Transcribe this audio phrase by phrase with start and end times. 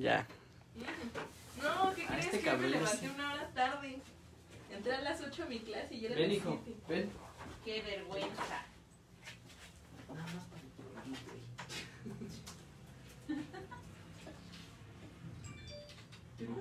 [0.00, 0.26] Ya.
[1.62, 2.24] No, ¿qué A crees?
[2.26, 3.06] este que me levanté sí.
[3.14, 4.00] una hora tarde.
[4.70, 6.80] Entré a las 8 a mi clase y era Ven, hijo, 7.
[6.88, 7.10] ven.
[7.64, 8.62] Qué vergüenza.
[10.08, 11.40] Nada más para el programa, güey.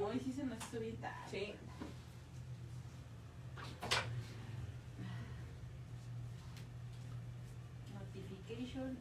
[0.04, 1.30] Hoy sí se nos hizo bien tarde.
[1.32, 1.54] Sí.
[7.94, 8.98] Notification.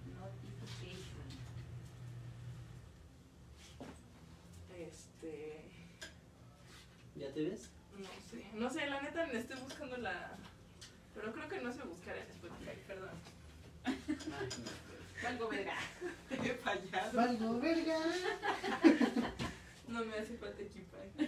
[4.78, 5.62] Este.
[7.16, 7.70] ¿Ya te ves?
[7.96, 8.44] No sé.
[8.54, 10.36] No sé, la neta le estoy buscando la.
[11.14, 13.10] Pero creo que no sé buscar en Spotify, perdón.
[15.22, 15.76] Valgo verga.
[16.30, 17.12] He fallado.
[17.12, 17.98] Valgo, verga.
[19.86, 21.12] No me hace falta equipaje.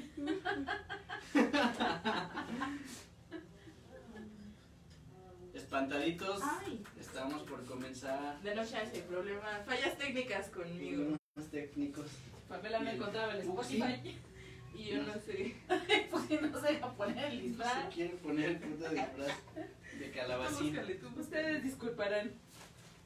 [5.55, 6.41] Espantaditos.
[6.42, 6.84] Ay.
[6.98, 8.41] Estamos por comenzar.
[8.42, 9.61] De noche hay problema.
[9.64, 11.16] Fallas técnicas conmigo.
[11.36, 12.06] Unos técnicos.
[12.48, 12.97] Pamela no Bien.
[12.97, 13.41] encontraba el.
[13.42, 14.19] Spotify.
[14.74, 15.55] Y yo no sé.
[16.11, 17.84] Pues si no se va a poner el disfraz.
[17.89, 19.36] Se quiere poner el puto disfraz
[19.98, 20.67] de Tú calabacín.
[20.69, 21.08] búscale, tú.
[21.20, 22.33] Ustedes disculparán.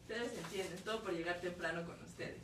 [0.02, 0.78] Ustedes entienden.
[0.84, 2.42] Todo por llegar temprano con ustedes.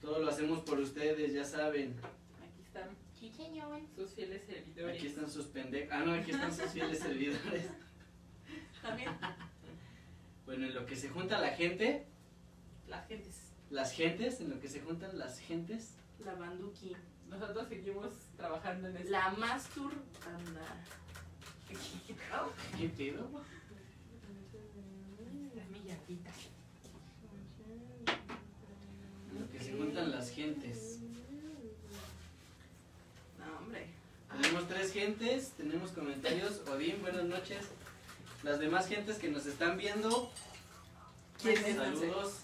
[0.00, 1.94] Todo lo hacemos por ustedes, ya saben.
[2.42, 3.80] Aquí están Sí, señor.
[3.96, 4.96] sus fieles servidores.
[4.96, 5.92] Aquí están sus pendejos.
[5.92, 7.66] Ah, no, aquí están sus fieles servidores.
[8.82, 9.10] También
[10.44, 12.04] Bueno, en lo que se junta la gente,
[12.86, 13.30] la gente.
[13.70, 15.94] las gentes, en lo que se juntan las gentes.
[16.24, 16.94] La banduki.
[17.28, 19.10] Nosotros seguimos trabajando en eso.
[19.10, 20.84] La masturbanda.
[22.78, 23.28] ¿Qué pedo?
[25.56, 26.30] La millatita.
[29.38, 30.98] Lo que se juntan las gentes.
[33.38, 33.88] No, hombre.
[34.30, 36.60] Tenemos tres gentes, tenemos comentarios.
[36.68, 37.66] Odín, buenas noches.
[38.42, 40.30] Las demás gentes que nos están viendo,
[41.42, 41.76] ¿Quiénes?
[41.76, 42.40] saludos.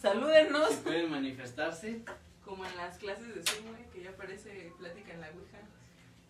[0.00, 0.70] Salúdenos.
[0.70, 2.02] Si pueden manifestarse.
[2.50, 5.58] Como en las clases de Zoom, güey, que ya aparece plática en la Ouija.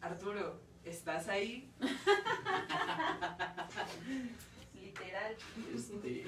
[0.03, 1.73] Arturo, ¿estás ahí?
[4.75, 5.35] Literal.
[5.75, 6.27] Este,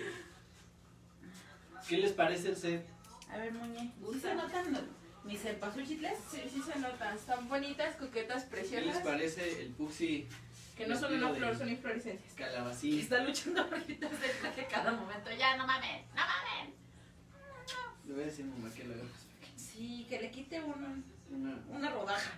[1.87, 2.87] ¿Qué les parece el set?
[3.31, 3.93] A ver, muñe.
[4.15, 4.89] ¿Sí se notan
[5.25, 6.19] mis cempasúchiles?
[6.31, 7.15] Sí, sí se notan.
[7.15, 9.03] Están bonitas, coquetas, ¿Qué les preciosas.
[9.03, 10.27] parece el Puxi
[10.75, 12.33] Que no son una flor, son inflorescencias.
[12.33, 12.99] calabacín?
[12.99, 15.31] Está luchando ahorita de traje cada momento.
[15.39, 16.75] Ya, no mames, no mames.
[18.07, 19.22] Le voy a decir a mamá que lo haga más pequeño.
[19.83, 22.31] Sí, que le quite un- Una- una rodaja.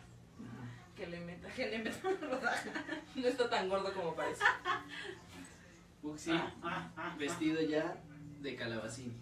[0.96, 1.46] Que le meta.
[1.50, 2.70] Que le meta una rodaja.
[3.16, 4.42] No está tan gordo como parece.
[6.00, 6.30] Puxi
[6.62, 7.96] Ah, vestido ya
[8.40, 9.12] de calabacín.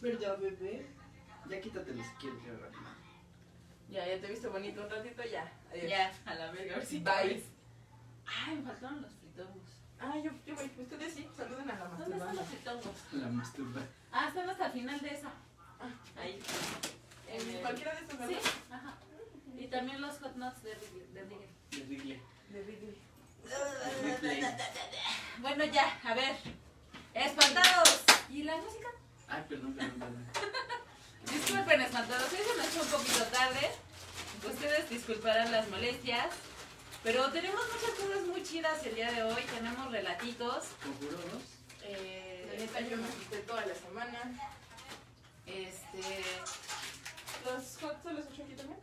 [0.00, 0.86] ¿Verdad, bebé?
[1.50, 2.82] Ya quítatelo si quieres, ya, rápido.
[3.90, 5.52] Ya, ya te viste bonito un ratito, ya.
[5.70, 5.90] Adiós.
[5.90, 7.42] Ya, a la verga, a ver si Bye.
[8.24, 9.68] Ay, me faltaron los fritongos.
[10.00, 10.70] Ah, yo, yo voy.
[10.78, 12.96] Ustedes sí, saluden a la ¿Dónde están los fritongos?
[13.12, 13.82] La masturba.
[14.12, 15.30] Ah, están hasta el final de esa.
[16.18, 16.40] Ahí.
[17.28, 18.50] En cualquiera de estos, Sí, ¿verdad?
[18.70, 18.94] ajá.
[19.58, 21.48] Y también los hot nuts de, Rig- de Rigel.
[21.70, 22.22] De Wrigley.
[22.50, 22.62] De.
[22.62, 22.96] Wrigley.
[25.38, 26.36] Bueno, ya, a ver.
[27.14, 28.02] Espantados.
[28.30, 28.88] ¿Y la música?
[29.28, 30.26] Ay, perdón, perdón, perdón.
[31.32, 32.32] Disculpen, espantados.
[32.32, 33.70] Hoy se me echó un poquito tarde.
[34.46, 36.26] Ustedes disculparán las molestias.
[37.02, 39.42] Pero tenemos muchas cosas muy chidas el día de hoy.
[39.54, 40.64] Tenemos relatitos.
[40.82, 41.42] ¿Conjuro dos?
[41.82, 44.52] Eh, La neta, yo me quité toda la semana.
[45.46, 46.24] Este.
[47.46, 48.80] ¿Los hot se los echo aquí también?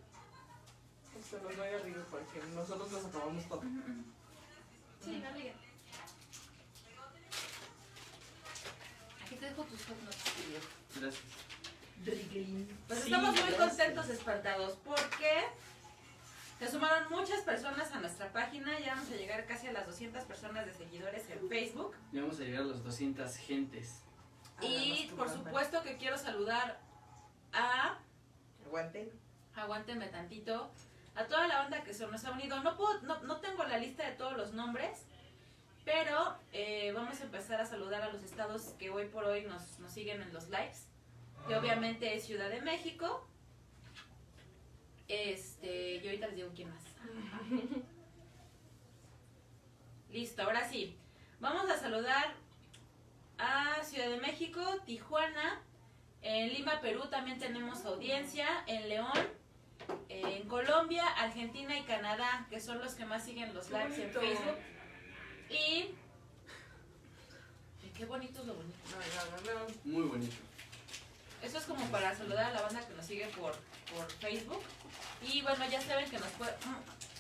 [1.12, 3.62] Pues se los doy arriba porque nosotros los acabamos todo.
[5.04, 5.54] Sí, no diga.
[9.26, 9.98] Aquí te dejo tus hot
[10.36, 10.60] querido.
[10.96, 11.24] Gracias.
[12.88, 15.44] Pues Sí, estamos muy contentos, espantados, porque
[16.60, 18.80] se sumaron muchas personas a nuestra página.
[18.80, 21.96] Ya vamos a llegar casi a las 200 personas de seguidores en Facebook.
[22.12, 24.00] Ya vamos a llegar a las 200 gentes.
[24.62, 26.80] Y por supuesto que quiero saludar
[27.54, 28.00] a
[28.66, 29.12] Aguanten.
[29.56, 30.72] Aguánteme tantito.
[31.16, 32.62] A toda la banda que se nos ha unido.
[32.64, 35.06] No, puedo, no, no tengo la lista de todos los nombres,
[35.86, 39.80] pero eh, vamos a empezar a saludar a los estados que hoy por hoy nos,
[39.80, 40.88] nos siguen en los lives.
[41.48, 43.28] Que obviamente es Ciudad de México.
[45.08, 46.84] Este, y ahorita les digo quién más.
[50.10, 50.98] Listo, ahora sí.
[51.40, 52.34] Vamos a saludar
[53.38, 55.62] a Ciudad de México, Tijuana,
[56.24, 59.12] en Lima, Perú también tenemos audiencia, en León,
[60.10, 64.12] en Colombia, Argentina y Canadá, que son los que más siguen los Qué lives en.
[64.12, 64.58] Facebook.
[65.50, 65.96] Y...
[67.98, 68.78] Qué bonito es lo bonito.
[68.90, 69.76] No, no, no, no.
[69.84, 70.36] Muy bonito.
[71.44, 73.54] Eso es como para saludar a la banda que nos sigue por,
[73.94, 74.62] por Facebook.
[75.22, 76.54] Y bueno, ya saben que nos puede...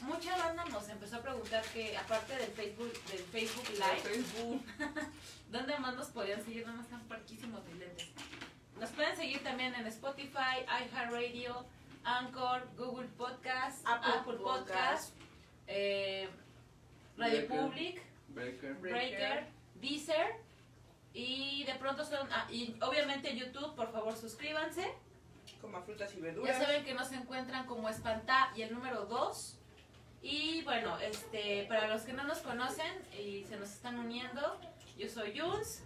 [0.01, 4.65] Mucha banda nos empezó a preguntar que aparte del Facebook, del Facebook Live, Facebook.
[5.51, 6.65] ¿Dónde más nos podían seguir?
[6.65, 8.07] Nada más están parquísimos mis lentes.
[8.83, 11.65] Nos pueden seguir también en Spotify, iHeartRadio,
[12.03, 15.13] Anchor, Google Podcast, Apple Apple, Podcast, Podcast,
[15.68, 16.27] eh,
[17.15, 17.62] Radio Breaker.
[17.62, 18.74] Public, Breaker.
[18.74, 20.35] Breaker, Deezer
[21.13, 24.94] y de pronto son ah, y obviamente YouTube, por favor suscríbanse.
[25.62, 26.57] Coma frutas y Ya verduras.
[26.57, 29.59] saben que nos encuentran como Espantá y el número 2.
[30.24, 34.59] Y bueno, este para los que no nos conocen y se nos están uniendo,
[34.97, 35.86] yo soy Jules.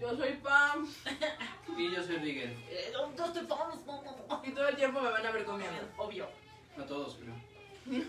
[0.00, 0.86] Yo soy Pam.
[1.76, 2.50] Y yo soy Rigel.
[2.68, 4.42] Eh, no te vamos, no, no, no.
[4.44, 5.88] Y todo el tiempo me van a ver comiendo.
[5.96, 6.28] Obvio.
[6.78, 7.34] A todos, creo.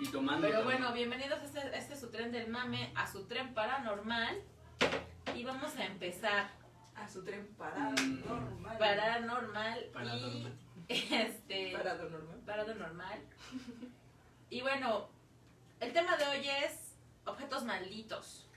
[0.00, 0.46] Y tomando.
[0.46, 0.80] Pero también.
[0.80, 4.40] bueno, bienvenidos a este, a este su tren del mame, a su tren paranormal.
[5.36, 6.50] Y vamos a empezar
[6.96, 8.24] A su tren parado Mm.
[8.26, 8.78] normal.
[8.78, 10.58] paranormal Paranormal.
[10.88, 12.40] y este Parado normal.
[12.46, 13.18] parado normal.
[14.48, 15.08] Y bueno,
[15.80, 16.94] el tema de hoy es
[17.26, 18.48] objetos malditos.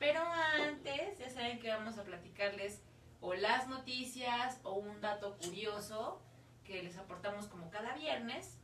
[0.00, 2.80] Pero antes, ya saben que vamos a platicarles
[3.20, 6.20] o las noticias o un dato curioso
[6.64, 8.56] que les aportamos como cada viernes.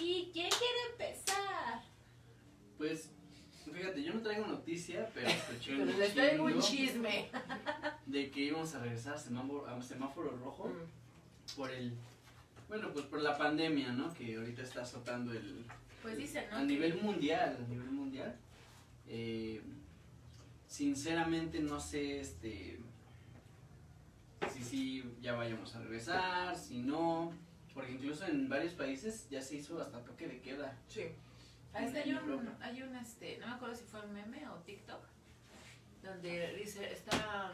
[0.00, 1.82] ¿Y quién quiere empezar?
[2.78, 3.10] Pues,
[3.72, 7.30] fíjate, yo no traigo noticia, pero escuché Pero les traigo un chisme.
[8.06, 11.56] de que íbamos a regresar a semáforo, a semáforo rojo Mm.
[11.56, 11.94] por el.
[12.68, 14.12] Bueno, pues por la pandemia, ¿no?
[14.14, 15.64] Que ahorita está azotando el.
[16.02, 16.56] Pues dicen, ¿no?
[16.58, 18.34] A nivel mundial, a nivel mundial.
[19.06, 19.62] Eh,
[20.74, 22.80] sinceramente no sé, este.
[24.52, 27.32] Si sí ya vayamos a regresar, si no.
[27.72, 30.76] Porque incluso en varios países ya se hizo hasta toque de queda.
[30.88, 31.02] Sí.
[31.72, 34.48] Ah, es que hay un, hay un, este, no me acuerdo si fue un meme
[34.48, 35.02] o TikTok,
[36.04, 37.52] donde dice, está,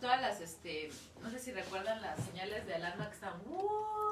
[0.00, 0.90] todas las, este,
[1.22, 3.40] no sé si recuerdan las señales de alarma que están,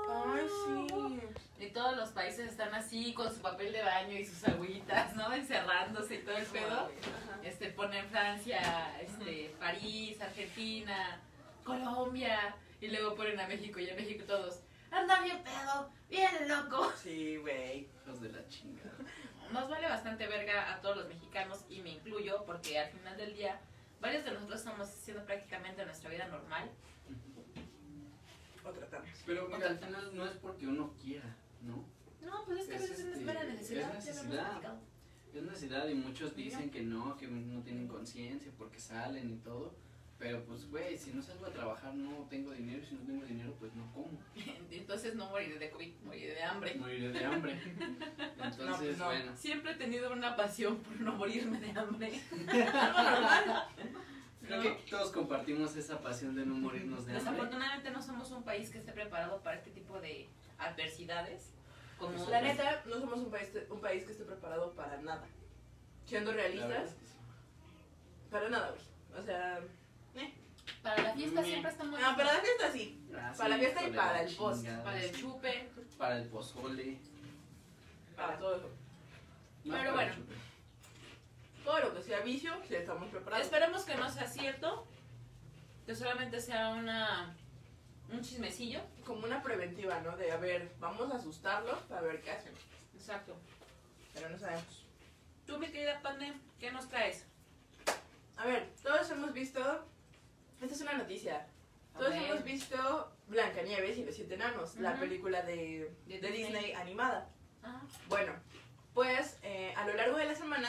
[0.08, 1.66] Ay, sí.
[1.66, 5.32] y todos los países están así con su papel de baño y sus agüitas, ¿no?
[5.32, 6.90] Encerrándose y todo el pedo.
[7.42, 11.20] Este, ponen Francia, este, París, Argentina,
[11.64, 14.60] Colombia, y luego ponen a México y a México todos,
[14.90, 16.92] anda bien pedo, bien loco.
[16.96, 17.88] Sí, güey.
[18.02, 18.92] Hijos de la chingada.
[19.52, 23.34] Nos vale bastante verga a todos los mexicanos y me incluyo porque al final del
[23.34, 23.60] día
[24.00, 26.70] varios de nosotros estamos haciendo prácticamente nuestra vida normal.
[28.68, 29.08] O tratamos.
[29.26, 31.84] Pero mira, al final no es porque uno quiera, ¿no?
[32.26, 33.80] No, pues es que a Es veces este, es mera es necesidad.
[33.80, 34.78] ya lo necesidad.
[35.34, 39.74] Es necesidad y muchos dicen que no, que no tienen conciencia porque salen y todo.
[40.18, 43.54] Pero pues, güey, si no salgo a trabajar no tengo dinero, si no tengo dinero
[43.60, 44.18] pues no como.
[44.70, 46.74] Entonces no moriré de COVID, moriré de hambre.
[46.74, 47.52] Moriré de hambre.
[48.18, 49.04] Entonces, No, pues no.
[49.06, 49.36] bueno.
[49.36, 52.20] Siempre he tenido una pasión por no morirme de hambre.
[52.48, 53.68] Algo normal.
[54.48, 57.24] Creo que todos compartimos esa pasión de no morirnos de hambre.
[57.30, 60.28] Desafortunadamente no somos un país que esté preparado para este tipo de
[60.58, 61.52] adversidades.
[61.98, 65.24] Como La neta, no somos un país, un país que esté preparado para nada.
[66.06, 66.94] Siendo La realistas,
[68.30, 69.20] para nada, güey.
[69.20, 69.60] O sea,
[70.82, 71.44] para la fiesta Mm.
[71.44, 73.00] siempre estamos ah, para la fiesta sí.
[73.14, 75.68] Ah, Para la sí, fiesta y para la el post, chingada, para el chupe.
[75.98, 76.98] Para el pozole.
[78.16, 78.68] Para todo eso.
[79.64, 80.32] No, Pero para el bueno.
[81.68, 83.44] Todo lo que sea vicio, sí estamos preparados.
[83.44, 84.86] Esperemos que no sea cierto,
[85.84, 87.36] que solamente sea una
[88.10, 88.80] un chismecillo.
[89.04, 90.16] Como una preventiva, ¿no?
[90.16, 92.54] De, a ver, vamos a asustarlos para ver qué hacen.
[92.94, 93.36] Exacto.
[94.14, 94.86] Pero no sabemos.
[95.46, 97.26] Tú, mi querida Pande, ¿qué nos traes?
[98.38, 99.60] A ver, todos hemos visto.
[100.62, 101.48] Esta es una noticia.
[101.92, 105.00] Todos hemos visto Blancanieves y los siete enanos, la Ujú.
[105.00, 106.44] película de, De de Disney.
[106.44, 107.28] Disney animada.
[107.62, 108.32] Ah, Bueno,
[108.94, 110.68] pues eh, a lo largo de la semana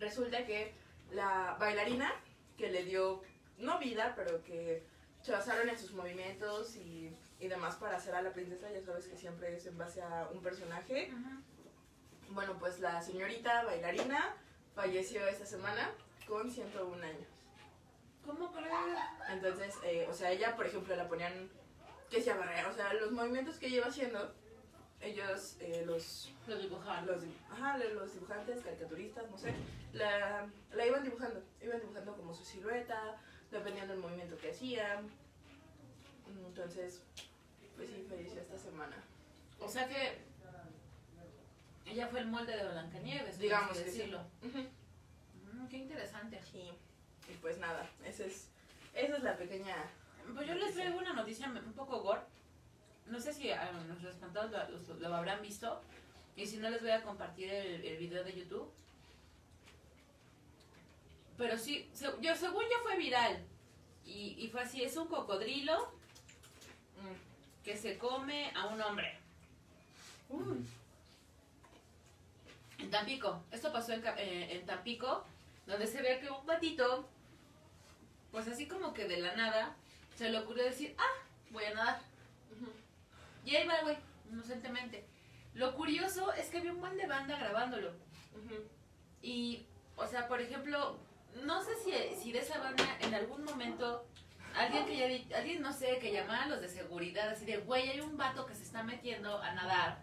[0.00, 0.74] resulta que
[1.12, 2.12] la bailarina
[2.56, 3.22] que le dio,
[3.58, 4.82] no vida, pero que
[5.22, 9.06] se basaron en sus movimientos y, y demás para hacer a la princesa, ya sabes
[9.06, 11.10] que siempre es en base a un personaje.
[11.10, 11.40] ajá.
[12.30, 14.36] Bueno, pues la señorita bailarina
[14.74, 15.90] falleció esta semana
[16.28, 17.28] con 101 años.
[18.24, 18.72] ¿Cómo crees?
[19.30, 21.50] Entonces, eh, o sea, ella, por ejemplo, la ponían
[22.08, 24.32] que se agarre, o sea, los movimientos que lleva haciendo,
[25.00, 27.06] ellos, eh, los Lo dibujaron.
[27.06, 29.52] los, ajá, lo- los dibujantes, caricaturistas, no sé,
[29.92, 33.16] la, la iban dibujando, iban dibujando como su silueta,
[33.50, 35.00] dependiendo del movimiento que hacía.
[36.46, 37.02] Entonces,
[37.76, 38.96] pues sí, falleció esta semana.
[39.58, 40.18] O sea que
[41.86, 43.84] ella fue el molde de Blancanieves, Digamos que sí.
[43.98, 44.20] decirlo.
[44.42, 44.58] Ujú.
[45.54, 46.40] Mm, qué interesante.
[46.50, 46.70] Sí,
[47.28, 48.48] y pues nada, esa es,
[48.94, 49.76] esa es la pequeña...
[50.34, 52.20] Pues yo les traigo una noticia un poco gore.
[53.10, 54.50] No sé si a nuestros espantados
[55.00, 55.80] lo, habrán visto.
[56.36, 58.70] Y si no, les voy a compartir el, el video de YouTube.
[61.36, 63.44] Pero sí, se- yo, según yo fue viral.
[64.04, 65.76] Y, y fue así, es un cocodrilo
[67.02, 69.18] mm, que se come a un hombre.
[72.78, 73.42] En Tampico.
[73.50, 75.24] Esto pasó en, eh, en Tampico,
[75.66, 77.08] donde se ve que un patito,
[78.30, 79.74] pues así como que de la nada,
[80.16, 82.09] se le ocurrió decir, ah, voy a nadar.
[83.44, 83.96] Y ahí va, güey,
[84.30, 85.04] inocentemente.
[85.54, 87.92] Lo curioso es que había un buen de banda grabándolo.
[89.22, 89.66] Y,
[89.96, 90.98] o sea, por ejemplo,
[91.42, 94.06] no sé si, si de esa banda en algún momento
[94.54, 97.88] alguien que ya alguien no sé, que llamara a los de seguridad así de, güey,
[97.88, 99.98] hay un vato que se está metiendo a nadar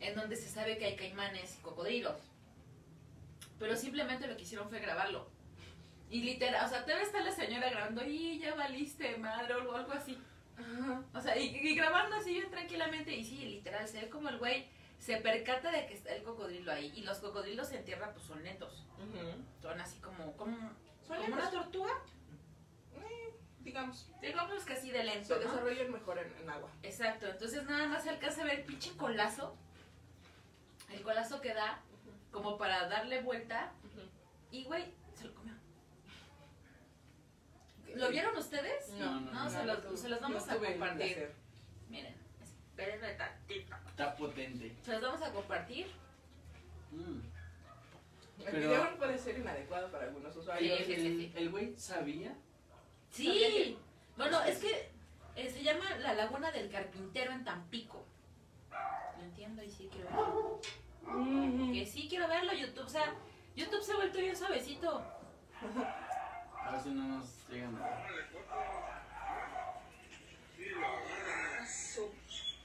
[0.00, 2.20] en donde se sabe que hay caimanes y cocodrilos.
[3.58, 5.30] Pero simplemente lo que hicieron fue grabarlo.
[6.10, 9.92] Y literal, o sea, debe estar la señora grabando y ya valiste madre o algo
[9.92, 10.18] así.
[10.58, 11.02] Ajá.
[11.14, 14.38] O sea, y, y grabando así bien tranquilamente y sí, literal, se ve como el
[14.38, 18.26] güey se percata de que está el cocodrilo ahí y los cocodrilos en tierra pues
[18.26, 18.84] son lentos.
[19.60, 20.56] Son así como, como,
[21.06, 21.92] Son como una tortuga.
[22.96, 24.10] Eh, digamos.
[24.20, 25.40] Digamos que así de Se lento, ¿no?
[25.40, 26.70] desarrollan mejor en, en agua.
[26.82, 29.56] Exacto, entonces nada más se alcanza a ver el pinche colazo.
[30.90, 31.82] El colazo que da
[32.30, 33.72] como para darle vuelta
[34.50, 34.90] y güey, se.
[37.96, 38.88] ¿Lo vieron ustedes?
[38.90, 41.30] No, no, No, no, se, los, se los No vamos a compartir.
[41.88, 43.76] Miren, espérenme tantito.
[43.88, 44.76] Está potente.
[44.82, 45.86] Se los vamos a compartir.
[46.92, 47.20] Mm.
[48.40, 50.78] El Pero- video puede ser inadecuado para algunos usuarios.
[50.78, 51.32] Sí, sí, el, sí.
[51.36, 52.34] el güey sabía.
[53.10, 53.26] Sí.
[53.26, 53.76] ¿Sabía que-
[54.16, 54.90] Bueno, es que
[55.36, 58.04] eh, se llama la Laguna del Carpintero en Tampico.
[59.18, 60.60] Lo entiendo y sí quiero verlo.
[61.72, 62.84] Que sí quiero verlo, YouTube.
[62.84, 63.14] O sea,
[63.54, 65.02] YouTube se ha vuelto bien suavecito.
[66.66, 68.06] A ver si no nos llegan a
[70.58, 72.12] Ah, su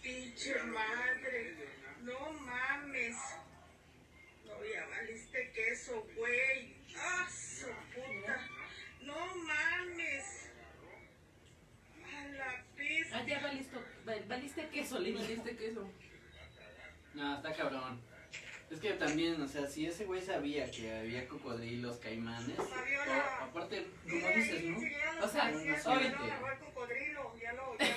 [0.01, 1.55] pinche madre.
[2.01, 3.15] No mames.
[4.46, 6.75] No, ya valiste queso, güey.
[6.98, 8.48] Ah, su puta.
[9.03, 10.50] No mames.
[12.03, 13.17] A la pizza.
[13.17, 15.27] Ah, ya valiste, val- valiste queso, le dije.
[15.27, 15.89] Dijiste que eso.
[17.13, 18.01] No, está cabrón.
[18.72, 23.86] Es que también, o sea, si ese güey sabía que había cocodrilos, caimanes, o- aparte,
[24.10, 24.78] como dices, ¿no?
[25.25, 26.16] O sea, subió.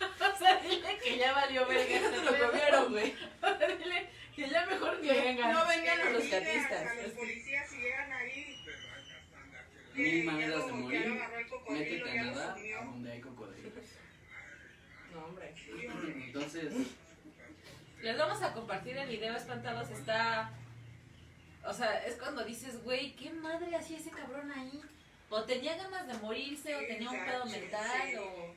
[0.00, 1.84] O sea, dile que ya valió verga.
[1.88, 3.12] Ya se lo comieron, güey.
[3.78, 5.52] dile que ya mejor que vengan.
[5.52, 6.96] No vengan los rescatistas.
[7.02, 8.56] Los policías si llegan ahí.
[9.94, 11.20] Mil que ya maneras de morir.
[11.70, 13.72] Métete a nadar a donde hay cocodrilos.
[15.12, 15.54] No, hombre.
[16.26, 16.72] Entonces,
[18.02, 19.90] Les vamos a compartir el video espantados.
[19.90, 20.50] Está.
[21.66, 24.80] O sea, es cuando dices, güey, ¿qué madre hacía ese cabrón ahí?
[25.30, 28.54] O tenía ganas de morirse, o tenía un pedo mental, o.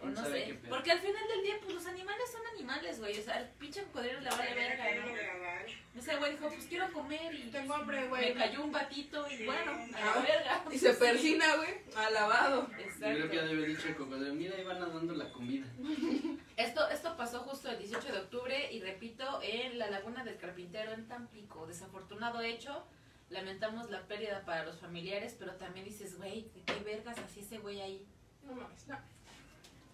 [0.00, 0.58] O ¿Quién no sé.
[0.68, 3.18] Porque al final del día, pues los animales son animales, güey.
[3.18, 6.00] O sea, el pinche cocodrilo le vale verga, ¿no?
[6.00, 7.50] Ese güey dijo, pues quiero comer y.
[7.50, 8.34] Tengo hambre, Me güey.
[8.34, 10.64] cayó un batito y bueno, a la verga.
[10.70, 11.68] Y se persina, güey.
[11.96, 12.68] Alabado.
[12.70, 13.34] yo creo que Exacto.
[13.34, 15.66] ya debe dicho el cocodrilo, mira, ahí van nadando la comida.
[16.56, 20.92] Esto, esto pasó justo el 18 de octubre y repito, en la Laguna del Carpintero
[20.92, 21.66] en Tampico.
[21.66, 22.84] Desafortunado hecho,
[23.30, 27.58] lamentamos la pérdida para los familiares, pero también dices, güey, ¿de qué vergas hacía ese
[27.58, 28.06] güey ahí?
[28.44, 28.98] No mames, no.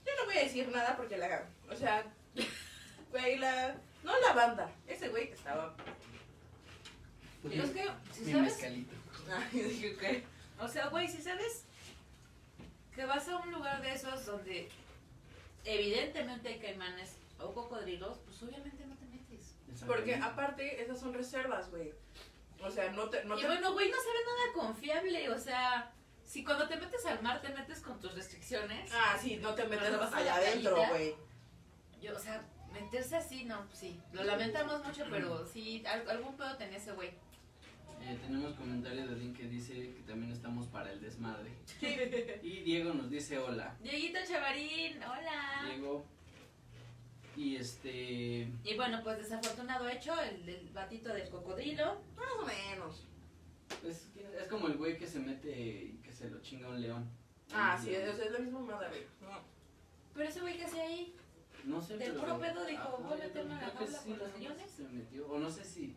[0.06, 1.46] Yo no voy a decir nada porque la.
[1.70, 2.04] O sea.
[3.10, 3.76] Güey, la.
[4.02, 4.70] No la banda.
[4.86, 5.74] Ese güey que estaba.
[7.44, 8.94] Y es que, si Mi sabes, mezcalito.
[9.52, 10.24] Ay, dije, ¿qué?
[10.60, 11.64] o sea, güey, si sabes
[12.94, 14.68] que vas a un lugar de esos donde
[15.64, 19.54] evidentemente hay caimanes o cocodrilos, pues obviamente no te metes.
[19.86, 21.92] Porque aparte, esas son reservas, güey.
[22.62, 23.24] O sea, no te.
[23.24, 25.92] No Y te bueno, güey, no se ve nada confiable, o sea,
[26.26, 29.64] si cuando te metes al mar te metes con tus restricciones, Ah, sí, no te
[29.64, 31.14] metes a allá adentro, güey.
[32.02, 36.56] yo, o sea, meterse así, no, sí, lo lamentamos mucho, pero sí, al- algún pedo
[36.56, 37.08] tenía ese güey.
[38.02, 41.50] Eh, tenemos comentario de Link que dice que también estamos para el desmadre.
[42.42, 43.74] Y Diego nos dice hola.
[43.80, 45.62] Dieguito Chavarín, hola.
[45.64, 46.04] Diego.
[47.36, 48.48] Y este.
[48.64, 52.00] Y bueno, pues desafortunado hecho, el, el batito del cocodrilo.
[52.16, 53.06] Más o menos.
[53.84, 54.08] Es,
[54.40, 57.08] es como el güey que se mete y que se lo chinga un león.
[57.52, 58.08] Ah, sí, león.
[58.10, 59.06] es, es madre, güey.
[59.20, 59.40] No.
[60.14, 61.14] Pero ese güey que hacía ahí,
[61.64, 64.18] No sé, del pero- puro pedo dijo, voy a meterme a la jaula sí, con
[64.18, 64.70] los leones.
[64.70, 65.96] Se metió, o no sé si.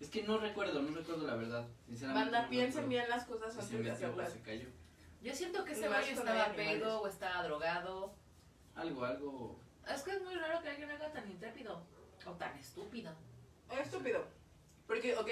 [0.00, 1.66] Es que no recuerdo, no recuerdo la verdad.
[1.86, 2.30] Sinceramente.
[2.30, 4.32] Banda, no piensen bien las cosas antes de o hacerlas.
[4.32, 4.68] se cayó.
[5.22, 8.14] Yo siento que ese güey estaba pedo o estaba drogado.
[8.74, 9.60] Algo, algo.
[9.88, 11.82] Es que es muy raro que alguien haga tan intrépido
[12.26, 13.12] o tan estúpido.
[13.70, 14.26] Es estúpido.
[14.86, 15.28] Porque, ok,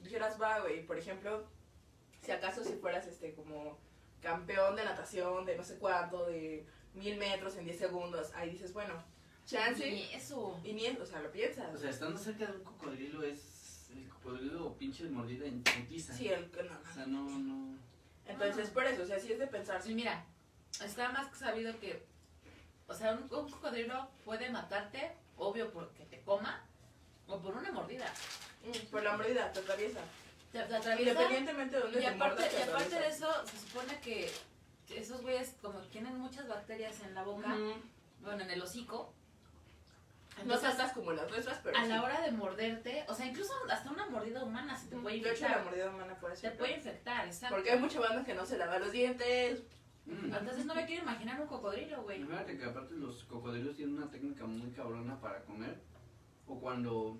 [0.00, 1.46] dijeras, va, güey, por ejemplo,
[2.22, 3.78] si acaso si fueras este como
[4.20, 8.72] campeón de natación de no sé cuánto, de mil metros en 10 segundos, ahí dices,
[8.72, 8.94] bueno,
[9.44, 10.60] chance, Y eso.
[10.64, 11.74] y ni, o sea, lo piensas.
[11.74, 13.56] O sea, estando cerca de un cocodrilo es.
[13.90, 16.12] El cocodrilo pinche mordida en putiza.
[16.12, 16.80] sí, el, no, no.
[16.90, 17.78] O sea, no, no.
[18.26, 20.26] Entonces, por eso, o sea, sí es de pensar, Sí, mira,
[20.84, 22.04] está más que sabido que,
[22.86, 26.62] o sea, un, un cocodrilo puede matarte, obvio porque te coma,
[27.26, 28.12] o por una mordida.
[28.64, 30.00] Mm, por la mordida, te atraviesa.
[30.52, 31.12] Te, te atraviesa.
[31.12, 34.30] Independientemente de dónde Y te aparte, te y aparte de eso, se supone que
[34.94, 37.54] esos güeyes como que tienen muchas bacterias en la boca,
[38.22, 39.12] bueno, en el hocico,
[40.44, 41.88] No tantas como las nuestras, pero a sí.
[41.88, 45.30] la hora de morderte, o sea, incluso hasta una mordida humana se te puede De
[45.32, 45.64] hecho, la infectar.
[45.64, 46.56] mordida humana puede Te ser.
[46.56, 47.56] puede infectar, exacto.
[47.56, 49.62] Porque hay mucha banda que no se lava los dientes.
[50.06, 50.32] Mm.
[50.34, 52.24] Entonces no me quiero imaginar un cocodrilo, güey.
[52.24, 55.76] Fíjate que aparte los cocodrilos tienen una técnica muy cabrona para comer.
[56.46, 57.18] O cuando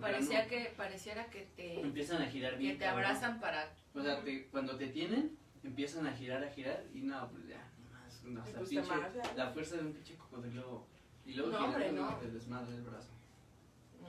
[0.00, 2.72] Parecía que, pareciera que te, empiezan a girar bien.
[2.72, 3.04] que te cabrón.
[3.04, 3.72] abrazan para...
[3.94, 7.70] O sea, te- cuando te tienen, empiezan a girar, a girar y no, pues ya,
[7.84, 9.34] nomás, no, o Y sea, te pinche- ya.
[9.34, 10.86] la fuerza de un pinche cocodrilo.
[11.26, 12.16] Y luego No, girando, hombre, no.
[12.18, 13.08] te desmadra el brazo.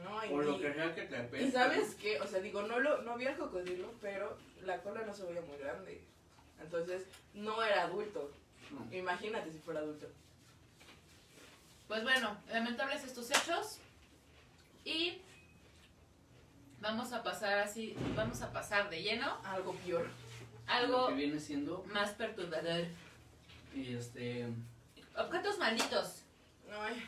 [0.03, 1.51] No, y, O lo y- que sea que te y apeste.
[1.51, 5.13] sabes qué, o sea, digo, no lo no vi al cocodrilo, pero la cola no
[5.13, 6.01] se veía muy grande.
[6.61, 8.31] Entonces, no era adulto.
[8.71, 8.93] No.
[8.95, 10.07] Imagínate si fuera adulto.
[11.87, 13.79] Pues bueno, lamentables estos hechos.
[14.83, 15.21] Y
[16.85, 20.07] vamos a pasar así, vamos a pasar de lleno Algo peor.
[20.67, 22.85] Lo algo que viene siendo, más perturbador.
[23.73, 24.47] y este,
[25.17, 26.21] Objetos malditos.
[26.71, 27.03] Ay,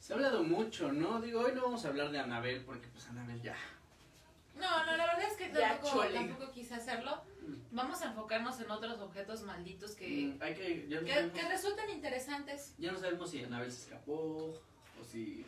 [0.00, 1.20] se ha hablado mucho, ¿no?
[1.20, 3.56] Digo, hoy no vamos a hablar de Anabel porque pues Anabel ya.
[4.56, 7.22] No, no, la verdad es que tampoco, tampoco quise hacerlo.
[7.70, 11.38] Vamos a enfocarnos en otros objetos malditos que, Mm, hay que, ya no, que, sabemos,
[11.40, 12.74] que resultan interesantes.
[12.78, 14.14] ya no sabemos si Anabel se escapó
[15.00, 15.44] o si,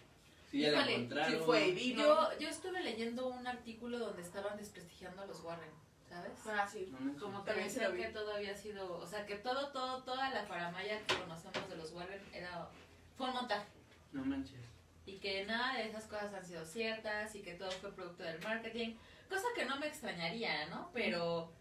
[0.50, 1.32] si ya la Híjole, encontraron.
[1.32, 2.02] si fue y vino.
[2.02, 5.70] Yo, yo estuve leyendo un artículo donde estaban desprestigiando a los Warren,
[6.08, 6.32] ¿sabes?
[6.46, 6.92] Ah, sí.
[6.98, 7.18] No.
[7.20, 10.30] Como que También se decían que todo había sido, o sea, que todo, todo, toda
[10.30, 12.68] la faramaya que conocemos de los Warren era,
[13.16, 13.66] fue un montaje.
[14.12, 14.58] No manches.
[15.06, 18.40] Y que nada de esas cosas han sido ciertas y que todo fue producto del
[18.42, 18.94] marketing.
[19.28, 20.90] Cosa que no me extrañaría, ¿no?
[20.92, 21.52] Pero,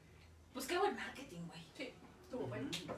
[0.54, 1.62] pues qué buen marketing, güey.
[1.78, 1.94] Sí,
[2.26, 2.68] estuvo bueno.
[2.70, 2.94] Ujú.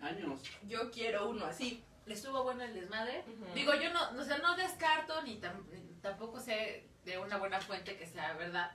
[0.00, 0.40] Años.
[0.68, 1.82] Yo quiero uno así.
[2.06, 3.24] Le estuvo bueno el desmadre.
[3.54, 7.60] Digo, yo no, o sea, no descarto ni, tam- ni tampoco sé de una buena
[7.60, 8.70] fuente que sea verdad.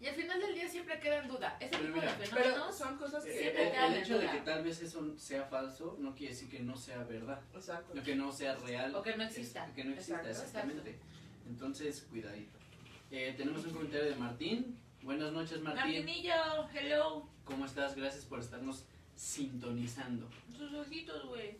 [0.00, 1.56] Y al final del día siempre queda en duda.
[1.60, 2.76] Ese Pero tipo de mira, Pero fenómenos.
[2.78, 3.38] son cosas que.
[3.38, 6.32] Siempre el, quedan el en hecho de que tal vez eso sea falso no quiere
[6.34, 7.40] decir que no sea verdad.
[7.54, 7.92] Exacto.
[7.96, 8.94] O que no sea real.
[8.96, 9.66] O que no exista.
[9.66, 10.98] Es- que no exista, Exacto, exactamente.
[11.46, 12.58] Entonces, cuidadito.
[13.12, 14.76] Eh, tenemos un comentario de Martín.
[15.02, 15.82] Buenas noches, Martín.
[15.82, 17.28] Martinillo, hello.
[17.44, 17.94] ¿Cómo estás?
[17.94, 18.84] Gracias por estarnos
[19.22, 20.28] sintonizando.
[20.56, 21.56] Sus ojitos, güey.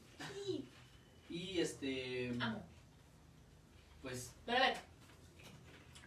[1.28, 2.62] Y este, Amo.
[4.02, 4.76] pues, Pero a ver,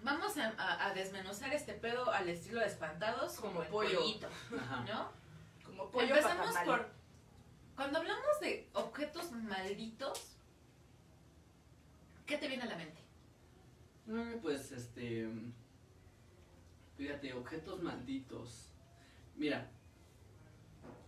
[0.03, 3.99] vamos a, a- a desmenuzar este pedo al estilo de espantados como, Como el pollo.
[4.01, 4.27] pollito,
[4.59, 4.81] ajá.
[4.83, 5.11] ¿no?
[5.65, 6.89] Como pollo Empezamos por...
[7.75, 10.35] Cuando hablamos de objetos malditos,
[12.25, 12.99] ¿qué te viene a la mente?
[14.07, 15.27] Mm, Pues, este,
[16.97, 18.67] fíjate, objetos malditos.
[19.35, 19.69] Mira,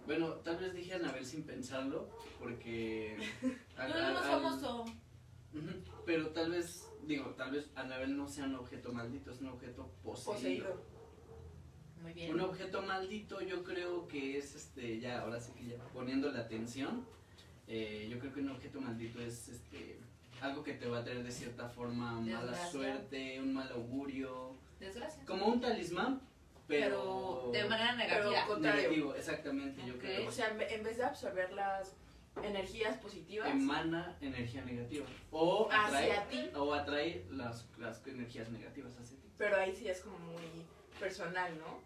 [0.08, 3.16] bueno, tal vez dije Anabel sin pensarlo, porque...
[3.78, 4.86] al- No, no, al- famoso.
[6.06, 9.92] Pero tal vez, digo, tal vez Anabel no sea un objeto maldito, es un objeto
[10.04, 10.34] poseído.
[10.34, 10.98] Poseído.
[12.02, 12.34] Muy bien.
[12.34, 16.42] Un objeto maldito yo creo que es, este, ya, ahora sí que ya poniendo la
[16.42, 17.06] atención,
[17.68, 20.00] eh, yo creo que un objeto maldito es, este,
[20.42, 25.26] algo que te va a traer de cierta forma mala suerte, un mal augurio, Desgracia.
[25.26, 26.22] como un talismán,
[26.68, 28.46] pero, Pero de manera negativa.
[28.48, 30.28] Pero negativo, exactamente, yo creo.
[30.28, 31.94] O sea, en ve- en vez de absorber las
[32.44, 35.06] energías positivas Emana energía negativa.
[35.32, 39.28] O atrae, hacia ti, o atrae las, las energías negativas hacia ti.
[39.38, 40.44] pero ahí sí es como muy
[41.00, 41.80] personal, ¿no?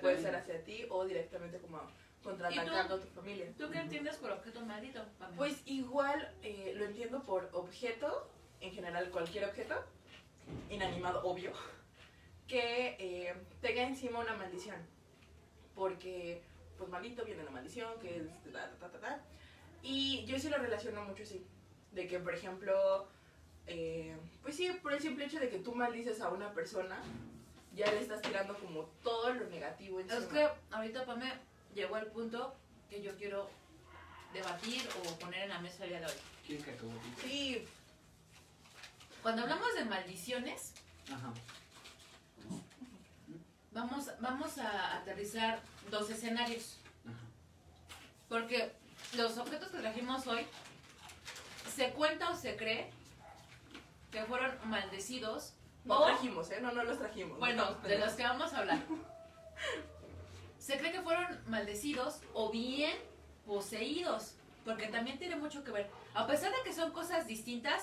[0.00, 1.80] Puede ser hacia ti o directamente como
[2.22, 3.46] contraatacando a tu familia.
[3.58, 5.02] ¿Tú qué entiendes por objeto maldito?
[5.36, 8.30] Pues igual eh, lo entiendo por objeto,
[8.60, 9.74] en general cualquier objeto,
[10.70, 11.52] inanimado, obvio,
[12.48, 14.76] que eh, tenga encima una maldición.
[15.74, 16.42] Porque,
[16.78, 19.20] pues maldito viene la maldición, que es ta, ta, ta, ta, ta.
[19.82, 21.44] Y yo sí lo relaciono mucho así.
[21.92, 23.06] De que, por ejemplo,
[23.66, 26.98] eh, pues sí, por el simple hecho de que tú maldices a una persona,
[27.74, 30.20] ya le estás tirando como todo lo negativo encima.
[30.20, 31.32] Es que ahorita Pame
[31.74, 32.54] llegó al punto
[32.90, 33.48] que yo quiero
[34.32, 36.12] debatir o poner en la mesa el día de hoy.
[36.46, 37.22] ¿Quién cacahuatito?
[37.22, 37.64] Sí,
[39.22, 40.74] Cuando hablamos de maldiciones,
[41.10, 41.32] Ajá.
[43.72, 46.78] Vamos, vamos a aterrizar dos escenarios.
[47.06, 47.16] Ajá.
[48.28, 48.72] Porque
[49.16, 50.46] los objetos que trajimos hoy,
[51.74, 52.90] se cuenta o se cree
[54.10, 55.54] que fueron maldecidos.
[55.84, 56.60] no o, trajimos, ¿eh?
[56.60, 57.38] No, no los trajimos.
[57.38, 58.78] bueno, No, de los que vamos a hablar.
[60.58, 62.96] Se cree que fueron maldecidos o bien
[63.46, 64.34] poseídos.
[64.64, 65.90] Porque también tiene mucho que ver.
[66.14, 67.82] A pesar de que son cosas distintas,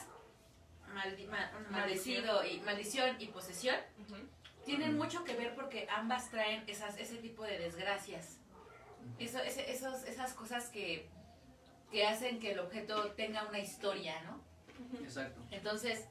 [0.96, 3.76] maldi- ma- maldecido y maldición y posesión.
[4.66, 8.38] Tienen mucho que ver porque ambas traen esas, ese tipo de desgracias.
[9.18, 11.08] Eso, ese- esos, esas cosas que,
[11.92, 14.42] que hacen que el objeto tenga una historia, ¿no?
[15.04, 15.42] Exacto.
[15.52, 16.06] Entonces,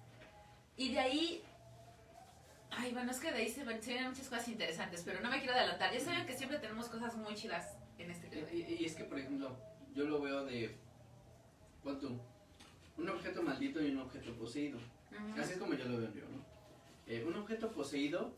[0.77, 1.43] y de ahí...
[2.71, 5.31] Ay, bueno, es que de ahí se, ven- se vienen muchas cosas interesantes, pero no
[5.31, 5.93] me quiero adelantar.
[5.93, 8.49] Ya saben que siempre tenemos cosas muy chidas en este Y, video.
[8.53, 9.57] y- y es que, por ejemplo,
[9.95, 10.77] yo lo veo de.
[12.01, 12.21] Tú.
[12.99, 14.79] Un objeto maldito y un objeto poseído.
[15.41, 16.38] Así es como yo lo veo yo, ¿no?
[17.09, 18.33] Eh, un objeto poseído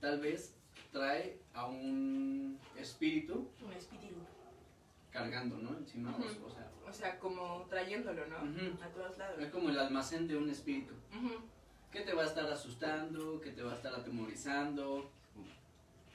[0.00, 0.54] tal vez
[0.92, 4.14] trae a un espíritu Un espíritu.
[5.10, 5.76] cargando, ¿no?
[5.76, 8.36] Encima, o- sea, O sea, como trayéndolo, ¿no?
[8.84, 9.38] A todos lados.
[9.40, 10.94] es como el almacén de un espíritu.
[11.92, 15.10] Que te va a estar asustando, que te va a estar atemorizando.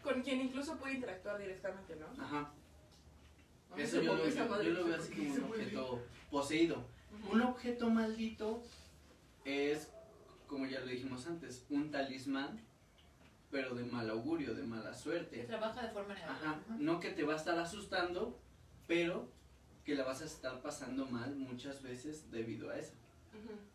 [0.04, 2.08] Con quien incluso puede interactuar directamente, ¿no?
[2.24, 2.52] Ajá.
[3.78, 6.86] Eso yo lo, yo, yo veo así como un objeto poseído.
[7.32, 8.62] Un objeto maldito
[9.44, 9.92] es,
[10.56, 12.62] como ya lo dijimos antes, un talismán,
[13.52, 15.44] pero de mal augurio, de mala Que suerte.
[15.44, 16.52] trabaja de forma negativa.
[16.52, 16.60] Ajá.
[16.80, 18.39] No que te va a estar asustando,
[18.88, 19.28] pero
[19.84, 22.94] que la vas a estar pasando mal muchas veces debido a eso.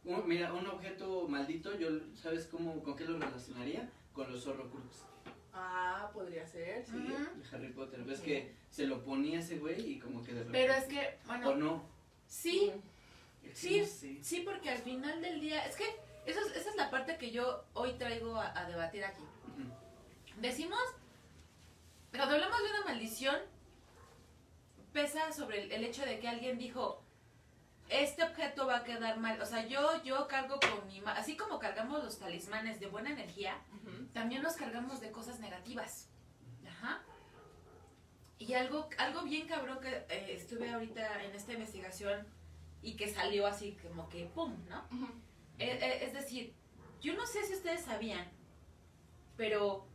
[0.06, 3.90] Un- mira, un objeto maldito, yo, ¿sabes cómo, con qué lo relacionaría?
[4.14, 5.04] Con los Horrocrux
[5.52, 6.92] Ah, podría ser, sí.
[6.96, 8.02] De Harry Potter.
[8.04, 10.58] ¿Ves que se lo ponía ese güey y como que de repente...
[10.58, 11.82] Pero es que, ¿O bueno, no?
[12.26, 12.72] sí,
[13.52, 13.84] Sí.
[13.84, 14.18] sé.
[14.22, 15.84] sí, porque al final del día, es que
[16.30, 19.22] eso es- esa es la parte que yo hoy traigo a, a debatir aquí.
[20.38, 20.80] Decimos,
[22.10, 23.36] cuando hablamos de una maldición,
[24.92, 27.02] pesa sobre el, el hecho de que alguien dijo,
[27.88, 29.40] este objeto va a quedar mal.
[29.40, 31.02] O sea, yo, yo cargo con mi...
[31.06, 33.56] Así como cargamos los talismanes de buena energía,
[34.12, 36.08] también los cargamos de cosas negativas.
[36.68, 37.02] Ajá.
[38.38, 42.26] Y algo, algo bien cabrón que eh, estuve ahorita en esta investigación
[42.80, 44.56] y que salió así como que ¡pum!
[44.68, 44.78] ¿no?
[44.78, 45.10] Eh,
[45.60, 46.54] es decir,
[47.00, 48.26] yo no sé si ustedes sabían,
[49.36, 49.86] pero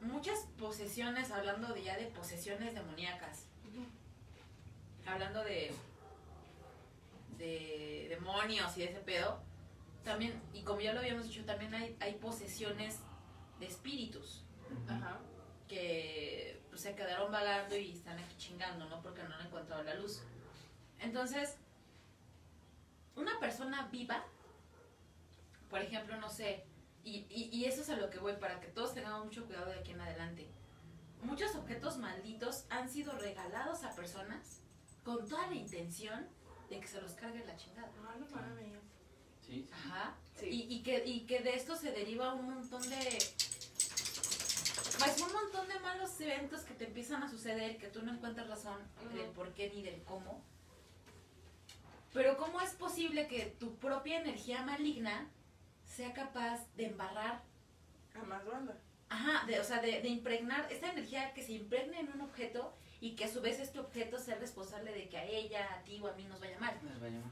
[0.00, 3.46] muchas posesiones, hablando de ya de posesiones demoníacas,
[5.06, 5.72] hablando de
[7.38, 9.40] de demonios y de ese pedo,
[10.04, 13.00] también, y como ya lo habíamos dicho, también hay, hay posesiones
[13.60, 14.44] de espíritus
[14.88, 15.18] Ajá.
[15.68, 19.00] que pues, se quedaron vagando y están aquí chingando, ¿no?
[19.02, 20.22] Porque no han encontrado la luz.
[20.98, 21.56] Entonces,
[23.14, 24.24] una persona viva,
[25.70, 26.64] por ejemplo, no sé,
[27.04, 29.70] y, y, y eso es a lo que voy, para que todos tengamos mucho cuidado
[29.70, 30.50] de aquí en adelante.
[31.22, 34.60] Muchos objetos malditos han sido regalados a personas
[35.02, 36.28] con toda la intención
[36.68, 37.90] de que se los cargue la chingada.
[38.06, 38.78] Ah, no mames.
[39.40, 39.70] Sí, sí.
[39.72, 40.16] Ajá.
[40.38, 40.46] Sí.
[40.46, 43.18] Y, y que, y que de esto se deriva un montón de.
[44.98, 48.48] Pues un montón de malos eventos que te empiezan a suceder, que tú no encuentras
[48.48, 48.78] razón
[49.14, 50.44] del por qué ni del cómo.
[52.12, 55.30] Pero ¿cómo es posible que tu propia energía maligna
[55.88, 57.42] sea capaz de embarrar,
[58.14, 58.78] A más banda.
[59.08, 62.74] ajá, de, o sea, de, de impregnar, esta energía que se impregne en un objeto
[63.00, 65.98] y que a su vez este objeto sea responsable de que a ella, a ti
[66.02, 66.78] o a mí nos vaya mal?
[66.84, 67.30] Les va a llamar.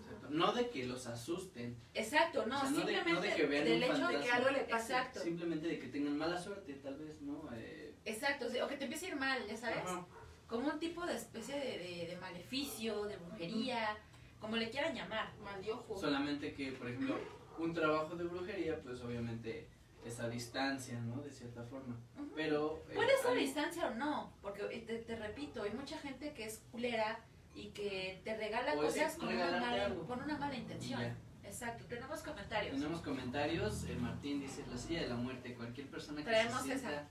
[0.00, 0.26] Exacto.
[0.30, 3.46] No de que los asusten, Exacto, no, O sea, no de- simplemente no de que
[3.46, 4.92] vean del hecho de que algo le pase.
[4.92, 5.20] Exacto.
[5.20, 7.48] simplemente de que tengan mala suerte, tal vez, ¿no?
[7.54, 9.78] Eh, Exacto, sí, o que te empiece a ir mal, ya sabes.
[9.78, 10.06] ajá.
[10.46, 13.96] Como un tipo de especie de, de- de maleficio, de brujería,
[14.40, 15.30] como le quieran llamar.
[15.44, 15.98] Mal de ojo.
[15.98, 17.18] Solamente que, por ejemplo,
[17.58, 19.68] un trabajo de brujería, pues obviamente
[20.04, 21.20] es a distancia, ¿no?
[21.22, 21.96] De cierta forma.
[22.16, 22.30] Ujú.
[22.34, 22.82] Pero...
[22.90, 25.98] eh, Puede ser a hay- distancia o no, porque eh, te, te repito, hay mucha
[25.98, 27.18] gente que es culera
[27.54, 31.00] y que te regala O cosas con una, mala, con una mala intención.
[31.44, 32.74] Exacto, tenemos comentarios.
[32.76, 33.84] Tenemos comentarios.
[33.84, 35.54] eh, Martín dice: La silla de la muerte.
[35.54, 37.08] Cualquier persona que Traemos se sienta esa.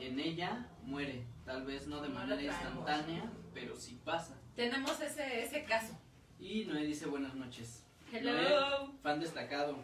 [0.00, 1.24] en ella muere.
[1.44, 4.36] Tal vez no de No manera instantánea, pero sí pasa.
[4.56, 5.96] Tenemos ese, ese caso.
[6.40, 7.85] Y Noé dice: Buenas noches.
[8.12, 8.92] Hello.
[9.02, 9.76] Fan destacado.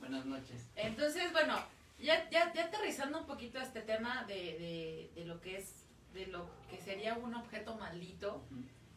[0.00, 0.68] Buenas noches.
[0.76, 1.56] Entonces, bueno,
[1.98, 5.86] ya, ya, ya aterrizando un poquito a este tema de, de, de lo que es,
[6.12, 8.42] de lo que sería un objeto maldito,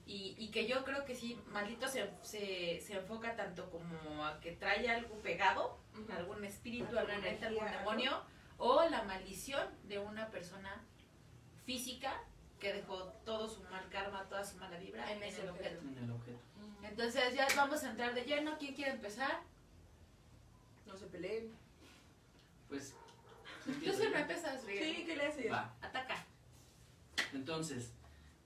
[0.06, 4.40] y, y que yo creo que sí, maldito se, se, se enfoca tanto como a
[4.40, 5.78] que trae algo pegado,
[6.16, 8.24] algún espíritu, Alguna algún ente, algún demonio,
[8.58, 10.84] o la maldición de una persona
[11.66, 12.22] física
[12.60, 15.78] que dejó todo su mal karma, toda su mala vibra en, En ese el objeto.
[15.78, 15.98] objeto.
[15.98, 16.40] En el objeto.
[16.84, 18.58] Entonces ya vamos a entrar de lleno.
[18.58, 19.42] ¿Quién quiere empezar?
[20.88, 21.52] No se peleen.
[22.68, 22.94] Pues.
[23.66, 24.96] Tú siempre empiezas, Riel.
[24.96, 25.52] Sí, ¿qué le haces?
[25.52, 25.76] Va.
[25.82, 26.26] Ataca.
[27.34, 27.92] Entonces,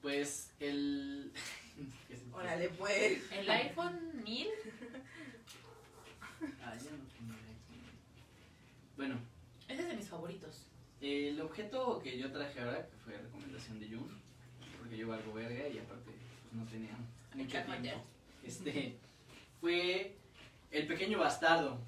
[0.02, 1.32] pues el.
[2.08, 3.32] ¿qué se- Órale, pues.
[3.32, 4.48] El iPhone 1000.
[6.62, 7.80] Ah, ya no tengo aquí.
[8.98, 9.18] Bueno,
[9.70, 10.66] Ese es de mis favoritos.
[11.00, 14.22] el objeto que yo traje ahora, que fue recomendación de Jun,
[14.78, 16.92] porque yo valgo verga y aparte pues, no tenía
[17.34, 18.04] mucho tiempo.
[18.44, 18.98] Este,
[19.62, 20.16] fue
[20.72, 21.80] el pequeño bastardo.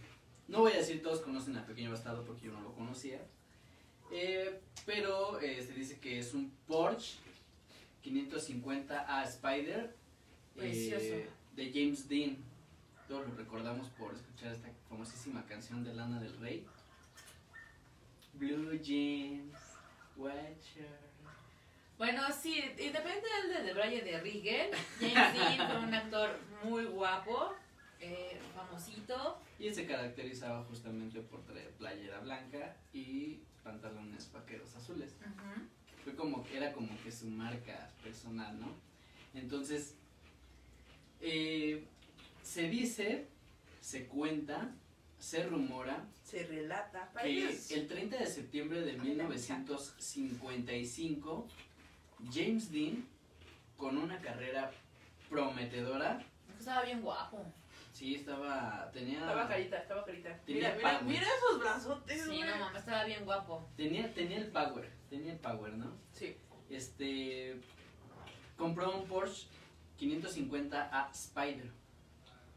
[0.48, 3.20] No voy a decir todos conocen al pequeño bastardo porque yo no lo conocía.
[4.12, 7.18] Eh, pero eh, se dice que es un Porsche
[8.04, 9.96] 550A Spider
[10.58, 12.38] eh, de James Dean.
[13.08, 16.66] Todos lo recordamos por escuchar esta famosísima canción de Lana del Rey.
[18.34, 19.56] Blue jeans,
[20.18, 21.05] shirt.
[21.98, 27.54] Bueno, sí, independiente del de Brian de Rigel, James Dean fue un actor muy guapo.
[28.02, 29.40] eh, famosito.
[29.58, 35.16] Y se caracterizaba justamente por traer playera blanca y pantalones vaqueros azules.
[35.22, 35.62] Ujú.
[36.04, 38.68] Fue como que era como que su marca personal, ¿no?
[39.34, 39.96] Entonces,
[41.22, 41.86] eh,
[42.44, 43.28] se dice,
[43.82, 44.76] se cuenta,
[45.18, 47.10] se rumora Se relata.
[47.24, 51.48] que el 30 de septiembre de 1955,
[52.32, 53.08] James Dean,
[53.78, 54.72] con una carrera
[55.30, 56.22] prometedora,
[56.58, 57.44] Estaba bien guapo.
[57.92, 60.38] sí, estaba, tenía, Estaba carita, estaba carita.
[60.46, 61.04] Tenía Mira, mira, power.
[61.04, 63.68] mira esos brazotes, Sí, no mames, estaba bien guapo.
[63.76, 65.92] tenía, tenía el power, tenía el power, ¿no?
[66.14, 66.38] Sí.
[66.70, 67.60] Este,
[68.58, 69.48] compró un Porsche
[70.00, 71.70] 550A Spider,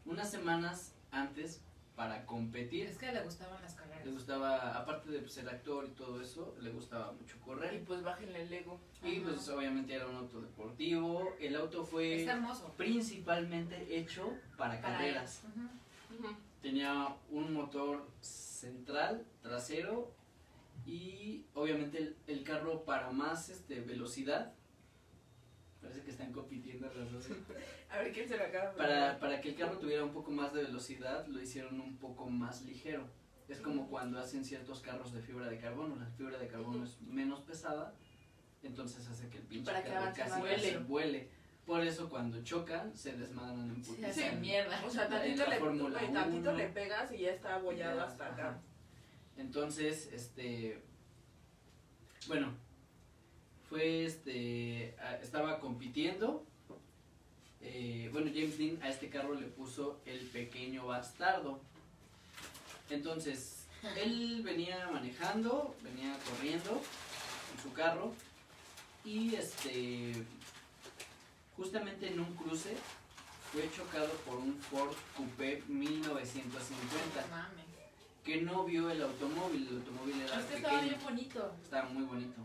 [0.05, 1.61] unas semanas antes
[1.99, 2.87] para competir.
[2.87, 4.05] Es que le gustaban las carreras.
[4.05, 7.83] Le gustaba, aparte de ser actor y todo eso, le gustaba mucho Y correr.
[7.83, 8.79] pues bájenle el ego.
[9.03, 9.25] Y Ajá.
[9.25, 11.35] pues obviamente era un auto deportivo.
[11.41, 12.25] El auto fue
[12.77, 15.41] principalmente hecho para, Para carreras.
[16.61, 20.13] Tenía un motor central, trasero
[20.85, 24.53] y obviamente el, el carro para más este, velocidad.
[25.81, 27.27] Parece que están compitiendo las dos.
[27.89, 28.73] A ver quién se la acaba.
[28.75, 32.29] Para, para que el carro tuviera un poco más de velocidad, lo hicieron un poco
[32.29, 33.07] más ligero.
[33.47, 35.95] Es como cuando hacen ciertos carros de fibra de carbono.
[35.95, 37.95] La fibra de carbono es menos pesada,
[38.61, 41.29] entonces hace que el pinche Para que carro avance casi vuele.
[41.65, 44.07] Por eso cuando chocan, se desmadran en putiza.
[44.07, 44.83] hace mierda.
[44.85, 46.57] O sea, tantito, le, Fórmula güey, tantito 1.
[46.57, 48.49] le pegas y ya está abollado hasta acá.
[48.49, 48.61] ajá.
[49.37, 50.81] Entonces, este,
[52.27, 52.53] bueno,
[53.69, 54.78] fue este,
[55.21, 56.45] estaba compitiendo.
[57.61, 61.59] eh, bueno, James Dean a este carro le puso el pequeño bastardo.
[62.89, 63.65] Entonces,
[63.97, 66.71] él venía manejando, venía corriendo
[67.55, 68.13] en su carro
[69.05, 70.13] y este,
[71.55, 72.75] justamente en un cruce
[73.51, 77.65] fue chocado por un Ford Coupé 1950 Mames.
[78.23, 81.55] que no vio el automóvil, el automóvil era Es que estaba bien bonito.
[81.63, 82.41] estaba muy bonito.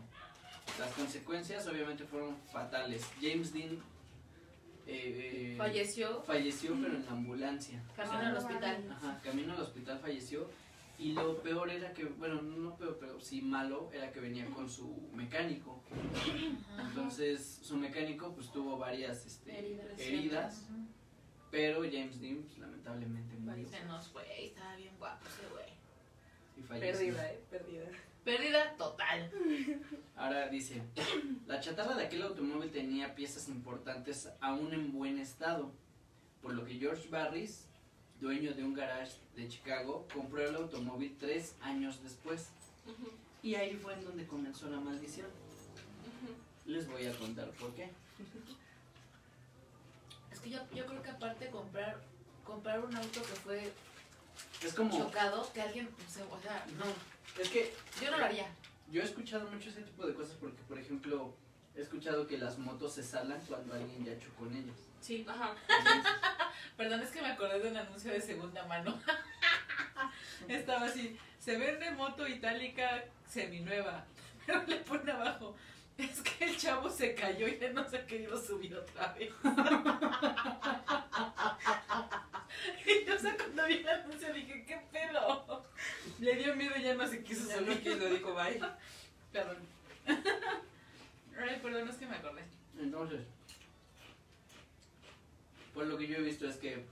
[0.79, 3.05] Las consecuencias obviamente fueron fatales.
[3.21, 3.73] James Dean
[4.87, 6.21] eh, eh, Falleció.
[6.23, 7.81] falleció pero en la ambulancia.
[7.95, 8.87] Camino Ah, al no hospital.
[8.91, 10.49] Ajá, camino al hospital falleció
[10.99, 14.69] y lo peor era que, bueno, no peor, pero sí malo, era que venía con
[14.69, 15.81] su mecánico.
[16.79, 20.67] Entonces su mecánico pues tuvo varias este, Heridas.
[21.51, 25.65] pero James Dean pues, lamentablemente murió Se nos fue, estaba bien guapo ese güey.
[26.57, 27.15] y falleció.
[27.15, 27.85] Perdida, eh, perdida.
[28.25, 29.31] Pérdida total.
[30.17, 30.81] Ahora dice,
[31.47, 35.71] la chatarra de aquel automóvil tenía piezas importantes aún en buen estado,
[36.41, 37.65] por lo que George Barris,
[38.19, 42.49] dueño de un garage de Chicago, compró el automóvil tres años después.
[43.43, 45.27] Y ahí fue en donde comenzó la maldición.
[46.65, 47.89] Les voy a contar por qué.
[50.31, 51.97] Es que yo, yo creo que aparte comprar
[52.45, 53.73] comprar un auto que fue
[54.61, 56.85] Es como, chocado, que alguien, sea, o sea, no,
[57.39, 58.47] es que yo no lo haría.
[58.91, 61.35] yo he escuchado mucho ese tipo de cosas porque, por ejemplo,
[61.75, 64.77] he escuchado que las motos se salan cuando alguien ya chocó en ellas.
[65.01, 65.25] Sí.
[65.27, 65.53] Ajá.
[66.77, 68.99] Perdón, es que me acordé de un anuncio de segunda mano.
[70.47, 74.05] Estaba así, se vende moto itálica seminueva,
[74.45, 75.55] pero le pone abajo.
[75.97, 79.31] Es que el chavo se cayó y ya no se ha querido subir otra vez.
[82.85, 85.63] y yo, o sea, cuando vi el anuncio dije, ¿qué pedo?
[86.19, 87.81] Le dio miedo y ya no se quiso Ya subir.
[87.81, 88.59] quiso, dijo bye.
[89.31, 89.57] Perdón.
[91.37, 92.43] Ay, perdón, es que me acordé.
[92.79, 93.21] Entonces,
[95.73, 96.85] pues lo que yo he visto es que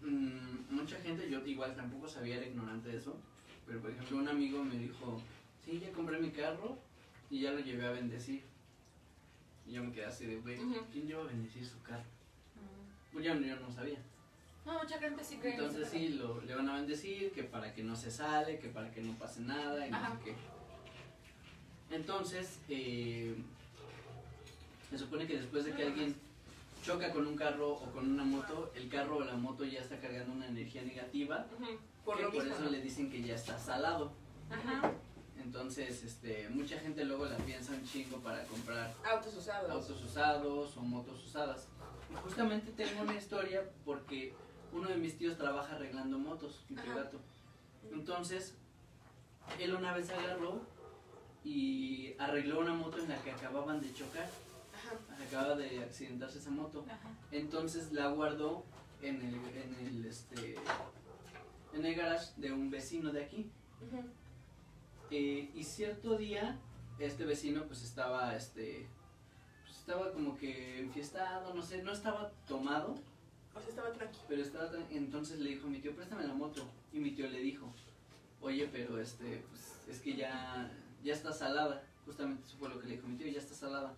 [0.00, 3.18] mm, mucha gente, yo igual tampoco sabía, era ignorante de eso,
[3.66, 5.20] pero por ejemplo un amigo me dijo,
[5.64, 6.78] sí, ya compré mi carro
[7.32, 8.44] y ya lo llevé a bendecir.
[9.66, 10.58] Y yo me quedé así de, güey.
[10.92, 12.04] ¿quién lleva a bendecir su carro?
[13.10, 13.98] Pues yo, yo no sabía.
[14.66, 17.74] No, mucha gente sí cree en Entonces sí, lo, le van a bendecir, que para
[17.74, 20.34] que no se sale, que para que no pase nada y no sé qué.
[21.96, 23.34] Entonces, eh,
[24.90, 26.14] se supone que después de que alguien
[26.84, 29.98] choca con un carro o con una moto, el carro o la moto ya está
[29.98, 31.78] cargando una energía negativa, Ujú.
[32.04, 34.12] Por que por eso le dicen que ya está salado.
[34.50, 34.92] Ajá.
[35.42, 39.70] Entonces, este, mucha gente luego la piensa un chingo para comprar Autos usados.
[39.70, 41.68] autos usados o motos usadas.
[42.10, 44.34] Y justamente tengo una historia porque
[44.72, 46.94] uno de mis tíos trabaja arreglando motos, Ajá.
[46.94, 47.18] gato.
[47.90, 48.54] Entonces,
[49.58, 50.60] él una vez agarró
[51.44, 54.28] y arregló una moto en la que acababan de chocar,
[54.74, 55.24] Ajá.
[55.26, 56.84] acaba de accidentarse esa moto.
[56.86, 57.10] Ajá.
[57.32, 58.64] Entonces la guardó
[59.02, 60.54] en el, en el, este,
[61.74, 63.50] en el garage de un vecino de aquí.
[65.14, 66.56] Eh, y cierto día,
[66.98, 68.86] este vecino pues estaba, este,
[69.62, 72.94] pues, estaba como que enfiestado, no sé, no estaba tomado,
[73.54, 74.24] O sea, estaba tranquilo.
[74.26, 76.66] Pero estaba entonces le dijo a mi tío, préstame la moto.
[76.94, 77.70] Y mi tío le dijo,
[78.40, 80.70] oye, pero este, pues es que ya,
[81.04, 81.82] ya está salada.
[82.06, 83.94] Justamente eso fue lo que le dijo mi tío, ya está salada.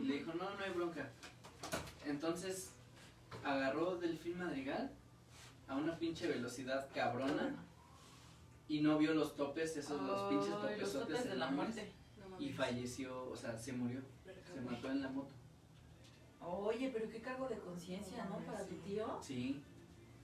[0.00, 1.10] Y le dijo, no, no hay bronca.
[2.06, 2.70] Entonces
[3.42, 4.92] agarró Delfín Madrigal
[5.66, 7.52] a una pinche velocidad cabrona
[8.72, 10.48] y no vio los topes, esos los pinches
[10.80, 11.92] los topes de la muerte.
[12.30, 12.40] No.
[12.40, 14.00] Y falleció, o sea, se murió,
[14.54, 15.34] se mató en la moto.
[16.40, 18.38] Oye, pero qué cargo de conciencia, ¿no?
[18.38, 19.18] Para tu tío.
[19.22, 19.62] Sí,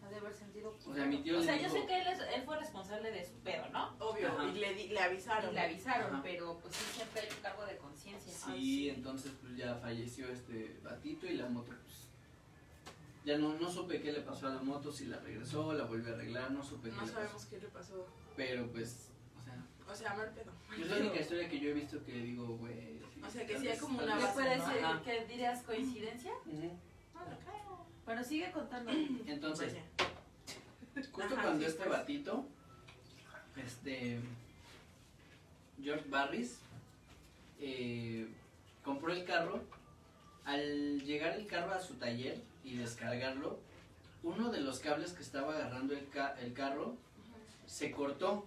[0.03, 0.75] Ha de haber sentido.
[0.87, 3.23] O sea, mi tío O sea, yo sé que él, es- él fue responsable de
[3.27, 3.95] su pedo, ¿no?
[3.99, 4.45] Obvio, Ajá.
[4.47, 5.51] y le, di- le avisaron.
[5.51, 6.23] Y le avisaron, Ajá.
[6.23, 8.33] pero pues sí siempre hay un cargo de conciencia.
[8.33, 8.89] Sí, Ay, sí.
[8.89, 12.09] entonces pues ya falleció este batito y la moto pues
[13.27, 16.13] ya no, no supe qué le pasó a la moto, si la regresó, la volvió
[16.13, 17.51] a arreglar, no supe qué No le sabemos pasó.
[17.51, 18.07] qué le pasó.
[18.39, 20.53] Pero pues, o sea, O sea, mal pedo.
[20.81, 23.01] es la única historia que yo he visto que digo, güey.
[23.13, 24.67] sí, O sea, que sí hay como una ¿Qué vez- base, puede ¿no?
[24.69, 25.03] ser?
[25.03, 26.33] ¿Qué dirías coincidencia?
[26.47, 26.79] Ujú.
[27.15, 27.87] No, no creo.
[28.07, 28.93] Bueno, sigue contando.
[29.27, 29.75] Entonces,
[31.11, 31.91] justo Ajá, cuando sí, este pues.
[31.99, 32.47] batito,
[33.57, 34.21] este,
[35.83, 36.61] George Barris,
[37.61, 38.29] eh,
[38.85, 39.65] compró el carro,
[40.45, 43.59] al llegar el carro a su taller y descargarlo,
[44.23, 46.97] uno de los cables que estaba agarrando el, ca- el carro
[47.69, 48.47] se cortó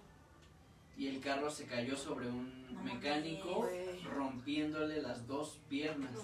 [0.98, 3.66] y el carro se cayó sobre un No mecánico
[4.14, 6.12] rompiéndole las dos piernas.
[6.12, 6.20] No.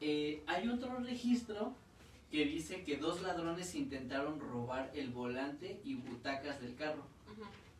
[0.00, 1.74] Eh, hay otro registro
[2.30, 7.02] que dice que dos ladrones intentaron robar el volante y butacas del carro,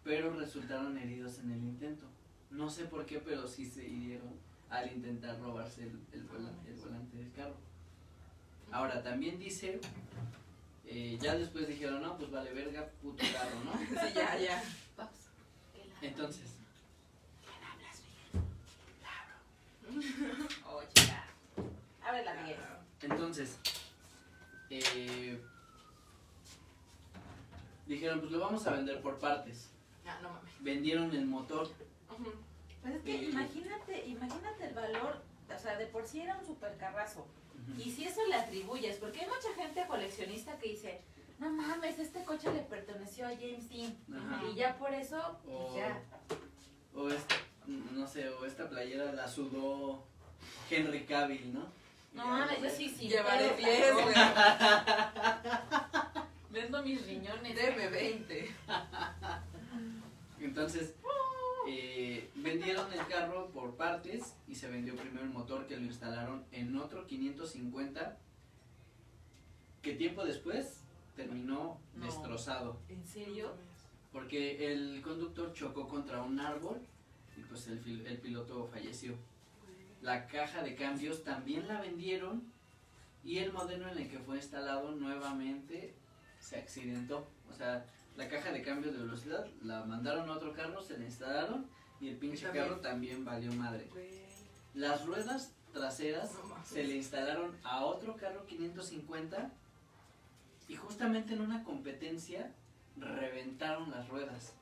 [0.04, 2.06] pero resultaron heridos en el intento.
[2.50, 4.30] No sé por qué, pero sí se hirieron
[4.70, 7.56] al intentar robarse el, el vola- el volante del carro.
[8.72, 9.80] Ahora, también dice,
[10.90, 13.72] eh, ya después dijeron, no, pues vale verga, puto carro, ¿no?
[14.08, 14.62] Sí, ya, ya.
[14.96, 15.12] Pausa.
[16.02, 16.42] Entonces,
[20.66, 21.24] Oh, chica.
[22.04, 22.56] Abre la Miguel.
[23.02, 23.56] entonces,
[24.70, 25.40] eh,
[27.86, 29.70] dijeron, pues lo vamos a vender por partes.
[30.06, 30.52] Ah, no mames.
[30.60, 31.70] Vendieron el motor.
[32.82, 33.24] Pues es que Sí.
[33.30, 35.22] imagínate, imagínate el valor,
[35.54, 37.26] o sea, de por sí era un supercarrazo.
[37.76, 41.00] Y si eso le atribuyes, porque hay mucha gente coleccionista que dice,
[41.38, 43.96] no mames, este coche le perteneció a James Dean.
[44.14, 44.42] Ajá.
[44.50, 46.00] Y ya por eso, pues O, ya.
[46.94, 47.34] o esta,
[47.66, 50.02] no sé, o esta playera la sudó
[50.70, 51.66] Henry Cavill, ¿no?
[52.14, 53.08] No mames, yo sí, sí.
[53.08, 54.14] Llevaré pero- 10, güey.
[56.50, 57.54] Vendo mis riñones.
[57.54, 58.50] Deme 20.
[60.40, 60.94] Entonces,
[61.68, 66.44] eh, vendieron el carro por partes y se vendió primero el motor que lo instalaron
[66.52, 68.16] en otro 550
[69.82, 70.80] que tiempo después
[71.16, 72.04] terminó No.
[72.06, 73.52] destrozado ¿En serio?
[74.12, 76.80] porque el conductor chocó contra un árbol
[77.36, 79.14] y pues el, el piloto falleció.
[80.02, 82.42] La caja de cambios también la vendieron
[83.24, 85.94] y el modelo en el que fue instalado nuevamente
[86.40, 87.26] se accidentó.
[87.50, 87.84] O sea,
[88.18, 91.66] la caja de cambios de velocidad la mandaron a otro carro, se la instalaron
[92.00, 92.64] y el pinche también.
[92.64, 93.88] carro también valió madre.
[94.74, 99.52] Las ruedas traseras No se le instalaron a otro carro 550
[100.66, 102.52] y justamente en una competencia
[102.96, 104.54] reventaron las ruedas.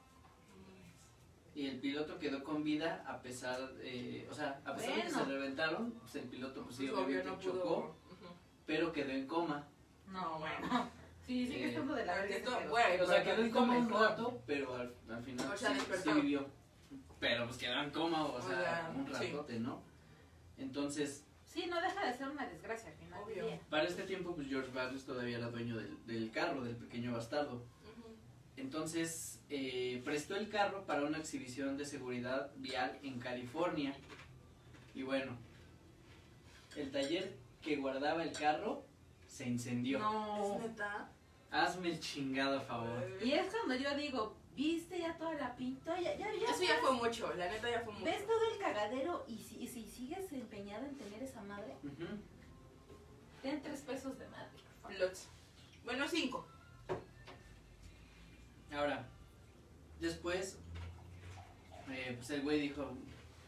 [1.55, 5.11] Y el piloto quedó con vida a pesar, eh, o sea, a pesar de que
[5.11, 8.35] se reventaron, pues el piloto pues sí, Pues, obviamente no chocó, pudo.
[8.67, 9.67] Pero quedó en coma.
[10.13, 10.91] No, bueno.
[11.27, 12.71] Sí, sigue Eh, estando de la esto, pedo.
[12.71, 15.81] güey, O sea, quedó en coma un rato, pero al, al final O sea, sí,
[16.05, 16.47] sí vivió.
[17.19, 19.13] Pero pues quedó en coma, o O sea, sea, un sí.
[19.13, 19.83] ratote, ¿no?
[20.59, 23.47] Entonces, Sí, no deja de ser una desgracia al final Obvio.
[23.47, 23.61] día.
[23.71, 27.63] para este tiempo, pues George Barris todavía era dueño del, del carro, del pequeño bastardo.
[28.59, 33.95] Entonces, eh, prestó el carro para una exhibición de seguridad vial en California.
[34.95, 35.37] Y bueno,
[36.77, 38.85] el taller que guardaba el carro
[39.27, 39.99] se incendió.
[39.99, 40.57] No.
[40.59, 41.11] ¿Es neta?
[41.51, 43.09] Hazme el chingado favor.
[43.23, 45.99] Y es cuando yo digo, ¿viste ya toda la pinta?
[46.01, 48.05] Ya, ya, ya Eso ya fue mucho, la neta ya fue mucho.
[48.05, 49.25] ¿Ves todo el cagadero?
[49.29, 52.19] Y si, y si sigues empeñado en tener esa madre, Ujú.
[53.43, 54.51] ten tres pesos de madre.
[54.83, 54.99] por favor.
[55.09, 55.29] Lots.
[55.85, 56.47] Bueno, cinco.
[58.73, 59.07] Ahora,
[60.01, 60.59] después,
[61.91, 62.93] eh, pues el güey dijo,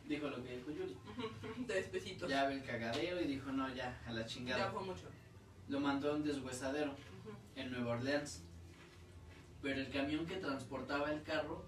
[0.07, 0.97] dijo lo que dijo Yuri.
[1.67, 2.31] Tres pesitos.
[2.31, 4.71] Ya ve el cagadero y dijo, no, ya, a la Ya chingada.
[4.71, 5.09] fue mucho.
[5.69, 6.95] Lo mandó a un deshuesadero.
[7.59, 8.43] En Nueva Orleans.
[9.61, 11.65] Pero el camión que transportaba el carro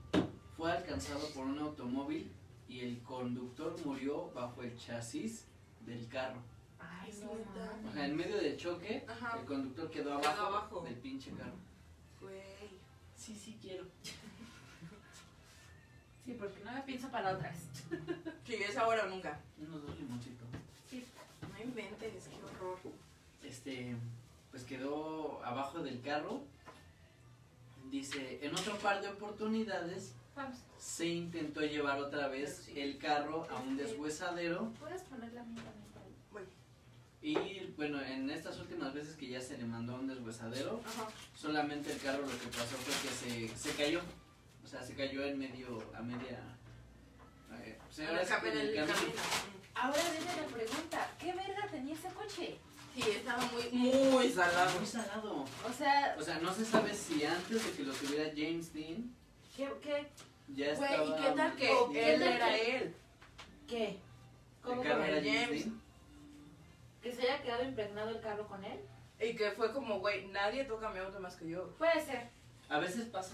[0.56, 2.30] fue alcanzado por un automóvil
[2.68, 5.46] y el conductor murió bajo el chasis
[5.84, 6.40] del carro.
[6.78, 7.32] Ay, Es no.
[7.32, 9.38] O sea, en medio del choque, Ajá.
[9.40, 10.80] el conductor quedó abajo.
[10.82, 11.56] del pinche carro.
[12.20, 12.70] Güey.
[13.16, 13.84] Sí, sí quiero.
[16.24, 17.56] Sí, porque no me pienso para otras.
[18.46, 19.40] Sí, es ahora o nunca.
[19.58, 20.46] Unos dos limoncitos.
[20.88, 21.04] Sí.
[21.50, 22.78] No inventes, qué horror.
[23.42, 23.96] Este,
[24.50, 26.42] pues quedó abajo del carro.
[27.90, 30.14] Dice, en otro par de oportunidades
[30.78, 32.80] se intentó llevar otra vez Sí.
[32.80, 35.62] el carro a un deshuesadero ¿Puedes poner la mía
[37.22, 41.06] y bueno, en estas últimas veces que ya se le mandó a un deshuesadero, ajá.
[41.36, 44.00] solamente el carro lo que pasó fue que se, se cayó.
[44.64, 46.40] O sea, se cayó en medio, a media...
[47.62, 48.26] eh, pues, ahora el
[48.56, 48.86] el camino.
[48.86, 49.12] camino.
[49.74, 52.58] Ahora viene la pregunta, ¿qué verga tenía ese coche?
[52.94, 54.76] Sí, estaba muy, muy salado.
[54.78, 55.44] Muy salado.
[55.68, 59.14] O sea, O sea, no se sabe si antes de que lo tuviera James Dean
[59.56, 60.08] ¿qué, qué,
[60.48, 61.04] ya Güey, estaba...
[61.04, 62.94] ¿y qué tal que ¿O qué él tal era que- él?
[63.68, 63.98] qué?
[64.62, 65.64] ¿Cómo ¿El carro con era James James?
[65.66, 65.80] Dean?
[67.02, 68.80] ¿Que se haya quedado impregnado el carro con él?
[69.20, 71.70] Y que fue como, güey, nadie toca mi auto más que yo.
[71.78, 72.28] Puede ser,
[72.68, 73.32] A veces pasa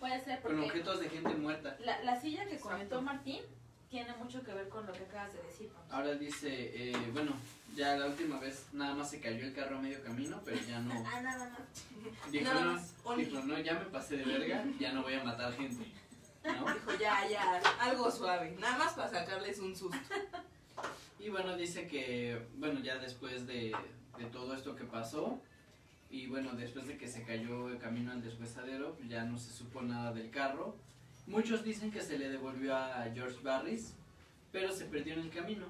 [0.00, 1.76] puede ser con porque objetos de gente muerta.
[1.80, 2.68] la, la silla que Exacto.
[2.70, 3.40] comentó Martín
[3.94, 5.70] tiene mucho que ver con lo que acabas de decir.
[5.88, 7.30] Ahora dice, eh, bueno,
[7.76, 10.80] ya la última vez nada más se cayó el carro a medio camino, pero ya
[10.80, 10.92] no.
[11.06, 12.32] Ah, nada más.
[12.32, 13.24] Dijo, Nada no, más, only.
[13.24, 15.86] dijo, no, ya me pasé de verga, ya no voy a matar gente.
[16.44, 16.50] ¿no?
[16.74, 18.56] Dijo, ya, ya, algo suave.
[18.58, 19.96] Nada más para sacarles un susto.
[21.20, 23.72] Y bueno, dice que, bueno, ya después de,
[24.18, 25.40] de todo esto que pasó,
[26.10, 29.50] y bueno, después de que se cayó el camino al deshuesadero, pues ya no se
[29.52, 30.76] supo nada del carro.
[31.26, 33.94] Muchos dicen que se le devolvió a George Barris,
[34.52, 35.66] pero se perdió en el camino.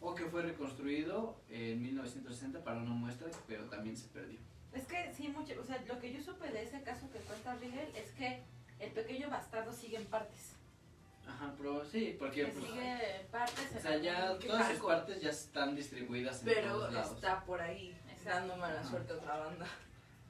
[0.00, 4.38] O que fue reconstruido en 1960 para una muestra, pero también se perdió.
[4.74, 7.54] Es que sí, mucho, o sea, lo que yo supe de ese caso que cuenta
[7.54, 8.42] Rigel es que
[8.78, 10.52] el pequeño bastardo sigue en partes.
[11.26, 13.72] Ajá, pero sí, porque Que pues, sigue en partes.
[13.76, 17.60] o sea, ya todas sus partes ya están distribuidas en Pero todos lados está por
[17.60, 18.28] ahí, Exacto.
[18.30, 18.90] dando mala Ajá.
[18.90, 19.66] suerte a otra banda.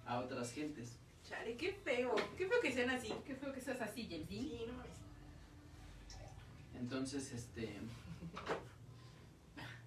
[0.07, 0.97] a otras gentes.
[1.29, 2.15] Chale, qué feo.
[2.37, 3.13] Qué feo que sean así.
[3.27, 4.43] Qué feo que seas así, James Dean.
[4.45, 4.97] Sí, no mames.
[6.79, 7.79] Entonces, este,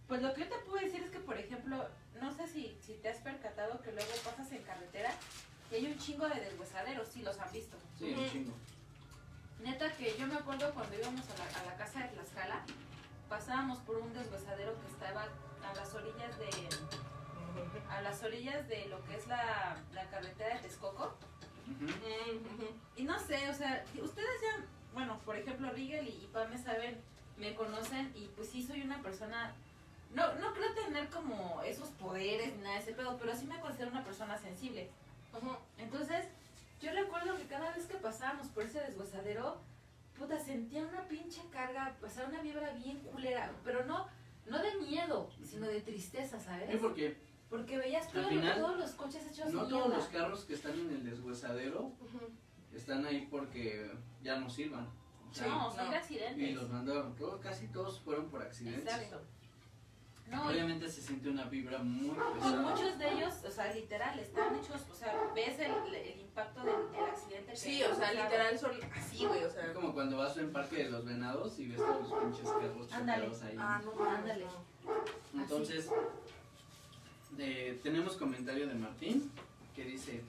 [0.07, 1.87] Pues lo que yo te puedo decir es que, por ejemplo,
[2.19, 5.11] no sé si, si te has percatado que luego pasas en carretera
[5.71, 7.77] y hay un chingo de deshuesaderos, sí los han visto.
[7.97, 8.53] sí, un chingo.
[9.63, 12.63] Neta que yo me acuerdo cuando íbamos a la, a la casa de Tlaxcala,
[13.27, 15.23] pasábamos por un deshuesadero que estaba
[15.63, 16.49] a las orillas de
[17.89, 21.15] a las orillas de lo que es la, la carretera de Texcoco.
[22.95, 26.57] Y no sé, o sea, ustedes ya, bueno, por ejemplo, Rigel y, y Pam me
[26.57, 26.99] saben,
[27.37, 29.53] me conocen y pues sí soy una persona,
[30.13, 33.59] no, no creo tener como esos poderes ni nada de ese pedo, pero sí me
[33.59, 34.89] considero una persona sensible.
[35.77, 36.25] Entonces,
[36.81, 39.61] yo recuerdo que cada vez que pasábamos por ese deshuesadero,
[40.17, 44.07] puta, sentía una pinche carga, o sea, una vibra bien culera, pero no,
[44.47, 46.75] no de miedo, sino de tristeza, ¿sabes?
[46.77, 47.17] porque
[47.49, 50.89] Porque veías todo- final, todos los coches hechos no todos los carros que están en
[50.91, 52.29] el deshuesadero Ujú.
[52.73, 53.91] están ahí porque
[54.21, 54.87] ya no sirvan.
[55.29, 55.89] O sea, No, son no.
[55.91, 56.55] de y accidentes.
[56.55, 58.83] los mandaron, todos, casi todos fueron por accidentes.
[58.83, 59.21] Exacto.
[60.27, 62.61] No, y- Obviamente se siente una vibra muy Y pesada.
[62.61, 66.91] muchos de ellos, o sea, literal, están hechos, o sea, ves el, el impacto del,
[66.91, 67.51] del accidente.
[67.51, 69.65] que Sí, o sea, literal son así, güey, o sea.
[69.65, 72.87] Es como cuando vas en Parque de los Venados y ves todos los pinches carros
[72.87, 73.55] chocados ahí.
[73.59, 74.45] Ah, no, Ándale.
[75.33, 75.89] Entonces,
[77.41, 79.31] eh, tenemos comentario de Martín
[79.75, 80.23] que dice,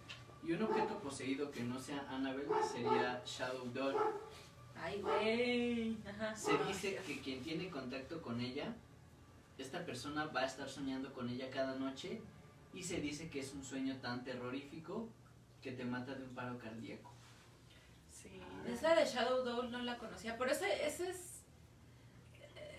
[0.46, 3.96] y un objeto poseído que no sea Annabelle sería Shadow Doll.
[4.76, 5.96] Ay, güey.
[6.34, 8.74] Se dice que quien tiene contacto con ella,
[9.58, 12.22] esta persona va a estar soñando con ella cada noche
[12.72, 15.08] y se dice que es un sueño tan terrorífico
[15.62, 17.12] que te mata de un paro cardíaco.
[18.10, 18.40] Sí.
[18.66, 21.29] Esa de Shadow Doll no la conocía, pero ese, ese es...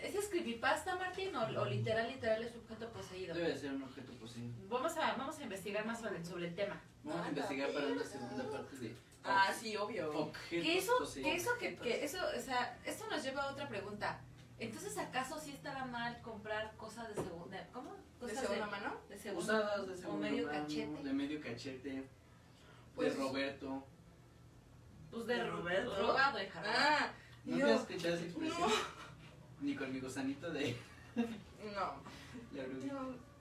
[0.02, 3.36] ¿Ese es creepypasta, Martín, o, o literal, literal es objeto poseído?
[3.36, 4.52] Debe de ser un objeto poseído.
[4.68, 6.82] Vamos a, vamos a investigar más sobre, sobre el tema.
[7.04, 10.10] Vamos a Ah, investigar para una segunda parte de Ah, sí, obvio.
[10.12, 11.32] objetos Que eso, poseídos.
[11.32, 14.20] que eso, que, que eso, o sea, esto nos lleva a otra pregunta.
[14.58, 17.93] Entonces, ¿acaso sí estará mal comprar cosas de segunda, ¿cómo?
[17.95, 19.02] ¿De Cosas segunda mano?
[19.10, 21.04] de segunda Usadas de o segunda medio mano, cachete.
[21.04, 22.04] de medio cachete,
[22.95, 23.84] Pues- de Roberto.
[25.12, 25.95] Pues de, ¿De Roberto?
[26.08, 26.64] robado, hija.
[26.66, 27.12] Ah,
[27.45, 28.72] ¿No yo- te has escuchado esa expresión?
[29.62, 30.76] Ni con mi gusanito de
[31.16, 31.24] No.
[32.53, 32.93] la oruga.
[32.93, 33.32] No.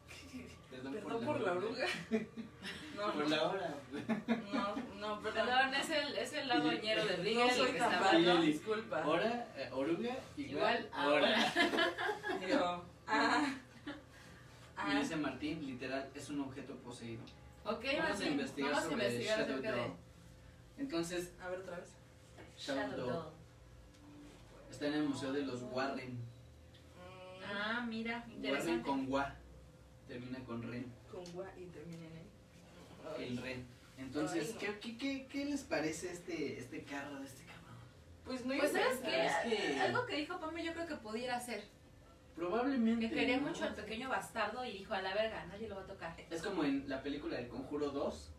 [0.70, 1.86] Perdón, Perdón por la oruga.
[2.96, 3.74] No, Por no, la hora.
[4.52, 5.46] no, no, perdón.
[5.46, 8.12] Perdón, es el, es el lado ñero de Rigel No el soy que tan está
[8.12, 9.06] malo, disculpa.
[9.06, 11.52] Hora, eh, oruga, igual, Igual ahora.
[12.48, 12.84] Yo.
[13.06, 13.54] Ah.
[13.86, 13.90] Y
[14.76, 14.98] Ah.
[15.00, 17.22] dice Martín, literal, es un objeto poseído.
[17.64, 19.92] Ok, Vamos a investigar vamos a sobre investigar Shadow de Doll.
[20.78, 21.90] Entonces, A ver otra vez.
[22.56, 23.32] Shadow, Shadow Doll.
[24.80, 26.18] Está en el Museo de los Warren.
[27.46, 28.82] Ah, mira, Warren interesante.
[28.88, 29.34] con Gua.
[30.08, 30.90] Termina con Ren.
[31.12, 33.42] Con gua y termina en El él.
[33.42, 33.66] Ren.
[33.98, 34.58] Entonces, Ay, no.
[34.58, 37.76] ¿qué, qué, qué, qué les parece este, este carro de este cabrón?
[38.24, 39.26] Pues no Pues, ¿sabes qué?
[39.26, 41.62] Es que- Algo que dijo Pame yo creo que pudiera ser.
[42.34, 43.10] Probablemente.
[43.10, 43.48] Que quería ¿no?
[43.48, 46.16] mucho al pequeño bastardo y dijo a la verga, nadie lo va a tocar.
[46.30, 48.32] Es como en la película del Conjuro 2,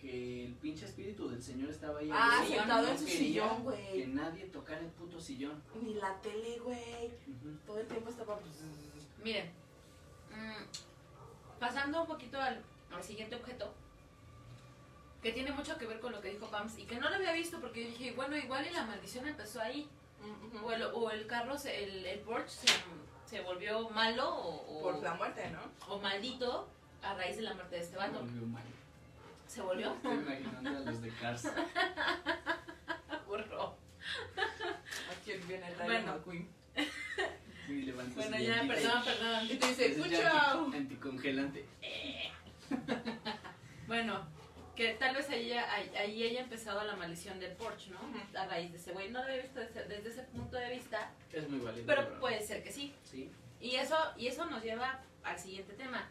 [0.00, 2.10] que el pinche espíritu del señor estaba ahí.
[2.12, 4.06] Ah, sentado no en su sillón, Que güey.
[4.08, 5.62] nadie tocara el puto sillón.
[5.82, 7.10] Ni la tele, güey.
[7.66, 8.54] Todo el tiempo estaba pues...
[9.22, 9.50] Miren,
[10.30, 13.74] mm, pasando un poquito al, al siguiente objeto,
[15.22, 17.32] que tiene mucho que ver con lo que dijo Pams y que no lo había
[17.32, 19.88] visto porque yo dije, bueno, igual y la maldición empezó ahí.
[20.64, 22.68] O el, o el carro, se- el, el Porsche se,
[23.36, 25.60] se volvió malo o, o- Por la muerte, ¿no?
[25.94, 26.68] o maldito
[27.02, 28.20] a raíz de la muerte de este vato.
[28.20, 28.62] volvió mal.
[29.50, 29.92] ¿Se volvió?
[29.94, 31.42] Estoy imaginando a los de Cars.
[33.26, 33.76] Burro.
[35.10, 36.14] Aquí viene el Bueno.
[36.14, 36.48] McQueen.
[38.14, 39.46] Bueno, ya, perdón, perdón.
[39.50, 41.64] Y te dice, anti- anticongelante.
[43.88, 44.24] Bueno,
[44.76, 47.98] que tal vez ahí, ahí, ahí haya empezado la maldición del Porsche, ¿no?
[48.38, 49.10] A raíz de ese güey.
[49.10, 51.84] No lo había visto desde, desde ese punto de vista, Es muy válido.
[51.88, 52.20] pero bro.
[52.20, 52.94] puede ser que sí.
[53.02, 53.28] Sí.
[53.60, 56.08] Y eso, y eso nos lleva al siguiente tema,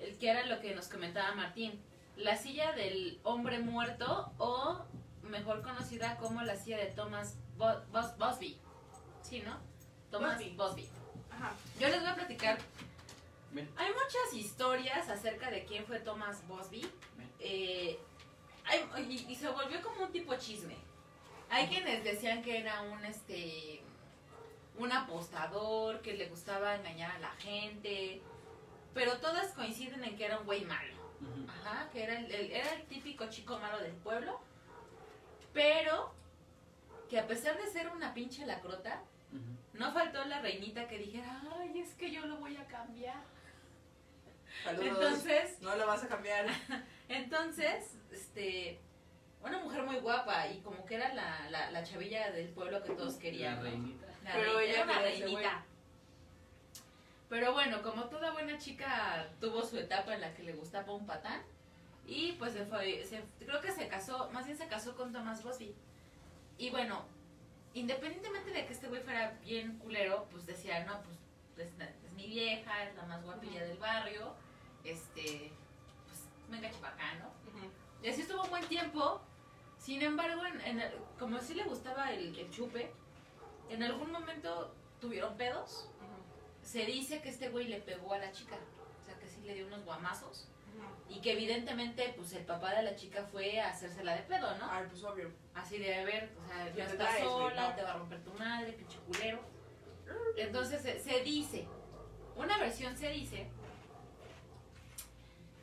[0.00, 1.80] el que era lo que nos comentaba Martín.
[2.16, 4.84] La silla del hombre muerto o
[5.22, 8.58] mejor conocida como la silla de Thomas Bo- Bos- Bosby.
[9.22, 9.56] Sí, ¿no?
[10.10, 10.50] Thomas Bosby.
[10.56, 10.88] Bosby.
[11.30, 11.52] Ajá.
[11.80, 12.58] Yo les voy a platicar.
[13.52, 13.68] Ven.
[13.76, 16.86] Hay muchas historias acerca de quién fue Thomas Bosby.
[17.40, 17.98] Eh,
[18.64, 20.76] hay- y, y se volvió como un tipo chisme.
[21.50, 23.82] Hay quienes decían que era un este
[24.76, 28.20] un apostador, que le gustaba engañar a la gente,
[28.92, 30.93] pero todas coinciden en que era un güey malo.
[31.48, 34.40] Ajá, que era el, el- era el típico chico malo del pueblo,
[35.52, 36.12] pero
[37.08, 39.02] que a pesar de ser una pinche lacrota,
[39.72, 43.22] no faltó la reinita que dijera, ay, es que yo lo voy a cambiar.
[44.62, 44.86] Saludos.
[44.86, 46.46] Entonces, No lo vas a cambiar.
[47.08, 48.78] entonces, este,
[49.42, 52.92] una mujer muy guapa y como que era la, la, la chavilla del pueblo que
[52.94, 53.56] todos querían.
[53.56, 54.06] La reinita.
[54.22, 55.64] La Pero reina, ella era una quería ese reinita.
[57.34, 61.04] Pero bueno, como toda buena chica tuvo su etapa en la que le gustaba un
[61.04, 61.42] patán
[62.06, 65.42] y pues se fue, se- creo que se casó, más bien se casó con Thomas
[65.42, 65.74] Bosby.
[66.58, 67.04] Y bueno,
[67.72, 71.00] independientemente de que este güey fuera bien culero, pues decía, no,
[71.56, 71.74] pues es,
[72.06, 74.32] es mi vieja, es la más guapilla del barrio,
[74.84, 75.50] este,
[76.06, 77.26] pues venga para acá, ¿no?
[77.50, 77.68] Ujú.
[78.00, 79.20] Y así estuvo un buen tiempo.
[79.76, 82.92] Sin embargo, en, en el- como sí le gustaba el, el chupe,
[83.70, 85.90] en algún momento tuvieron pedos.
[86.64, 88.56] Se dice que este güey le pegó a la chica.
[89.00, 90.48] O sea, que sí le dio unos guamazos.
[91.08, 94.68] Y que evidentemente, pues el papá de la chica fue a hacérsela de pedo, ¿no?
[94.68, 95.30] Ay, pues obvio.
[95.54, 98.32] Así de, a ver, o sea, ¿Qué ya estás sola, te va a romper tu
[98.32, 99.40] madre, pinche culero.
[100.36, 101.68] Entonces se, se dice,
[102.34, 103.48] una versión se dice,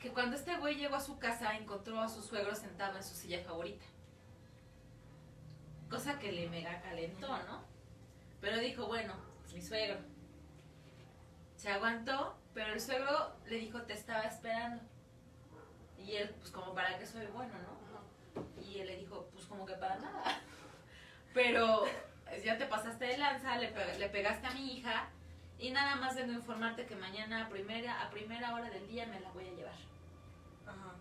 [0.02, 3.14] que cuando este güey llegó a su casa encontró a su suegro sentado en su
[3.14, 3.84] silla favorita.
[5.88, 7.62] Cosa que le mega calentó, ¿no?
[8.40, 9.14] Pero dijo, bueno,
[9.46, 9.98] es mi suegro.
[11.62, 14.82] Se aguantó, pero el suegro le dijo, te estaba esperando.
[15.96, 18.62] Y él, pues como para que soy bueno, ¿no?
[18.64, 20.24] Y él le dijo, pues como que para nada.
[21.34, 25.08] Pero eh, ya te pasaste de lanza, le, pe- le pegaste a mi hija
[25.56, 29.06] y nada más vengo a informarte que mañana a primera, a primera hora del día
[29.06, 29.76] me la voy a llevar.
[30.66, 30.94] Ajá.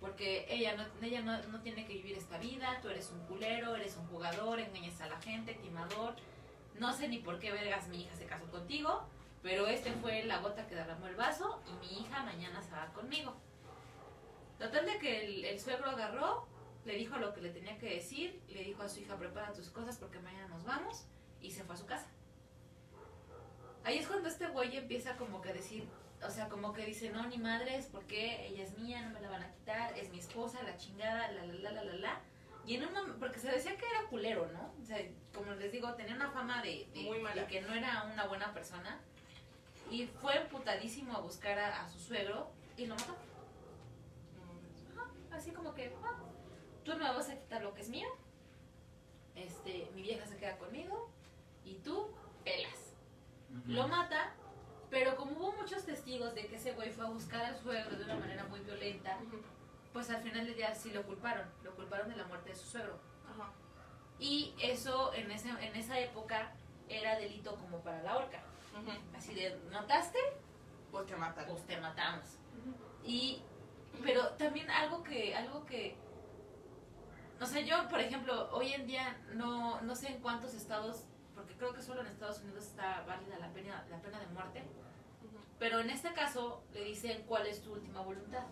[0.00, 3.76] Porque ella, no, ella no, no tiene que vivir esta vida, tú eres un culero,
[3.76, 6.14] eres un jugador, engañas a la gente, timador.
[6.78, 9.06] No sé ni por qué vergas mi hija se casó contigo,
[9.42, 12.86] pero este fue la gota que derramó el vaso y mi hija mañana se va
[12.92, 13.36] conmigo.
[14.58, 16.46] Total de que el, el suegro agarró,
[16.84, 19.70] le dijo lo que le tenía que decir, le dijo a su hija prepara tus
[19.70, 21.06] cosas porque mañana nos vamos
[21.40, 22.08] y se fue a su casa.
[23.84, 25.88] Ahí es cuando este güey empieza como que a decir,
[26.26, 29.30] o sea, como que dice, no, ni madres, porque ella es mía, no me la
[29.30, 32.20] van a quitar, es mi esposa, la chingada, la, la, la, la, la, la.
[32.66, 34.74] Y en un momento, porque se decía que era culero, ¿no?
[34.80, 34.98] O sea,
[35.34, 37.40] como les digo, tenía una fama de, de- Muy mala.
[37.42, 39.00] de que no era una buena persona.
[39.90, 43.16] Y fue emputadísimo a buscar a, a su suegro y lo mató.
[45.32, 46.18] Así como que, ah,
[46.84, 48.08] tú no me vas a quitar lo que es mío.
[49.34, 51.10] Este, mi vieja se queda conmigo
[51.64, 52.08] y tú
[52.44, 52.94] pelas.
[53.66, 54.32] Lo mata,
[54.90, 58.04] pero como hubo muchos testigos de que ese güey fue a buscar al suegro de
[58.04, 59.18] una manera muy violenta,
[59.92, 61.48] pues al final del día sí lo culparon.
[61.64, 63.00] Lo culparon de la muerte de su suegro.
[63.28, 63.52] Ajá.
[64.18, 66.52] Y eso en, ese, en esa época
[66.88, 68.42] era delito como para la horca.
[69.16, 70.18] Así de, ¿mataste?
[70.90, 71.14] Pues te.
[71.14, 72.24] Pues te matamos.
[73.04, 73.42] Y,
[74.02, 75.96] pero también algo que, algo que,
[77.40, 81.04] o sea, yo, por ejemplo, hoy en día no, no sé en cuántos estados,
[81.34, 84.62] porque creo que solo en Estados Unidos está válida la pena, la pena de muerte,
[85.58, 88.44] pero en este caso le dicen cuál es tu última voluntad.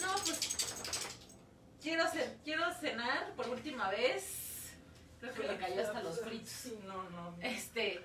[0.00, 0.56] No, pues
[1.82, 2.04] quiero,
[2.44, 4.47] quiero cenar por última vez
[5.20, 6.48] Creo que le cayó hasta los fritos.
[6.48, 7.34] Sí, no, no.
[7.40, 8.04] Este,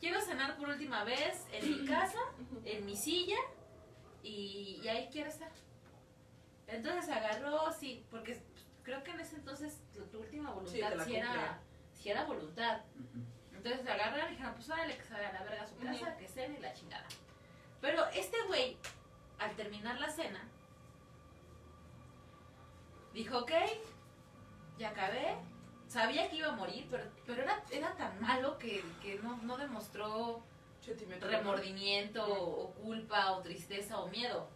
[0.00, 2.18] quiero cenar por última vez en mi casa,
[2.64, 3.38] en mi silla,
[4.22, 5.50] y, y ahí quiero estar.
[6.66, 8.40] Entonces agarró, sí, porque
[8.82, 12.82] creo que en ese entonces tu, tu última voluntad sí, era, voluntad.
[13.52, 16.16] Entonces agarraron y dijeron, pues órale, que se vaya a la verga a su casa,
[16.16, 17.06] que cene y la chingada.
[17.80, 18.76] Pero este güey,
[19.38, 20.48] al terminar la cena,
[23.12, 23.52] dijo, ok,
[24.78, 25.36] ya acabé.
[25.88, 29.56] Sabía que iba a morir, pero, pero era, era tan malo que, que no, no
[29.56, 30.42] demostró
[31.20, 34.48] remordimiento o culpa o tristeza o miedo.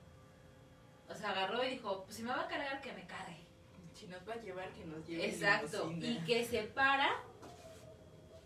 [1.08, 3.46] O sea, agarró y dijo, pues si me va a cargar, que me cargue.
[3.94, 5.26] Si nos va a llevar, que nos lleve.
[5.28, 5.90] Exacto.
[5.92, 7.22] Y que se para,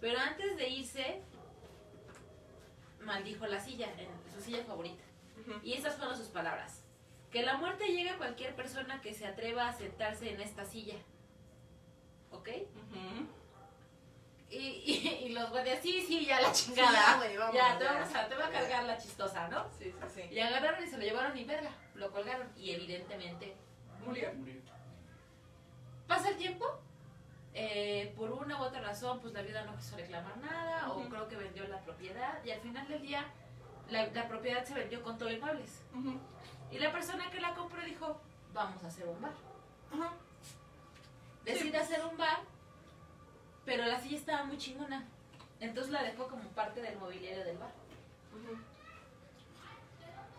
[0.00, 1.22] pero antes de irse,
[3.00, 3.88] maldijo la silla,
[4.32, 5.02] su silla favorita.
[5.40, 5.60] Ujú.
[5.62, 6.84] Y esas fueron sus palabras.
[7.30, 10.96] Que la muerte llegue a cualquier persona que se atreva a sentarse en esta silla.
[12.32, 12.48] ¿Ok?
[14.50, 16.92] Y, y, y los guardias, sí, sí, ya la chingada.
[16.92, 19.64] ya, güey, vamos, ya, te, vamos a, te va a cargar la chistosa, ¿no?
[19.78, 20.22] Sí, sí, sí.
[20.34, 22.48] Y agarraron y se lo llevaron y verga, lo colgaron.
[22.56, 23.56] Y evidentemente
[24.04, 24.30] Murió.
[24.34, 24.60] Murió.
[26.06, 26.66] pasa el tiempo.
[27.54, 31.28] eh, por una u otra razón, pues la viuda no quiso reclamar nada, o creo
[31.28, 33.24] que vendió la propiedad, y al final del día,
[33.90, 35.82] la, la propiedad se vendió con todo inmuebles.
[35.94, 36.18] Ujú.
[36.70, 38.20] Y la persona que la compró dijo:
[38.52, 39.32] Vamos a hacer un bar.
[39.94, 40.12] Ajá.
[41.44, 42.40] Decide hacer un bar,
[43.64, 45.06] pero la silla estaba muy chingona.
[45.60, 47.72] Entonces la dejó como parte del mobiliario del bar.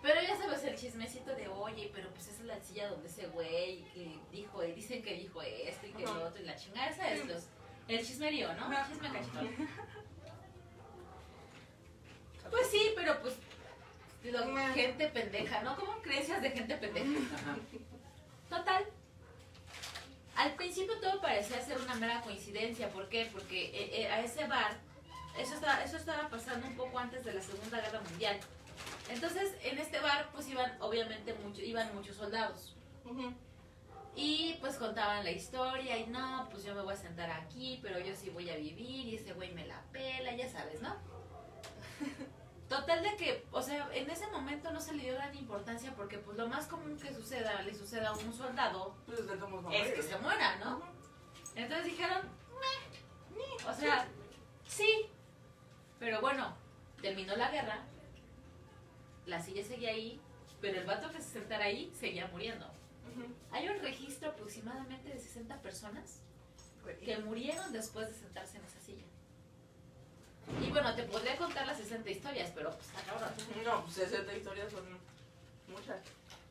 [0.01, 3.27] Pero ya sabes el chismecito de, oye, pero pues esa es la silla donde ese
[3.27, 6.13] güey que dijo, y dicen que dijo esto y que Ajá.
[6.15, 7.43] lo otro y la chingada, esa es los,
[7.87, 8.65] el chismerío, ¿no?
[8.65, 8.89] Ajá.
[8.89, 9.49] Chisme cachetón.
[12.51, 13.35] Pues sí, pero pues,
[14.73, 15.75] gente pendeja, ¿no?
[15.77, 17.09] Como creencias de gente pendeja.
[18.49, 18.85] Total.
[20.43, 22.89] Al principio todo parecía ser una mera coincidencia.
[22.89, 23.29] ¿Por qué?
[23.31, 24.77] Porque eh, eh, a ese bar,
[25.39, 28.37] eso estaba, eso estaba pasando un poco antes de la Segunda Guerra Mundial.
[29.07, 32.75] Entonces, en este bar, pues iban, obviamente, mucho, iban muchos soldados.
[34.17, 37.97] Y pues contaban la historia y no, pues yo me voy a sentar aquí, pero
[37.99, 40.93] yo sí voy a vivir y ese güey me la pela, ya sabes, ¿no?
[42.73, 46.17] Total de que, o sea, en ese momento no se le dio gran importancia porque
[46.17, 50.17] pues lo más común que suceda, le suceda a un soldado Pues es que se
[50.17, 50.81] muera, ¿no?
[51.53, 52.27] Entonces dijeron,
[53.67, 54.07] o sea,
[54.67, 55.05] sí,
[55.99, 56.55] pero bueno,
[56.99, 57.85] terminó la guerra,
[59.27, 60.19] la silla seguía ahí,
[60.59, 62.65] pero el vato que se sentara ahí seguía muriendo.
[63.51, 66.21] Hay un registro aproximadamente de 60 personas
[67.05, 69.05] que murieron después de sentarse en esa silla.
[70.61, 73.29] Y bueno, te podría contar las 60 historias, pero pues cabrón.
[73.63, 74.83] No, pues 60 historias son
[75.67, 76.01] muchas.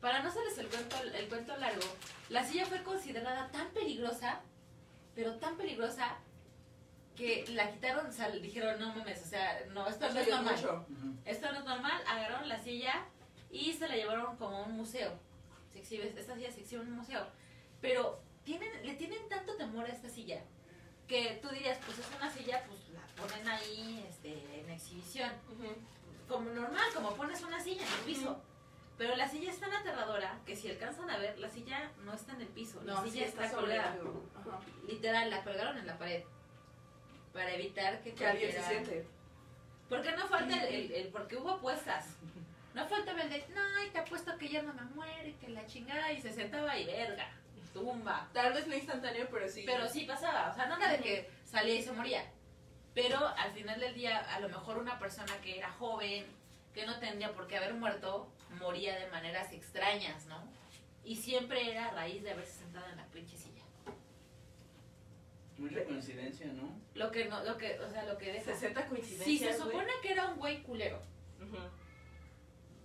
[0.01, 1.81] Para no hacerles el cuento, el cuento largo,
[2.29, 4.41] la silla fue considerada tan peligrosa,
[5.15, 6.17] pero tan peligrosa,
[7.15, 10.55] que la quitaron, o sea, dijeron, no mames, o sea, no, esto no es normal.
[10.55, 10.85] mucho.
[11.25, 13.05] Esto no es normal, agarraron la silla
[13.51, 15.11] y se la llevaron como a un museo.
[15.71, 17.25] Se exhibe, esta silla se exhibe en un museo.
[17.81, 20.41] Pero tienen, le tienen tanto temor a esta silla
[21.07, 22.79] que tú dirías, pues es una silla, pues
[23.17, 25.31] ponen ahí este, en exhibición.
[26.27, 28.41] Como normal, como pones una silla en el piso.
[28.97, 32.33] Pero la silla es tan aterradora que si alcanzan a ver, la silla no está
[32.33, 33.97] en el piso, la sí silla está colgada.
[34.87, 36.23] Literal, la colgaron en la pared.
[37.33, 39.07] Para evitar que Que alguien se siente.
[39.89, 42.05] porque no falta el, el- el- porque hubo apuestas.
[42.75, 45.65] No falta el de, no, y te apuesto que ya no me muere, que la
[45.65, 47.29] chingada, y se sentaba y verga,
[47.73, 48.29] tumba.
[48.33, 49.63] Tal vez no instantáneo, pero sí.
[49.65, 52.23] Pero sí pasaba, o sea, no era de que salía y se moría.
[52.93, 56.25] Pero al final del día, a lo mejor una persona que era joven,
[56.73, 60.43] que no tendría por qué haber muerto, moría de maneras extrañas, ¿no?
[61.03, 63.63] Y siempre era a raíz de haberse sentado en la pinche silla.
[65.57, 66.69] Mucha coincidencia, ¿no?
[66.93, 68.53] Lo que no, lo que, o sea, lo que deja.
[68.53, 69.25] 60 coincidencias.
[69.25, 69.57] Si se güey.
[69.57, 71.01] supone que era un güey culero,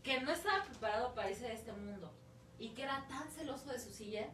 [0.02, 2.12] que no estaba preparado para irse de este mundo
[2.58, 4.28] y que era tan celoso de su silla,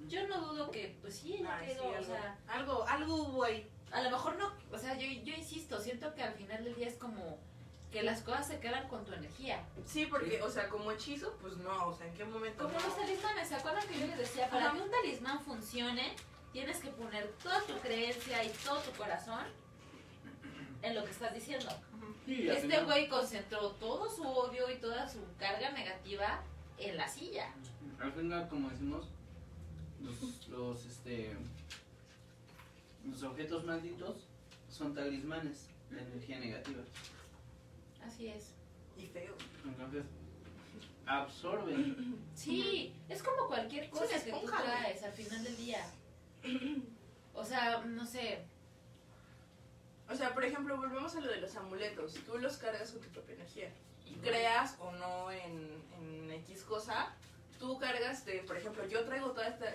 [0.00, 3.70] yo no dudo que, pues sí, haya sí, o algo, sea, algo, algo hubo ahí.
[3.92, 6.88] A lo mejor no, o sea, yo, yo insisto, siento que al final del día
[6.88, 7.38] es como
[7.90, 9.64] que las cosas se quedan con tu energía.
[9.86, 12.64] Sí, porque, o sea, como hechizo, pues no, o sea, ¿en qué momento?
[12.64, 12.86] Como no?
[12.86, 14.50] los talismanes, ¿se acuerdan que yo les decía?
[14.50, 16.14] Para que un talismán funcione,
[16.52, 19.44] tienes que poner toda tu creencia y todo tu corazón
[20.82, 21.68] en lo que estás diciendo.
[22.24, 26.42] Sí, Este güey concentró todo su odio y toda su carga negativa
[26.78, 27.52] en la silla.
[28.00, 29.06] Al final, como decimos,
[30.02, 31.36] los, los, este,
[33.10, 34.26] los objetos malditos
[34.68, 36.82] son talismanes de energía negativa.
[38.04, 38.54] Así es.
[38.96, 39.34] Y feo.
[39.64, 40.04] Entonces,
[41.06, 42.24] absorben.
[42.34, 45.84] Sí, es como cualquier Es cosa que tú traes al final del día.
[47.32, 48.44] O sea, no sé,
[50.08, 52.14] O sea, por ejemplo, volvemos a lo de los amuletos.
[52.26, 53.72] Tú los cargas con tu propia energía.
[54.04, 57.12] Y creas o no en, en X cosa,
[57.58, 59.65] tú cargas de, por ejemplo, yo traigo tiempo la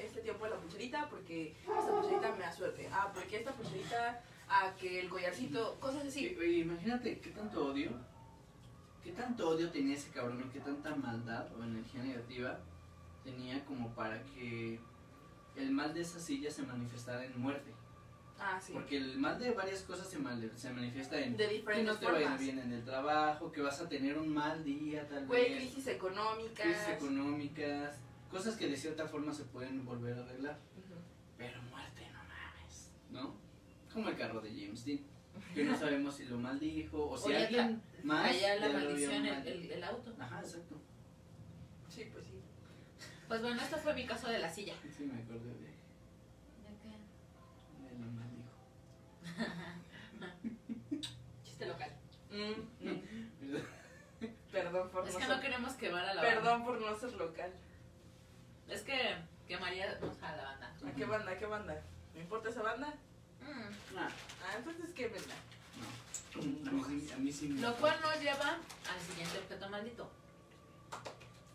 [1.10, 2.90] pulserita porque esta pulserita me da suerte.
[2.92, 6.36] Ah, porque esta pulserita, ah, que el collarcito, cosas así.
[6.40, 7.92] Oye, imagínate qué tanto odio,
[9.04, 12.60] qué tanto odio tenía ese cabrón qué tanta maldad o energía negativa
[13.24, 14.80] tenía como para que
[15.56, 17.72] el mal de esa silla se manifestara en muerte.
[18.44, 18.74] Ah, sí.
[18.74, 22.00] Porque el mal de varias cosas se, mal- se manifiesta en De que diferentes no
[22.00, 22.40] te vaya formas.
[22.42, 25.86] bien en el trabajo, que vas a tener un mal día tal Güey, vez, crisis
[25.88, 26.66] económicas.
[26.66, 28.00] crisis económicas,
[28.32, 30.58] cosas que de cierta forma se pueden volver a arreglar.
[31.42, 33.36] Pero muerte, no mames, ¿no?
[33.94, 35.00] Como el carro de James Dean,
[35.56, 39.48] que no sabemos si lo maldijo o si Oye, alguien más Allá la maldición, el,
[39.48, 40.14] el- el auto.
[40.20, 40.76] Ajá, exacto.
[41.90, 42.40] Sí, pues sí.
[43.28, 44.76] Pues bueno, este fue mi caso de la silla.
[44.96, 45.72] Sí, me acordé de,
[47.90, 48.52] de lo maldijo.
[51.44, 51.92] Chiste local.
[52.30, 53.02] Mm, mm.
[54.52, 56.42] Perdón por Es no que ser- no queremos quemar a la banda.
[56.42, 57.52] Perdón por no ser local.
[58.70, 59.16] Es que
[59.56, 60.74] quemaría a la banda.
[60.88, 61.32] ¿A qué banda?
[61.32, 61.82] ¿A qué banda?
[62.14, 62.88] ¿Me importa esa banda?
[63.42, 63.98] Mm.
[63.98, 64.08] Ah,
[64.46, 65.36] Ah, entonces qué banda.
[66.64, 66.86] no.
[66.86, 68.50] A mí, sí- a mí sí me Lo cual nos lleva
[68.90, 70.10] al siguiente objeto maldito.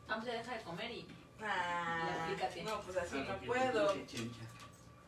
[0.07, 1.07] Vamos a dejar de comer y
[1.43, 2.29] Ah,
[2.65, 3.87] no, pues así A lo no que puedo.
[3.93, 4.31] truje.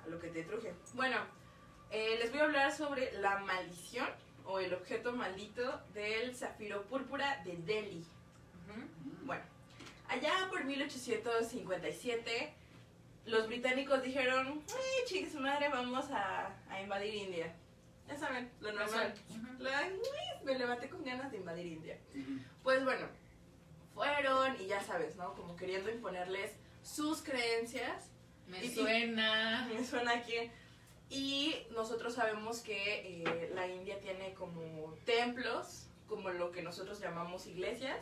[0.04, 0.74] A lo que te truje.
[0.94, 1.16] Bueno,
[1.90, 4.08] eh, les voy a hablar sobre la maldición
[4.44, 8.04] o el objeto maldito del zafiro púrpura de Delhi.
[9.24, 9.42] Bueno,
[10.08, 12.54] allá por 1857,
[13.28, 14.62] los británicos dijeron,
[15.10, 17.54] ¡ay, su madre, vamos a, a invadir India!
[18.06, 19.14] Ya saben, lo normal.
[19.58, 19.88] La-
[20.44, 21.98] me levanté con ganas de invadir India.
[22.62, 23.06] Pues bueno,
[23.94, 25.34] fueron y ya sabes, ¿no?
[25.34, 26.52] Como queriendo imponerles
[26.82, 28.08] sus creencias.
[28.46, 29.68] Me Y- suena.
[29.74, 30.50] Me suena aquí.
[31.10, 37.46] Y nosotros sabemos que eh, la India tiene como templos, como lo que nosotros llamamos
[37.46, 37.98] iglesias,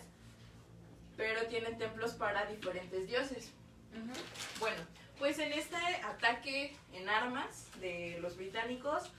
[1.16, 3.51] pero tienen templos para diferentes dioses.
[3.93, 4.12] Ujú.
[4.61, 4.83] Bueno,
[5.19, 9.11] pues en este ataque en armas de los británicos,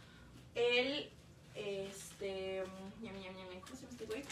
[0.55, 1.09] el,
[1.55, 2.63] este,
[2.99, 3.11] ¿cómo
[3.75, 4.23] se llama este güey?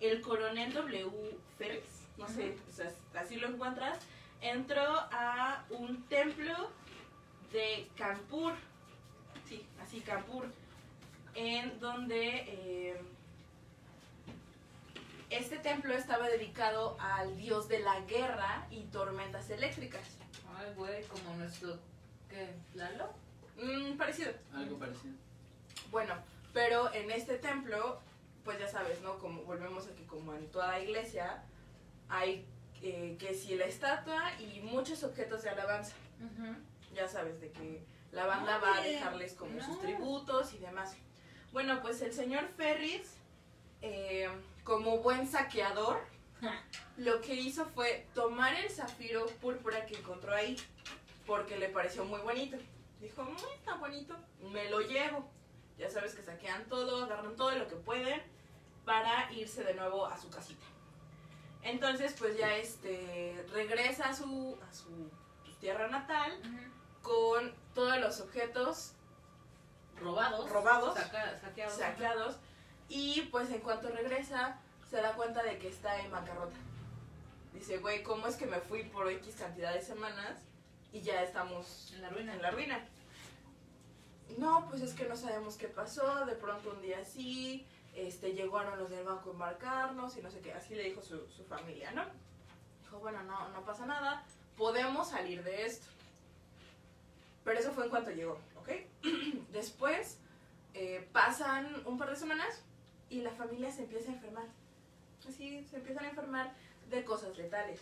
[0.00, 1.10] El coronel W.
[1.58, 3.98] Ferris, no sé, o sea, así lo encuentras,
[4.40, 6.70] entró a un templo
[7.52, 8.54] de Kanpur,
[9.48, 10.46] sí, así Kanpur,
[11.34, 13.00] en donde eh,
[15.30, 20.02] este templo estaba dedicado al dios de la guerra y tormentas eléctricas.
[20.56, 21.78] Ay, güey, como nuestro.
[22.28, 22.54] ¿Qué?
[22.74, 23.12] ¿Lalo?
[23.56, 24.32] Mm, parecido.
[24.52, 25.14] Algo parecido.
[25.90, 26.14] Bueno,
[26.52, 28.00] pero en este templo,
[28.44, 29.18] pues ya sabes, ¿no?
[29.18, 31.44] Como volvemos a que como en toda iglesia
[32.08, 32.46] hay
[32.82, 35.94] eh, que si la estatua y muchos objetos de alabanza.
[36.92, 39.64] Ya sabes, de que la banda va a dejarles como no.
[39.64, 40.96] sus tributos y demás.
[41.52, 43.16] Bueno, pues el señor Ferris,
[43.82, 44.28] eh,
[44.64, 46.00] como buen saqueador,
[46.96, 50.56] lo que hizo fue tomar el zafiro púrpura que encontró ahí,
[51.26, 52.56] porque le pareció muy bonito.
[53.00, 54.16] Dijo, muy está bonito,
[54.50, 55.28] me lo llevo.
[55.78, 58.22] Ya sabes que saquean todo, agarran todo lo que pueden
[58.84, 60.64] para irse de nuevo a su casita.
[61.62, 65.10] Entonces, pues ya este regresa a su, a su
[65.44, 66.38] pues, tierra natal
[67.02, 68.92] con todos los objetos
[70.00, 70.48] Robados.
[70.50, 70.94] Robados.
[70.98, 71.74] Saca- saqueados.
[71.78, 72.36] saqueados
[72.90, 74.58] y pues en cuanto regresa
[74.90, 76.56] se da cuenta de que está en bancarrota.
[77.54, 80.40] Dice, güey, ¿cómo es que me fui por X cantidad de semanas
[80.92, 82.34] y ya estamos En la ruina.
[82.34, 82.84] en la ruina?
[84.38, 87.64] No, pues es que no sabemos qué pasó, de pronto un día sí,
[87.94, 91.28] este, llegaron los del banco a embarcarnos y no sé qué, así le dijo su,
[91.28, 92.04] su familia, ¿no?
[92.82, 94.24] Dijo, bueno, no, no pasa nada,
[94.56, 95.86] podemos salir de esto.
[97.44, 98.70] Pero eso fue en cuanto llegó, ¿ok?
[99.52, 100.18] Después
[100.74, 102.62] eh, pasan un par de semanas
[103.10, 104.46] y la familia se empieza a enfermar.
[105.28, 106.54] Así, se empiezan a enfermar
[106.88, 107.80] de cosas letales.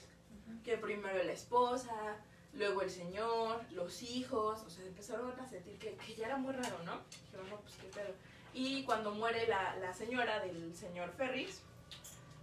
[0.48, 0.62] Ujú.
[0.62, 2.16] Que primero la esposa,
[2.54, 6.52] luego el señor, los hijos, o sea, empezaron a sentir que, que ya era muy
[6.52, 7.00] raro, ¿no?
[7.26, 8.14] Dijeron, no, pues qué pedo.
[8.54, 11.60] Y cuando muere la, la señora del señor Ferris,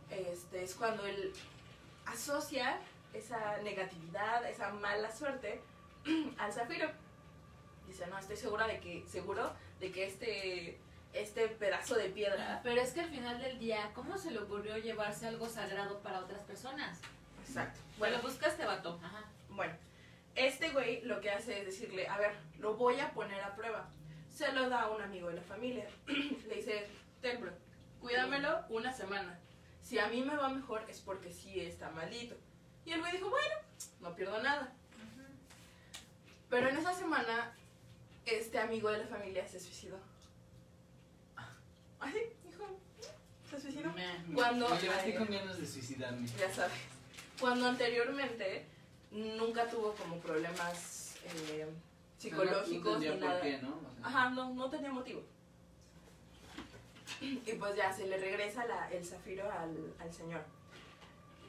[0.09, 1.33] este, es cuando él
[2.05, 2.79] asocia
[3.13, 5.61] esa negatividad, esa mala suerte
[6.37, 6.89] al zafiro.
[7.87, 10.79] Dice, no, estoy segura de que, seguro de que este,
[11.15, 14.77] este pedazo de piedra, Pero es que al final del día, ¿cómo se le ocurrió
[14.77, 16.99] llevarse algo sagrado para otras personas?
[17.47, 17.79] exacto.
[17.97, 18.99] Bueno, Bueno, buscaste vato.
[19.03, 19.23] Ajá.
[19.49, 19.73] bueno,
[20.35, 23.89] este güey lo que hace es decirle, a ver, lo voy a poner a prueba.
[24.33, 25.87] Se lo da a un amigo de la familia.
[26.07, 26.87] Le dice,
[27.21, 27.53] ten, bro,
[28.01, 29.39] cuídamelo una semana.
[29.81, 32.35] Si a mí me va mejor es porque sí está maldito.
[32.85, 33.55] Y el güey dijo, bueno,
[34.01, 34.73] no pierdo nada.
[36.49, 37.53] Pero en esa semana
[38.25, 39.97] este amigo de la familia se suicidó.
[43.49, 43.91] Se suicidó.
[43.93, 45.15] Me, Cuando- me levanté ay.
[45.17, 46.27] con ganas de suicidarme.
[46.27, 46.77] Ya sabes.
[47.39, 48.65] Cuando anteriormente
[49.11, 51.67] nunca tuvo como problemas eh,
[52.17, 53.41] psicológicos no, no ni por nada.
[53.41, 53.69] qué, ¿no?
[53.69, 55.21] O sea, Ajá, no, no tenía motivo.
[57.21, 60.41] Y pues ya se le regresa la- el zafiro al, al señor.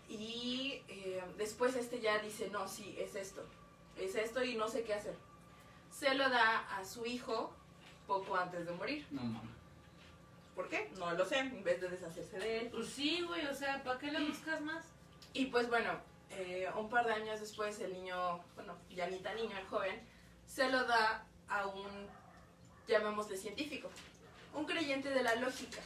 [0.09, 3.45] Y eh, después este ya dice, no, sí, es esto.
[3.99, 5.15] Es esto y no sé qué hacer.
[5.91, 7.53] Se lo da a su hijo
[8.07, 9.07] poco antes de morir.
[9.11, 9.56] No mames.
[10.57, 10.91] ¿Por qué?
[10.99, 12.69] No lo sé, en vez de deshacerse de él.
[12.71, 14.87] Pues sí, güey, o sea, ¿para qué le buscas más?
[15.35, 16.01] Y pues bueno,
[16.31, 20.01] eh, un par de años después el niño, bueno, ya ni tan niño, el joven,
[20.47, 22.09] se lo da a un,
[22.89, 23.91] llamémosle científico,
[24.55, 25.83] un creyente de la lógica,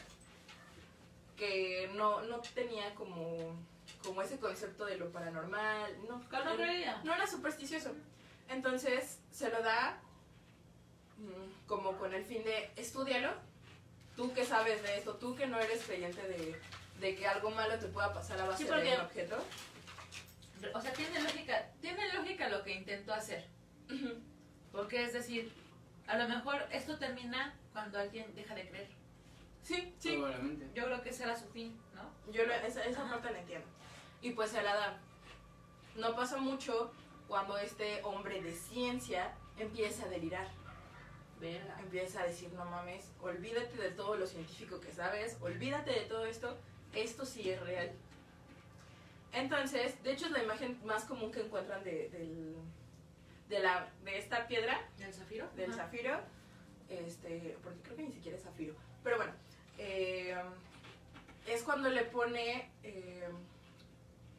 [1.35, 3.37] que no, no tenía como,
[4.05, 7.01] como ese concepto de lo paranormal, no, ¿Cuál no creía?
[7.03, 7.91] no era supersticioso.
[8.47, 10.01] Entonces se lo da
[11.17, 13.50] mm, como con el fin de estudiarlo.
[14.21, 16.55] Tú que sabes de esto, tú que no eres creyente de,
[16.99, 19.43] de que algo malo te pueda pasar a base Sí, porque- de un objeto.
[20.75, 23.47] O sea, tiene lógica, tiene lógica lo que intentó hacer.
[24.71, 25.51] Porque es decir,
[26.05, 28.89] a lo mejor esto termina cuando alguien deja de creer.
[29.63, 30.11] Sí, sí.
[30.17, 30.69] Probablemente.
[30.75, 32.31] Yo creo que ese era su fin, ¿no?
[32.31, 33.13] Yo lo- esa, esa Ajá.
[33.13, 33.65] parte la entiendo.
[34.21, 34.99] Y pues se la da.
[35.95, 36.93] No pasa mucho
[37.27, 40.47] cuando este hombre de ciencia empieza a delirar.
[41.41, 41.75] Verga.
[41.79, 46.25] Empieza a decir, no mames, olvídate de todo lo científico que sabes, olvídate de todo
[46.25, 46.55] esto,
[46.93, 47.91] esto sí es real.
[49.33, 52.55] Entonces, de hecho es la imagen más común que encuentran de, del-
[53.49, 55.49] de, la, de esta piedra, ¿Del zafiro?
[55.55, 55.83] del Ajá.
[55.85, 56.19] zafiro,
[56.89, 59.33] este, porque creo que ni siquiera es zafiro, pero bueno,
[59.77, 60.35] eh,
[61.47, 63.27] es cuando le pone eh,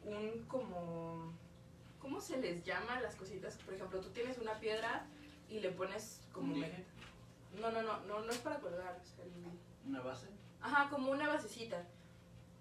[0.05, 1.33] un como,
[1.99, 3.57] ¿cómo se les llama las cositas?
[3.57, 5.05] Por ejemplo, tú tienes una piedra
[5.49, 6.53] y le pones como...
[6.53, 6.63] ¿Un?
[7.59, 10.27] No, no, no, no, no es para colgar, el- ¿Una base?
[10.61, 11.83] Ajá, como una basecita.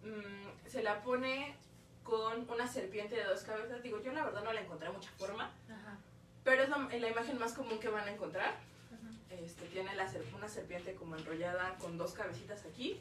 [0.02, 1.56] Mm, se la pone
[2.02, 3.82] con una serpiente de dos cabezas.
[3.82, 5.98] Digo, yo la verdad no le encontré mucha forma, Ajá.
[6.42, 8.48] pero es la, la imagen más común que van a encontrar.
[8.50, 9.14] Ajá.
[9.30, 13.00] Este, tiene la una serpiente como enrollada con dos cabecitas aquí.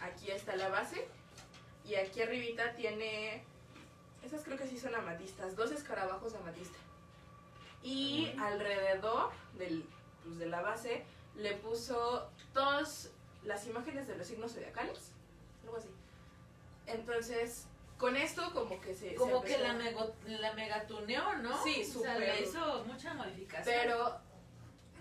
[0.00, 1.06] Aquí está la base.
[1.84, 3.42] Y aquí arribita tiene...
[4.22, 5.56] Esas creo que sí son amatistas.
[5.56, 6.78] Dos escarabajos de amatista.
[7.82, 9.84] Y alrededor del,
[10.24, 11.04] pues, de la base
[11.36, 13.10] le puso todas
[13.44, 15.12] las imágenes de los signos zodiacales.
[15.64, 15.88] Algo así.
[16.86, 17.66] Entonces,
[17.98, 19.10] con esto como que se...
[19.10, 21.62] se Como que la, mego, la megatuneó, ¿no?
[21.62, 22.18] Sí, O sea, súper.
[22.20, 23.76] le hizo mucha modificación.
[23.80, 24.18] Pero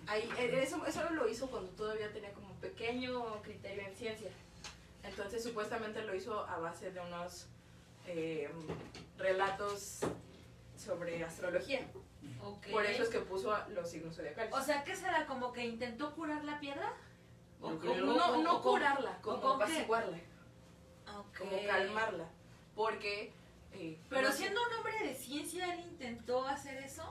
[0.07, 4.31] ahí, eh, eso, eso lo hizo cuando todavía tenía como pequeño criterio en ciencia.
[5.03, 7.47] Entonces supuestamente lo hizo a base de unos
[8.05, 8.49] eh,
[9.17, 9.99] relatos
[10.77, 11.87] sobre astrología.
[12.71, 14.53] Por eso es que puso a los signos zodiacales.
[14.53, 15.25] O sea, ¿qué será?
[15.25, 16.93] ¿Como que intentó curar la piedra?
[17.59, 19.63] Yo O creo- como- no o- no o con- curarla, como con qué?
[19.65, 20.17] apaciguarla,
[21.37, 22.25] como calmarla.
[22.75, 23.31] Porque...
[23.73, 27.03] eh, Pero no sé- siendo un hombre de ciencia, él intentó hacer eso.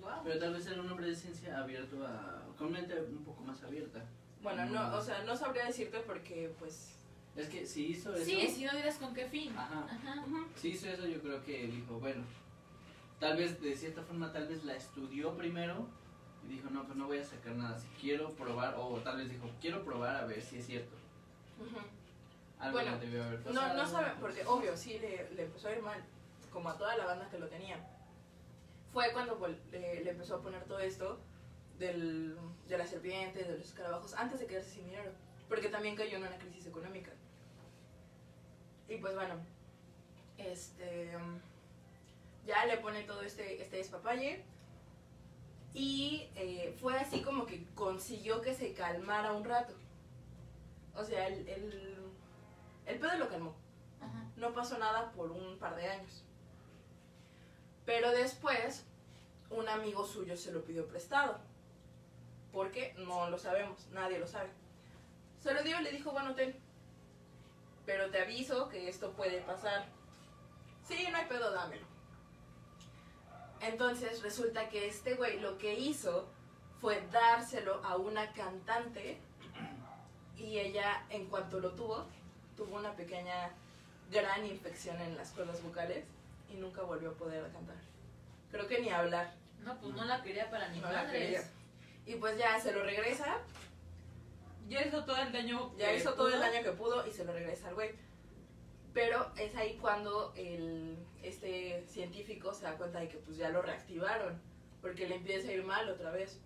[0.00, 0.10] Wow.
[0.24, 2.42] Pero tal vez era un hombre de ciencia abierto a.
[2.56, 4.04] con mente un poco más abierta.
[4.42, 6.94] Bueno, no, o sea, no sabría decirte porque pues...
[7.36, 8.24] Es que si hizo eso.
[8.24, 9.52] Sí, si no dirás con qué fin.
[9.56, 9.84] Ajá.
[9.84, 10.24] Ajá.
[10.56, 12.24] Si hizo eso, yo creo que dijo, bueno.
[13.20, 15.86] Tal vez, de cierta forma, tal vez la estudió primero.
[16.44, 17.78] Y dijo, no, pues no voy a sacar nada.
[17.78, 20.96] Si quiero probar, o tal vez dijo, quiero probar a ver si es cierto.
[22.60, 23.76] Algo Bueno, le debió haber No, pasado.
[23.82, 26.02] no saben, porque obvio, sí le, le empezó a ir mal,
[26.52, 27.76] como a toda la banda que lo tenía.
[28.92, 29.38] Fue cuando
[29.70, 31.20] le, le empezó a poner todo esto
[31.78, 32.36] del,
[32.68, 35.12] de la serpiente, de los escarabajos, antes de quedarse sin dinero,
[35.48, 37.10] porque también cayó en una crisis económica.
[38.88, 39.34] Y pues bueno,
[40.38, 41.10] este
[42.48, 44.42] ya le pone todo este, este despapalle
[45.74, 49.74] y eh, fue así como que consiguió que se calmara un rato.
[50.94, 51.94] O sea, el, el,
[52.86, 53.54] el pedo lo calmó.
[54.00, 54.24] Ajá.
[54.36, 56.24] No pasó nada por un par de años.
[57.84, 58.86] Pero después,
[59.50, 61.38] un amigo suyo se lo pidió prestado.
[62.50, 62.94] ¿Por qué?
[62.96, 64.48] No lo sabemos, nadie lo sabe.
[65.42, 66.56] Se lo dio y le dijo, bueno, ten.
[67.84, 69.86] Pero te aviso que esto puede pasar.
[70.82, 71.87] Sí, no hay pedo, dámelo.
[73.60, 76.28] Entonces resulta que este güey lo que hizo
[76.80, 79.18] fue dárselo a una cantante
[80.36, 82.06] y ella en cuanto lo tuvo,
[82.56, 83.50] tuvo una pequeña
[84.10, 86.04] gran infección en las cuerdas vocales
[86.50, 87.76] y nunca volvió a poder cantar.
[88.50, 89.34] Creo que ni hablar.
[89.64, 91.50] No, pues no la quería para ni No madres.
[92.06, 93.38] Y pues ya se lo regresa,
[94.68, 95.72] Ya hizo todo el daño.
[95.76, 97.90] ya hizo todo el daño que pudo y se lo regresa al güey.
[98.94, 103.62] Pero es ahí cuando el, este científico se da cuenta de que pues ya lo
[103.62, 104.40] reactivaron,
[104.80, 106.38] porque le empieza a ir mal otra vez.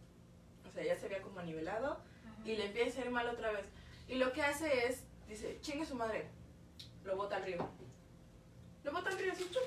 [0.68, 2.00] O sea, ya se había como nivelado
[2.44, 3.64] y le empieza a ir mal otra vez.
[4.08, 6.26] Y lo que hace es, dice, chingue su madre,
[7.04, 7.68] lo bota al río.
[8.84, 9.62] Lo bota al río chup.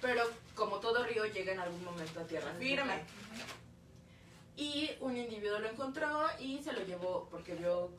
[0.00, 0.22] Pero
[0.54, 3.02] como todo río llega en algún momento a tierra firme.
[4.56, 7.90] Y un individuo lo encontró y se lo llevó porque vio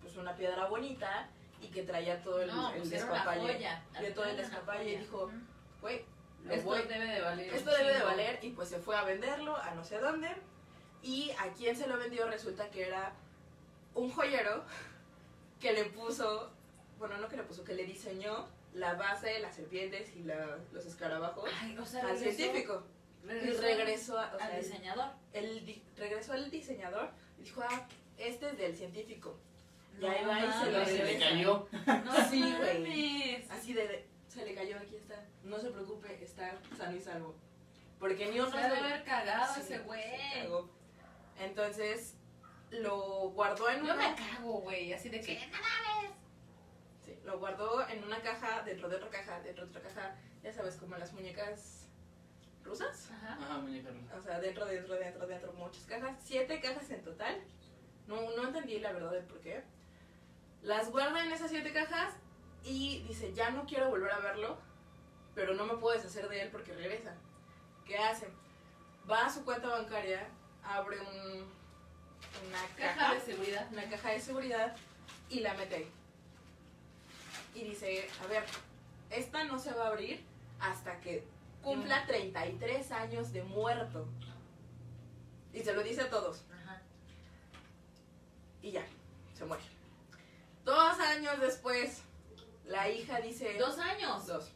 [0.00, 1.28] pues una piedra bonita
[1.62, 3.40] y que traía todo el, No, el pues despapalle.
[3.54, 3.82] joya.
[4.00, 5.30] Vio todo el despapalle y dijo,
[5.80, 6.04] güey,
[6.50, 7.54] Esto voy- debe de valer.
[7.54, 10.28] esto debe de valer y pues se fue a venderlo a no sé dónde.
[11.02, 13.12] Y a quien se lo vendió resulta que era
[13.94, 14.64] un joyero
[15.60, 16.50] que le puso,
[16.98, 20.58] bueno, no que le puso, que le diseñó la base de las serpientes y la-
[20.72, 22.82] los escarabajos Ay, o sea, al regresó- científico.
[23.24, 25.10] Y regresó regresó, a- o sea, al el- diseñador.
[25.32, 27.86] el di- regresó al diseñador y dijo, ah,
[28.18, 29.38] este es del científico.
[29.98, 30.88] Y No ahí va y se lo mames.
[30.88, 31.68] Se le cayó.
[32.04, 32.78] No Sí, güey.
[32.80, 33.50] mames.
[33.50, 35.24] Así de, de- se le cayó, aquí está.
[35.44, 37.34] No se preocupe, está sano y salvo.
[37.98, 40.02] Porque ni un Se ha de rasgo- haber cagado Sí, ese se güey.
[41.38, 42.16] Entonces
[42.70, 45.38] lo guardó en Yo una me cago, güey, así de que.
[47.04, 50.52] sí, lo guardó en una caja, dentro de otra caja, dentro de otra caja, ya
[50.52, 51.88] sabes, como las muñecas
[52.64, 53.10] rusas.
[53.12, 53.34] Ajá.
[53.40, 54.16] Ajá, muñeca rusa.
[54.16, 56.16] O sea, dentro, dentro, dentro, dentro, muchas cajas.
[56.22, 57.40] Siete cajas en total.
[58.06, 59.62] No, no entendí la verdad del por qué.
[60.62, 62.14] Las guarda en esas siete cajas
[62.64, 64.58] y dice, ya no quiero volver a verlo,
[65.34, 67.14] pero no me puedo deshacer de él porque regresa.
[67.84, 68.28] ¿Qué hace?
[69.10, 70.28] Va a su cuenta bancaria,
[70.62, 71.52] abre un,
[72.48, 73.68] una Caja caja, de seguridad.
[73.72, 74.76] una caja de seguridad
[75.28, 75.90] y la mete ahí.
[77.54, 78.44] Y dice, a ver,
[79.10, 80.24] esta no se va a abrir
[80.60, 81.26] hasta que
[81.62, 84.06] cumpla 33 años de muerto.
[85.52, 86.44] Y se lo dice a todos.
[86.62, 86.80] Ajá.
[88.62, 88.84] Y ya,
[89.34, 89.62] se muere.
[90.64, 92.02] Dos años después,
[92.66, 93.56] la hija dice...
[93.58, 94.26] Dos años.
[94.26, 94.52] Dos.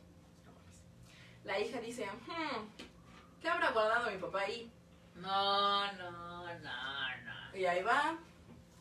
[1.45, 4.71] La hija dice, hmm, ¿qué habrá guardado mi papá ahí?
[5.15, 7.57] No, no, no, no.
[7.57, 8.19] Y ahí va,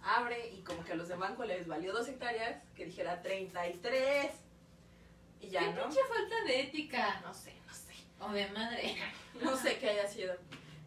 [0.04, 4.32] abre y como que a los de banco les valió dos hectáreas, que dijera 33.
[5.42, 5.84] Y ya, Qué ¿no?
[5.84, 7.22] pinche falta de ética.
[7.22, 7.94] No sé, no sé.
[8.20, 8.96] O de madre.
[9.44, 10.34] No sé qué haya sido.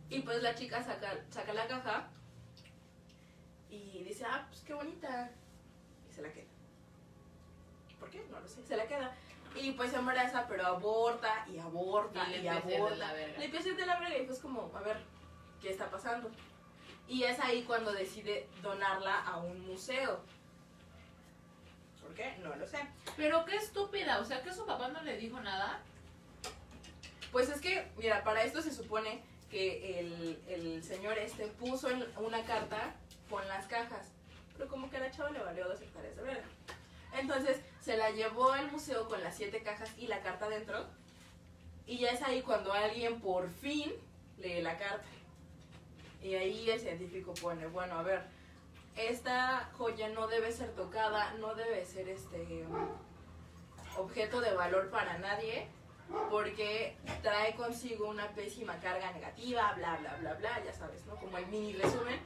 [0.08, 2.08] Y pues la chica saca, saca la caja
[3.68, 5.30] y dice, ah, pues qué bonita.
[6.08, 6.46] Y se la queda.
[8.08, 8.26] ¿Por qué?
[8.30, 8.64] No lo sé.
[8.64, 9.14] Se la queda.
[9.54, 13.12] Y pues se embaraza, pero aborta y aborta Y y, aborta.
[13.12, 14.98] Le empieza a ir de la verga y pues como, a ver,
[15.60, 16.30] ¿qué está pasando?
[17.06, 20.20] Y es ahí cuando decide donarla a un museo.
[22.02, 22.36] ¿Por qué?
[22.42, 22.78] No lo sé.
[23.16, 25.80] Pero qué estúpida, o sea, que su papá no le dijo nada.
[27.32, 32.06] Pues es que, mira, para esto se supone que el, el señor este puso en
[32.16, 32.94] una carta
[33.28, 34.12] con las cajas.
[34.56, 36.46] Pero como que a la chava le valió dos hectáreas de verga.
[37.14, 40.84] Entonces se la llevó al museo con las siete cajas y la carta dentro.
[41.86, 43.90] Y ya es ahí cuando alguien por fin
[44.36, 45.08] lee la carta.
[46.22, 48.24] Y ahí el científico pone, bueno, a ver,
[48.94, 52.66] esta joya no debe ser tocada, no debe ser este
[53.96, 55.66] objeto de valor para nadie
[56.28, 61.16] porque trae consigo una pésima carga negativa, bla, bla, bla, bla, ya sabes, ¿no?
[61.16, 62.20] Como el mini resumen.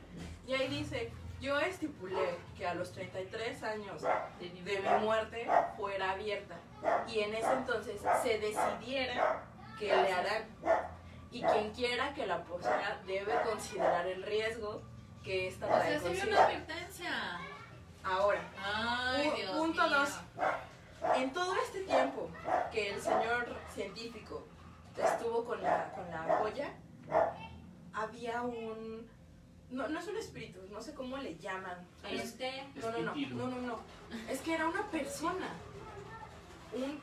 [0.45, 1.13] Y ahí dice,
[1.43, 4.01] yo estipulé que a los 33 años
[4.39, 6.55] De mi muerte fuera abierta
[7.07, 9.43] y en ese entonces se decidiera
[9.79, 10.45] que le harán.
[11.31, 14.83] Y quien quiera que la posea debe considerar el riesgo
[15.25, 16.31] que esta O trae sea, vio consigo.
[16.33, 17.11] una advertencia.
[18.05, 19.99] Ahora, Ay, Pu- Dios punto mío.
[19.99, 20.21] dos.
[21.17, 22.29] En todo este tiempo
[22.73, 24.47] que el señor científico
[24.97, 26.69] estuvo con la, con la joya,
[27.95, 29.09] había un...
[29.73, 31.87] No, no es un espíritu, no sé cómo le llaman.
[32.11, 32.63] Este.
[32.75, 33.81] No, no, no, no, no, no.
[34.29, 35.49] Es que era una persona.
[36.75, 37.01] Un...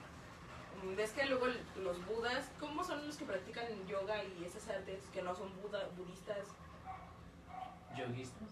[0.95, 1.47] Ves que luego
[1.81, 5.89] los budas, ¿cómo son los que practican yoga y esas artes que no son buda,
[5.97, 6.47] budistas?
[7.97, 8.49] Yoguistas.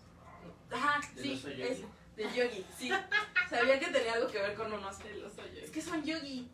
[0.71, 1.61] Ajá, ¿Del sí, yogi?
[1.61, 1.81] es
[2.15, 2.91] del yogi, sí.
[3.49, 5.07] Sabía que tenía algo que ver con unos oso
[5.45, 5.59] yogi.
[5.63, 6.49] Es que son yogi.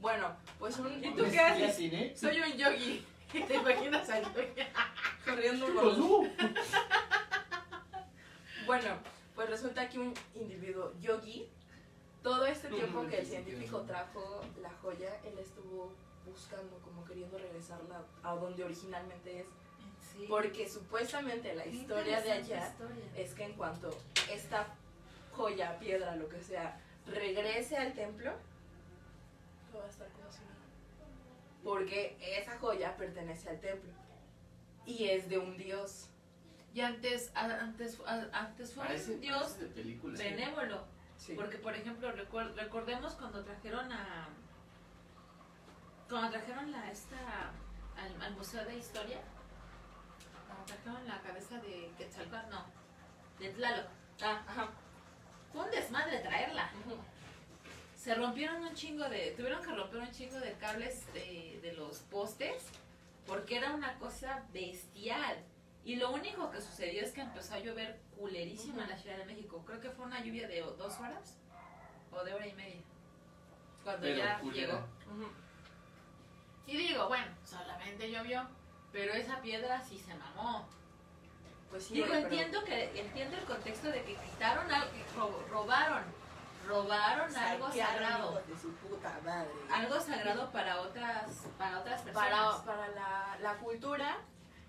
[0.00, 1.02] Bueno, pues un.
[1.02, 2.20] ¿Y tú qué haces?
[2.20, 3.06] Soy un yogi.
[3.46, 4.54] ¿Te imaginas yogi?
[5.24, 6.26] corriendo por Los.
[8.66, 8.98] Bueno,
[9.34, 11.48] pues resulta que un individuo yogi,
[12.22, 15.90] todo este tiempo que el científico trajo la joya, él estuvo
[16.26, 19.46] buscando, como queriendo regresarla a donde originalmente es.
[20.12, 20.26] Sí.
[20.28, 23.04] Porque supuestamente la historia de allá historia.
[23.16, 23.96] es que en cuanto
[24.30, 24.66] esta
[25.32, 28.32] joya, piedra, lo que sea, regrese al templo,
[29.72, 30.17] todo va a estar.
[31.68, 33.92] Porque esa joya pertenece al templo
[34.86, 36.08] y es de un dios.
[36.72, 37.98] Y antes, a- antes,
[38.32, 39.56] antes fue Parece, un dios
[40.16, 40.86] benévolo.
[41.18, 41.34] Sí.
[41.34, 44.28] Porque, por ejemplo, recuer- recordemos cuando trajeron a.
[46.08, 47.50] Cuando trajeron la esta.
[47.98, 49.20] Al, al Museo de Historia.
[50.46, 52.64] Cuando trajeron la cabeza de Quetzalcóatl, no,
[53.40, 53.88] de Tlaloc.
[54.22, 54.70] Ah, ajá.
[55.52, 56.70] Fue un desmadre traerla.
[58.08, 61.98] Se rompieron un chingo de, tuvieron que romper un chingo de cables de, de los
[62.04, 62.64] postes
[63.26, 65.36] porque era una cosa bestial.
[65.84, 69.26] Y lo único que sucedió es que empezó a llover culerísimo en la Ciudad de
[69.26, 69.62] México.
[69.66, 71.36] Creo que fue una lluvia de dos horas
[72.10, 72.80] o de hora y media.
[73.84, 74.66] Cuando Pero ya culera.
[74.66, 75.28] llegó.
[76.66, 78.48] Y digo, bueno, solamente llovió,
[78.90, 80.66] pero esa piedra sí se mamó.
[81.68, 86.04] Pues sí, Digo, pero- entiendo que entiendo el contexto de que quitaron algo, robaron,
[86.68, 89.50] robaron algo sagrado, de su puta madre.
[89.72, 92.30] algo sagrado para otras para otras personas.
[92.60, 94.18] para, para la, la cultura.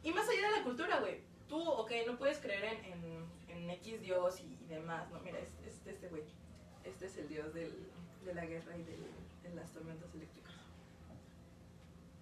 [0.01, 1.21] Y más allá de la cultura, güey.
[1.47, 5.09] Tú, ok, no puedes creer en, en, en X dios y, y demás.
[5.11, 6.23] No, mira, este este, este güey.
[6.83, 7.89] Este es el dios del,
[8.25, 9.05] de la guerra y del-
[9.43, 10.53] de las tormentas eléctricas.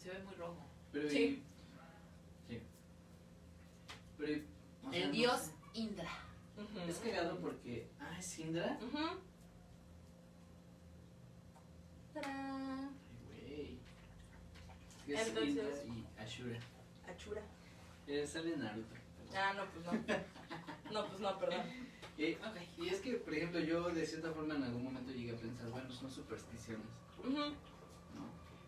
[0.02, 0.66] Se ve muy rojo.
[0.92, 1.44] Pero Sí.
[2.48, 2.62] y- sí.
[4.18, 4.46] Pero y-
[4.86, 5.52] o sea, El no dios sé.
[5.74, 6.10] Indra.
[6.58, 6.80] Ujú.
[6.90, 7.88] Es cagado porque.
[8.00, 8.80] Ah, es Sindra.
[8.82, 9.20] Ujú.
[12.24, 13.80] Ay,
[15.06, 15.18] güey.
[15.20, 15.66] Es Entonces- Indra
[15.96, 16.60] y Ashura.
[17.08, 17.42] Achura.
[18.08, 18.96] Eh, sale Naruto.
[19.36, 20.16] Ah, no, pues no.
[20.92, 21.62] No, pues no, perdón.
[22.18, 22.58] Y, Ok.
[22.78, 25.70] y es que, por ejemplo, yo de cierta forma en algún momento llegué a pensar,
[25.70, 26.86] bueno, son supersticiones,
[27.20, 27.32] Ujú.
[27.32, 27.54] ¿no?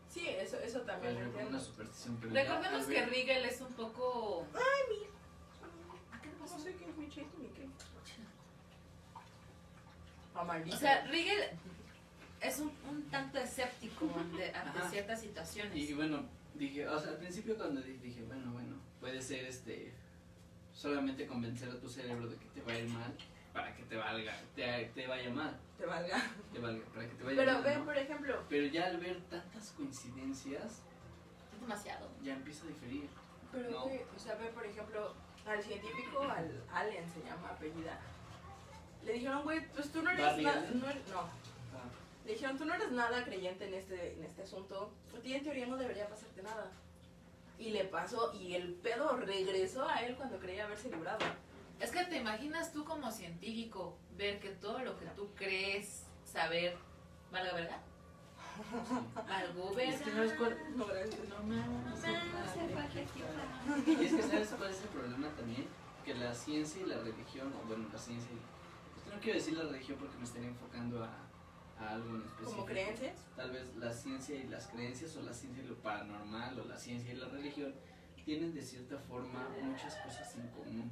[0.10, 1.50] Sí, eso, eso también lo entiendo.
[1.50, 4.46] una superstición, pero Recordemos que Rigel es un poco
[6.22, 6.58] ¿Qué pasó?
[6.58, 7.68] No sé qué es mi chiste ni qué.
[10.74, 11.42] O sea, Rigel
[12.42, 14.52] es un, un tanto escéptico ante,
[14.90, 15.76] ciertas situaciones.
[15.76, 16.24] Y bueno,
[16.56, 19.94] dije, o sea, al principio cuando di- dije, bueno, bueno, puede ser este
[20.74, 23.14] solamente convencer a tu cerebro de que te va a ir mal
[23.54, 26.22] para que te valga, te, te vaya mal, te valga.
[26.54, 27.64] te valga, para que te vaya Pero mal.
[27.64, 27.86] ve, ¿no?
[27.86, 30.82] por ejemplo, Pero ya al ver tantas coincidencias,
[31.54, 32.08] Es demasiado.
[32.24, 33.10] ya empieza a diferir.
[33.52, 33.86] pero No.
[33.88, 35.14] ve, o sea, ve, por ejemplo,
[35.46, 38.00] al científico, al Allen se llama apellida.
[39.04, 40.44] Le dijeron, güey, pues tú no eres Barry.
[40.76, 41.30] No, eres- no.
[42.30, 44.92] Le dijeron, tú no eres nada creyente en este, en este asunto.
[45.18, 46.70] A ti en teoría no debería pasarte nada.
[47.58, 51.26] Y le pasó, y el pedo regresó a él cuando creía haberse librado.
[51.80, 56.78] Es que te imaginas tú como científico ver que todo lo que tú crees saber
[57.32, 57.82] valga verga.
[59.28, 59.96] Algo verga.
[59.96, 61.28] Es que sabes cuál, No, gracias.
[61.30, 62.00] No mames,
[63.88, 65.66] Y es que sabes cuál es el problema también,
[66.06, 68.38] que la ciencia y la religión, o bueno, la ciencia y...
[68.94, 71.29] Pues no quiero decir la religión porque me estaría enfocando a,
[71.80, 72.52] a algo en específico.
[72.52, 73.16] Como creencias.
[73.36, 76.78] Tal vez la ciencia y las creencias, o la ciencia y lo paranormal, o la
[76.78, 77.74] ciencia y la religión,
[78.26, 80.92] tienen de cierta forma muchas cosas en común.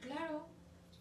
[0.00, 0.46] Claro.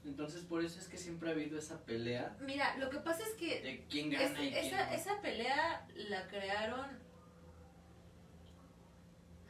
[0.05, 3.33] Entonces por eso es que siempre ha habido esa pelea Mira, lo que pasa es
[3.33, 4.91] que de quién es- gana y quién esa, no.
[4.93, 6.87] esa pelea la crearon.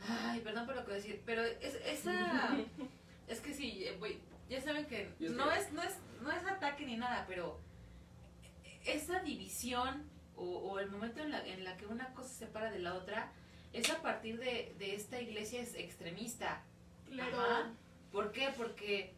[0.08, 2.58] Ay, perdón por lo que voy a decir, pero es, esa.
[3.28, 5.96] es que sí, eh, voy- ya saben que Y es no que- es, no, es,
[6.22, 7.60] no es ataque ni nada, pero
[8.86, 12.72] esa división o, o el momento en la, en la que una cosa se separa
[12.72, 13.32] de la otra
[13.74, 16.64] es a partir de, de esta iglesia es extremista.
[17.20, 17.72] Ajá.
[18.12, 18.50] ¿Por qué?
[18.58, 19.14] Porque,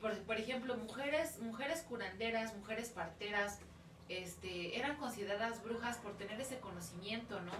[0.00, 3.58] por, por ejemplo, mujeres, mujeres curanderas, mujeres parteras,
[4.08, 7.52] este, eran consideradas brujas por tener ese conocimiento, ¿no?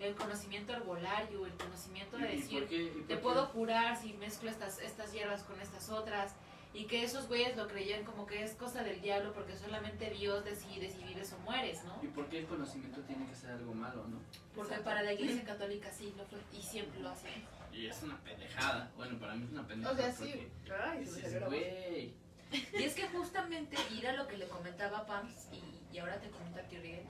[0.00, 4.80] El conocimiento herbolario, el conocimiento de ¿Y- y decir, te puedo curar si mezclo estas,
[4.80, 6.34] estas hierbas con estas otras.
[6.74, 10.42] Y que esos güeyes lo creían como que es cosa del diablo porque solamente Dios
[10.44, 11.98] decide si vives o mueres, ¿no?
[12.02, 14.18] ¿Y por qué el conocimiento tiene que ser algo malo, no?
[14.54, 14.84] Porque Exacto.
[14.84, 17.30] para la iglesia católica sí lo fue y siempre lo hacen.
[17.72, 18.90] Y es una pendejada.
[18.96, 19.94] Bueno, para mí es una pendejada.
[19.94, 20.48] O sea, sí.
[20.66, 22.14] porque Ay, dices, güey.
[22.78, 26.20] Y es que justamente, y era lo que le comentaba a Pams, y, y ahora
[26.20, 27.04] te comento a ti, Rigel,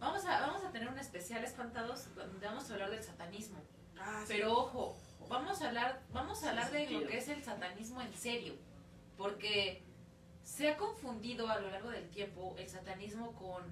[0.00, 3.58] vamos a, vamos a tener un especial espantados donde vamos a hablar del satanismo.
[3.98, 4.34] Ah, sí.
[4.34, 4.96] Pero ojo,
[5.28, 8.54] vamos a hablar, vamos a hablar de lo que es el satanismo en serio,
[9.16, 9.82] porque
[10.42, 13.62] se ha confundido a lo largo del tiempo el satanismo con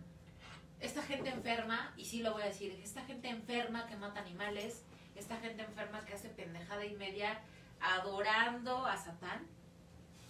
[0.80, 4.82] esta gente enferma, y sí lo voy a decir, esta gente enferma que mata animales,
[5.14, 7.40] esta gente enferma que hace pendejada y media
[7.80, 9.46] adorando a Satán,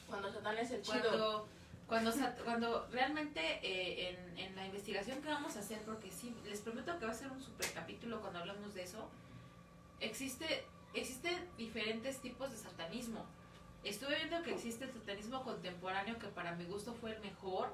[0.07, 1.01] Cuando Satán es el chido.
[1.01, 1.49] cuando
[1.86, 2.12] cuando
[2.45, 6.99] cuando realmente eh, en, en la investigación que vamos a hacer porque sí les prometo
[6.99, 9.11] que va a ser un super capítulo cuando hablamos de eso
[10.01, 10.65] existe
[10.95, 13.27] existen diferentes tipos de satanismo
[13.85, 17.73] estuve viendo que existe el satanismo contemporáneo que para mi gusto fue el mejor.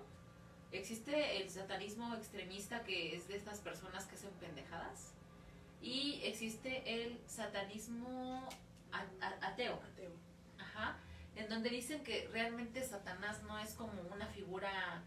[0.72, 5.12] Existe el satanismo extremista que es de estas personas que hacen pendejadas.
[5.80, 8.48] Y existe el satanismo
[9.40, 9.80] ateo.
[9.82, 10.12] Ateo.
[10.58, 10.98] Ajá,
[11.36, 15.02] en donde dicen que realmente Satanás no es como una figura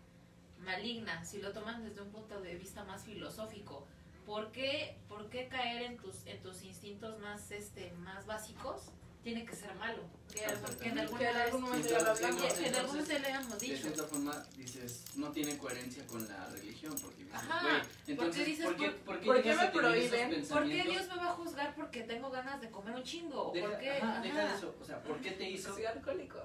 [0.60, 3.86] maligna, si lo toman desde un punto de vista más filosófico.
[4.26, 8.92] ¿Por qué, por qué caer en tus, en tus instintos más, este, más básicos
[9.24, 10.02] tiene que ser malo.
[10.34, 10.42] Que,
[10.82, 12.42] que en algún momento ya lo hablamos.
[12.42, 13.82] en algún entonces, momento le hemos de dicho.
[13.82, 18.46] cierta forma dices, no tiene coherencia con la religión, porque dices, Ajá, güey, porque entonces,
[18.48, 20.46] dices, ¿por qué, ¿por- por qué por qué llegas me prohíben?
[20.48, 20.84] ¿Por qué?
[20.84, 23.50] Dios me va a juzgar porque tengo ganas de comer un chingo?
[23.50, 23.92] ¿O Deja, por qué?
[23.92, 24.52] ajá, deja Ajá.
[24.52, 26.40] de eso, o sea, ¿por qué te hizo, Soy alcohólico.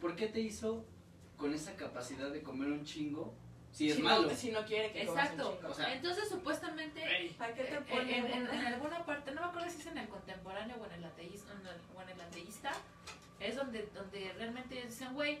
[0.00, 0.84] por qué te hizo
[1.36, 3.34] con esa capacidad de comer un chingo
[3.74, 4.28] si es si malo?
[4.28, 5.58] No, si no quiere que Exacto.
[5.68, 8.08] O sea, Entonces, supuestamente, Ey, ¿Para qué te en, ponen?
[8.08, 10.92] en- en- en alguna parte, no me acuerdo si es en el contemporáneo o en
[10.92, 12.70] el ateísta, en el- o en el ateísta,
[13.40, 15.40] es donde, donde realmente dicen, güey,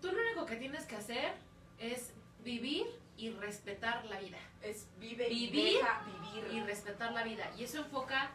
[0.00, 1.32] tú lo único que tienes que hacer
[1.78, 2.12] es
[2.44, 2.86] vivir
[3.16, 4.38] y respetar la vida.
[4.62, 6.02] Es vive y Vivir deja
[6.34, 6.64] Y vivir.
[6.64, 7.50] respetar la vida.
[7.58, 8.30] Y eso enfoca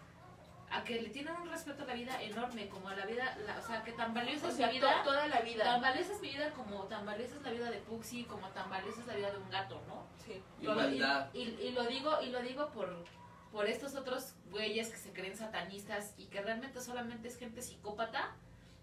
[0.71, 3.57] a que le tienen un respeto a la vida enorme, como a la vida, la-
[3.57, 4.97] o sea, que tan valiosa O es sea, mi vida.
[5.03, 5.77] to- toda la Tan vida.
[5.79, 9.01] valiosa es mi vida como tan valiosa es la vida de Puxi, como tan valiosa
[9.01, 10.05] es la vida de un gato, ¿no?
[10.25, 10.41] Sí.
[10.61, 11.29] igualdad.
[11.33, 13.03] Y, y- y lo digo, y lo digo por,
[13.51, 18.35] por estos otros güeyes que se creen satanistas y que realmente solamente es gente psicópata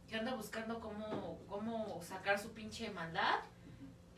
[0.08, 3.40] que anda buscando cómo, cómo sacar su pinche maldad,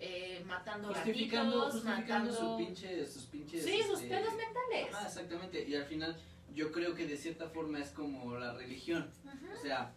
[0.01, 2.33] eh, matando Justificando, gatitos, justificando matando...
[2.33, 3.65] su pinche, sus pinches...
[3.65, 4.95] sí, sus pedos mentales.
[4.95, 5.65] Ah, exactamente.
[5.69, 6.17] Y al final,
[6.59, 9.09] yo creo que de cierta forma es como la religión.
[9.57, 9.93] O sea,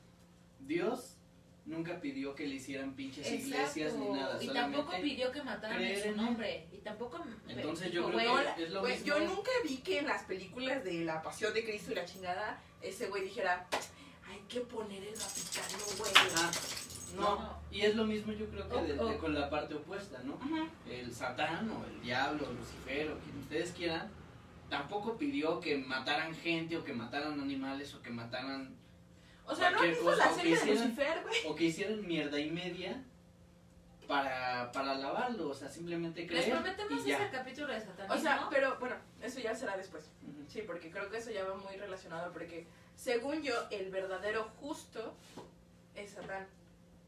[0.60, 1.18] Dios
[1.66, 3.48] nunca pidió que le hicieran pinches Exacto.
[3.48, 4.44] iglesias ni nada.
[4.44, 6.68] Y tampoco pidió que mataran creer su nombre.
[6.72, 7.20] Y tampoco.
[7.48, 9.08] Entonces yo creo que es lo güey, mismo.
[9.08, 12.62] yo nunca vi que en las películas de la pasión de Cristo y la chingada,
[12.82, 13.68] ese güey dijera,
[14.30, 16.12] hay que poner el Vaticano, güey.
[16.36, 16.52] Ah,
[17.16, 17.22] no.
[17.22, 17.60] No.
[17.72, 20.38] Y es lo mismo yo creo que de- con la parte opuesta, ¿no?
[20.88, 24.10] El Satán o el diablo, Lucifer o quien ustedes quieran,
[24.72, 28.73] tampoco pidió que mataran gente o que mataran animales o que mataran
[29.45, 31.39] O sea, ¿no cosa, la o serie que de hicieran- Lucifer, güey?
[31.45, 33.03] o que hicieran mierda y media
[34.07, 37.18] para, para alabarlo, o sea, simplemente Les creer prometemos y ya.
[37.18, 38.15] ese capítulo de satanismo.
[38.15, 40.10] O sea, pero bueno, eso ya será después.
[40.48, 42.65] Sí, porque creo que eso ya va muy relacionado porque
[42.95, 45.14] según yo, el verdadero justo
[45.95, 46.48] es Satán.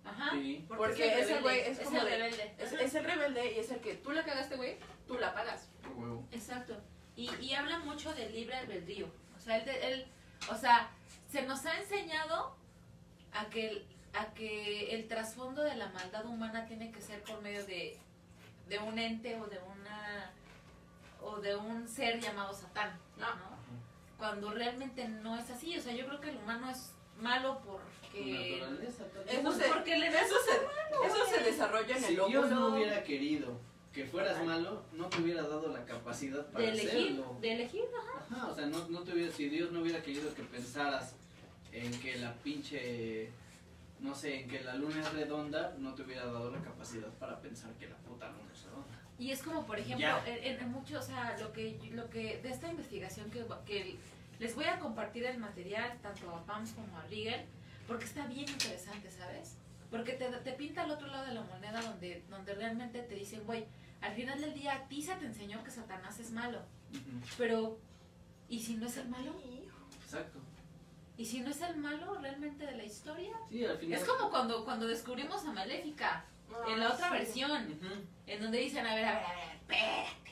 [0.06, 0.32] Ajá.
[0.34, 0.66] Sí.
[0.68, 2.56] Porque ese güey es como el de- rebelde.
[2.58, 4.78] Es, el rebelde y es el que tú la cagaste, güey,
[5.08, 5.70] tú la pagas.
[5.96, 6.26] Huevo.
[6.32, 6.76] Exacto.
[7.16, 9.08] Y, y habla mucho del libre albedrío.
[9.38, 10.08] O sea, él, él-
[10.52, 10.90] o sea,
[11.32, 12.56] se nos ha enseñado
[13.34, 17.42] a que, el, a que el trasfondo de la maldad humana tiene que ser por
[17.42, 17.98] medio de,
[18.68, 20.32] de un ente o de una
[21.22, 23.28] o de un ser llamado Satán, ¿no?
[24.18, 25.78] Cuando realmente no es así.
[25.78, 28.62] O sea, yo creo que el humano es malo Por porque
[29.28, 33.04] Eso se, porque le eso se, eso se desarrolla en Si el Dios no hubiera
[33.04, 33.58] querido
[33.94, 37.38] que fueras malo, no te hubiera dado la capacidad para de elegir, hacerlo.
[37.42, 37.84] de elegir.
[38.32, 41.16] Ajá, o sea, no, no te hubiera, si Dios no hubiera querido que pensaras
[41.72, 43.30] en que la pinche,
[44.00, 47.40] no sé, en que la luna es redonda, no te hubiera dado la capacidad para
[47.40, 49.00] pensar que la puta luna es redonda.
[49.20, 52.50] Y es como, por ejemplo, en, en- mucho, o sea, lo que, lo que de
[52.50, 53.98] esta investigación que, que
[54.40, 57.42] les voy a compartir el material, tanto a Pams como a Rigel,
[57.88, 59.56] porque está bien interesante, ¿sabes?
[59.92, 63.44] Porque te, te pinta el otro lado de la moneda donde, donde realmente te dicen,
[63.46, 63.66] güey,
[64.04, 66.60] al final del día a ti se te enseñó que Satanás es malo,
[67.38, 67.78] pero
[68.50, 69.34] ¿y si no es el malo?
[70.04, 70.40] Exacto.
[71.18, 73.34] ¿Y si no es el malo realmente de la historia?
[73.50, 74.00] Sí, al final.
[74.00, 76.26] Es como cuando, cuando descubrimos a Maléfica,
[76.68, 77.18] en la otra Ah, sí.
[77.18, 77.80] versión,
[78.28, 80.32] en donde dicen, a ver, a ver, a ver, espérate.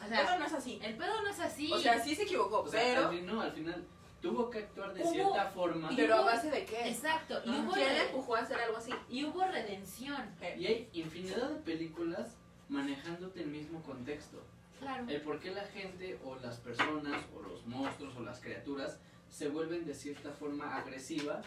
[0.00, 0.80] O Eso sea, no es así.
[0.82, 1.72] el pedo no es así.
[1.72, 3.08] O sea, sí se equivocó, O sea, pero...
[3.08, 3.84] al fin- no, al final
[4.20, 5.90] tuvo que actuar de Hubo- cierta forma.
[5.94, 6.88] ¿Pero a base de qué?
[6.88, 7.40] Exacto.
[7.44, 8.92] Y ¿Y hubo, ¿Quién le empujó a hacer algo así?
[9.10, 10.28] y hubo redención.
[10.58, 12.36] Y hay infinidad de películas
[12.72, 14.42] manejándote el mismo contexto.
[14.80, 15.08] Claro.
[15.08, 18.98] El por qué la gente o las personas o los monstruos o las criaturas
[19.30, 21.42] se vuelven de cierta forma agresiva,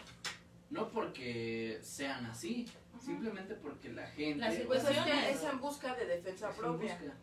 [0.70, 2.66] no porque sean así,
[2.98, 6.94] simplemente porque la gente Las Pues es en busca de defensa es en propia.
[6.94, 7.14] busca,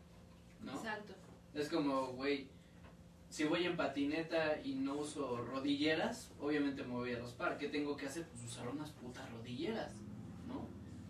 [0.62, 0.74] ¿no?
[0.74, 1.14] Exacto.
[1.54, 2.48] Es como, güey,
[3.30, 7.58] si voy en patineta y no uso rodilleras, obviamente me voy a raspar.
[7.58, 8.28] ¿Qué tengo que hacer?
[8.28, 9.94] Pues usar unas putas rodilleras.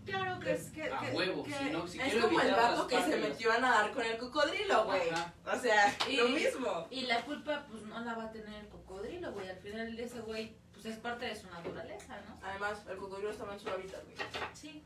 [0.06, 0.84] Claro que es que...
[0.92, 3.58] A que- huevo, que si no, si es como el vato que se metió a
[3.60, 5.02] nadar con el cocodrilo, güey.
[5.46, 6.88] O sea, Y- lo mismo.
[6.90, 9.50] Y la culpa, pues no la va a tener el cocodrilo, güey.
[9.50, 12.40] Al final, ese güey, pues es parte de su naturaleza, ¿no?
[12.46, 14.16] Además, el cocodrilo estaba en su hábitat, güey.
[14.54, 14.84] Sí.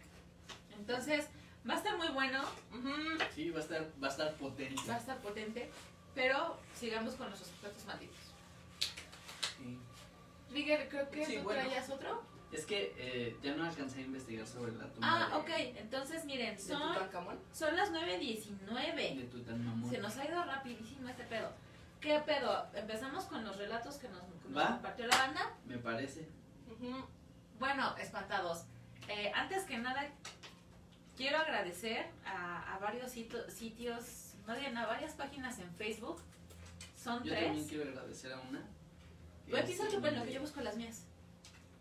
[0.78, 1.28] Entonces,
[1.68, 2.44] va a estar muy bueno.
[3.34, 4.82] Sí, va a estar, va a estar potente.
[4.88, 5.72] va a estar potente,
[6.14, 8.16] pero sigamos con los aspectos malditos.
[9.58, 9.80] Sí.
[10.52, 11.62] Miguel, creo que Sí, tú bueno.
[11.62, 12.24] traías otro.
[12.52, 15.50] Es que eh, ya no alcancé a investigar sobre la tumba Ah, de, ok.
[15.78, 16.80] Entonces, miren, ¿De son,
[17.54, 18.96] son las 9.19.
[19.18, 19.90] de Tutankamón.
[19.90, 21.52] Se nos ha ido rapidísimo este pedo.
[22.00, 22.68] ¿Qué pedo?
[22.74, 24.68] Empezamos con los relatos que nos, que nos ¿Va?
[24.74, 25.56] compartió la banda.
[25.66, 26.28] Me parece.
[27.60, 28.64] Bueno, espantados.
[29.10, 30.08] Eh, antes que nada,
[31.16, 36.22] quiero agradecer a, a varios sito- sitios, más bien a varias páginas en Facebook.
[36.96, 37.68] Son Yo también tres.
[37.68, 38.62] quiero agradecer a una.
[39.48, 41.06] Este, tu pelo, que yo busco las mías.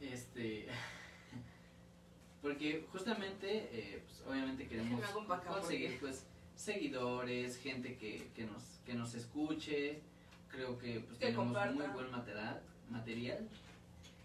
[0.01, 0.69] Este.
[2.43, 5.01] Porque justamente, eh, pues, obviamente queremos
[5.47, 10.01] conseguir porque- pues seguidores, gente que, que nos que nos escuche.
[10.49, 11.75] Creo que pues Que tenemos comparta.
[11.75, 13.49] muy buen material, material.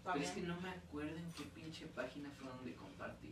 [0.04, 3.30] Pero es que no me acuerdo en qué pinche página fue donde compartí.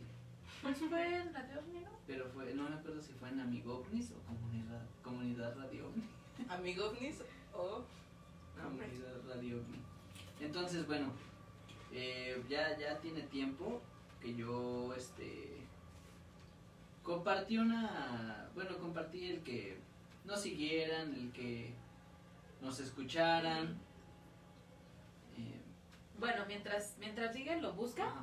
[0.61, 1.89] Pues fue en Radio Ovni, ¿no?
[2.05, 6.03] Pero fue, no me acuerdo si fue en Amigovnis o Comunidad, comunidad Radio Ovni.
[6.49, 7.21] Amigo ovnis
[7.53, 7.83] o...
[8.61, 9.79] Comunidad Radio Ovni.
[10.39, 11.11] Entonces, bueno,
[11.93, 13.81] eh, ya, ya tiene tiempo
[14.21, 15.57] que yo, este,
[17.03, 19.79] compartí una, bueno, compartí el que
[20.25, 21.73] nos siguieran, el que
[22.61, 23.79] nos escucharan.
[25.37, 25.61] Eh,
[26.17, 28.13] Bueno, mientras, mientras Rigel lo busca,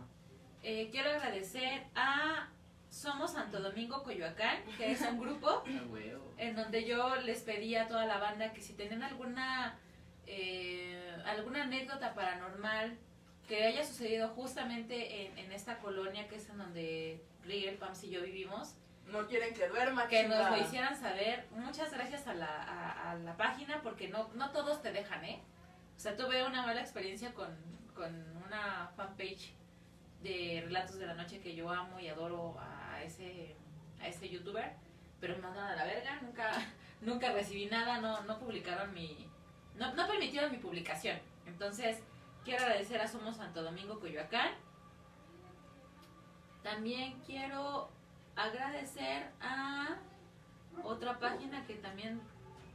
[0.63, 2.49] eh, quiero agradecer a
[2.89, 7.89] Somos Santo Domingo Coyoacán, que es un grupo Ah, en donde yo les pedí a
[7.89, 9.77] toda la banda que si tenían alguna
[10.27, 12.97] eh, alguna anécdota paranormal
[13.49, 18.11] que haya sucedido justamente en, en esta colonia que es en donde Rigel, Pams y
[18.11, 18.75] yo vivimos,
[19.07, 20.57] No quieren que duerma, que nos chingada.
[20.57, 21.47] lo hicieran saber.
[21.53, 25.41] Muchas gracias a la, a, a la página porque no, no todos te dejan, ¿eh?
[25.97, 27.49] O sea, tuve una mala experiencia con,
[27.95, 28.15] con
[28.47, 29.55] una fanpage
[30.23, 33.57] de Relatos de la Noche que yo amo y adoro a ese,
[34.01, 34.73] a ese youtuber,
[35.21, 36.51] pero me mandaron a la verga, nunca,
[37.01, 39.27] nunca recibí nada, no, no publicaron mi...
[39.77, 41.19] No, no permitieron mi publicación.
[41.47, 42.03] Entonces,
[42.49, 44.53] quiero agradecer a Somos Santo Domingo Coyoacán.
[46.63, 47.91] También quiero
[48.37, 49.99] agradecer a
[50.83, 52.23] otra página que también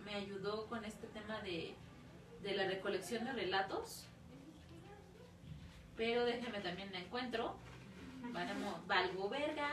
[0.05, 1.73] me ayudó con este tema de,
[2.43, 4.05] de la recolección de relatos.
[5.97, 7.55] Pero déjenme también la encuentro.
[8.85, 9.71] Valgo verga.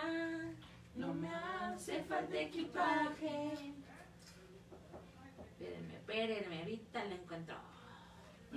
[0.95, 3.75] No me hace falta equipaje.
[5.45, 7.80] Espérenme, espérenme, ahorita la encuentro.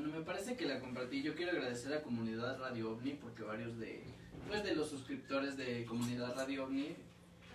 [0.04, 1.24] Bueno, me parece que la compartí.
[1.24, 4.04] Yo quiero agradecer a Comunidad Radio OVNI porque varios de,
[4.50, 6.94] pues, de los suscriptores de Comunidad Radio OVNI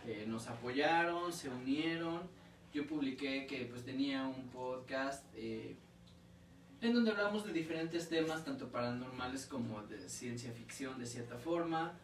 [0.07, 2.23] eh, nos apoyaron, se unieron.
[2.73, 5.77] Yo publiqué que pues tenía un podcast eh,
[6.81, 11.99] en donde hablamos de diferentes temas, tanto paranormales como de ciencia ficción de cierta forma.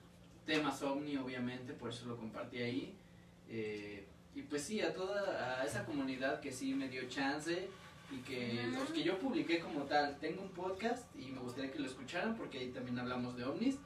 [0.45, 2.95] Temas OVNI, obviamente, por eso lo compartí ahí.
[3.49, 7.67] Eh, y pues sí, a toda a esa comunidad que sí me dio chance
[8.15, 11.81] y que los que yo publiqué como tal, tengo un podcast y me gustaría que
[11.81, 13.77] lo escucharan porque ahí también hablamos de ovnis.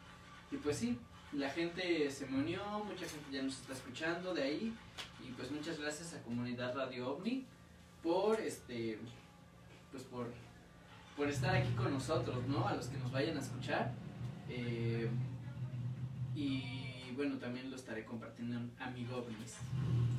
[0.51, 0.99] Y pues sí,
[1.33, 4.75] la gente se me unió, mucha gente ya nos está escuchando de ahí
[5.27, 7.45] y pues muchas gracias a Comunidad Radio OVNI
[8.03, 8.99] por este
[9.91, 10.27] pues por
[11.17, 12.67] por estar aquí con nosotros, ¿no?
[12.69, 13.93] A los que nos vayan a escuchar.
[14.49, 15.11] Eh,
[16.37, 16.78] y
[17.19, 19.57] bueno, también lo estaré compartiendo en Amigo OVNIs.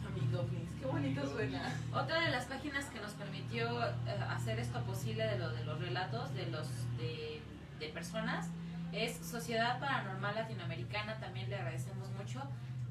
[0.06, 1.74] Amigo ovnis, qué bonito Amigo suena.
[1.94, 3.92] Otra de las páginas que nos permitió eh,
[4.30, 6.68] hacer esto posible de lo de los relatos de los
[6.98, 7.42] de,
[7.80, 8.50] de personas
[8.92, 12.42] es Sociedad Paranormal Latinoamericana, también le agradecemos mucho.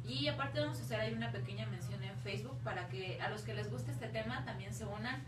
[0.07, 3.43] Y aparte vamos a hacer ahí una pequeña mención en Facebook para que a los
[3.43, 5.23] que les guste este tema también se unan.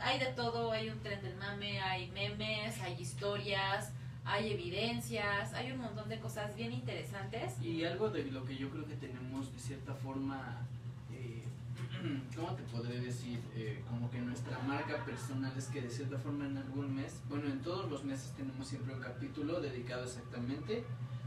[0.00, 3.92] Hay de todo, hay un tren del mame, hay memes, hay historias,
[4.26, 7.60] hay evidencias, hay un montón de cosas bien interesantes.
[7.62, 10.66] Y algo de lo que yo creo que tenemos de cierta forma,
[11.12, 11.44] eh,
[12.34, 13.40] ¿cómo te podré decir?
[13.54, 17.46] Eh, como que nuestra marca personal es que de cierta forma en algún mes, bueno,
[17.46, 20.84] en todos los meses tenemos siempre un capítulo dedicado exactamente,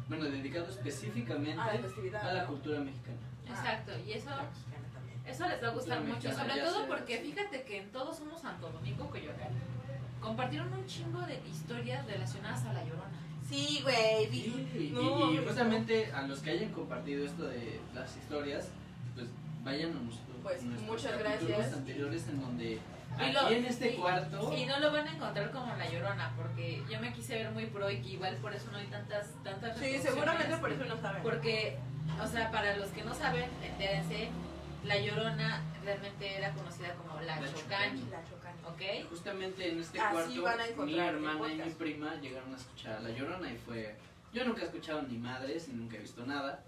[0.09, 1.61] bueno, dedicado específicamente
[2.17, 3.17] a la cultura mexicana.
[3.47, 5.19] Exacto, y eso La mexicana también.
[5.26, 8.69] Eso les va a gustar mucho, sobre todo porque fíjate que en todos somos Santo
[8.69, 9.78] Domingo Coyoacán.
[10.22, 13.20] Compartieron un chingo de historias relacionadas a la llorona.
[13.48, 14.24] Sí, güey.
[14.26, 15.44] Y, vi- y- no, y no.
[15.44, 18.68] justamente a los que hayan compartido esto de las historias,
[19.16, 19.28] pues
[19.64, 21.74] vayan a nuestros, Pues, nuestros muchas gracias.
[21.74, 25.16] anteriores en donde Y aquí lo- en este y- cuarto Y no lo van a
[25.16, 28.54] encontrar como la llorona, porque yo me quise ver muy pro y que igual por
[28.54, 31.24] eso no hay tantas, tantas Sí, seguramente por eso no saben.
[31.24, 31.78] Porque,
[32.22, 34.30] o sea, para los que no saben, entérense,
[34.86, 38.39] la llorona realmente era conocida como la, La Chocani, La chocan.
[38.70, 39.10] ¿Ok?
[39.10, 42.98] justamente en este Así cuarto van a mi hermana y mi prima llegaron a escuchar
[42.98, 43.96] a La Llorona y fue...
[44.32, 46.64] Yo nunca he escuchado ni madres y nunca he visto nada,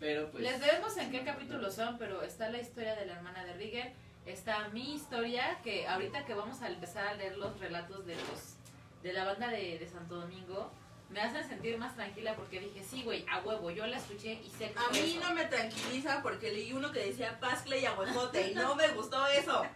[0.00, 0.42] pero pues...
[0.42, 3.92] Les debemos en qué capítulo son, pero está la historia de la hermana de Rigel,
[4.26, 8.54] está mi historia, que ahorita que vamos a empezar a leer los relatos de los
[9.02, 10.72] de la banda de, de Santo Domingo,
[11.10, 14.50] me hacen sentir más tranquila porque dije, sí, güey, a huevo, yo la escuché y
[14.50, 15.20] sé que A mí eso".
[15.20, 19.24] no me tranquiliza porque leí uno que decía Pascle y Aguajote y no me gustó
[19.28, 19.62] eso.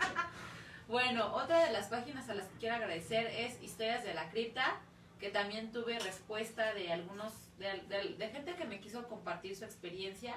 [0.92, 4.78] Bueno, otra de las páginas a las que quiero agradecer es Historias de la Cripta,
[5.18, 9.64] que también tuve respuesta de algunos, de, de- de gente que me quiso compartir su
[9.64, 10.34] experiencia.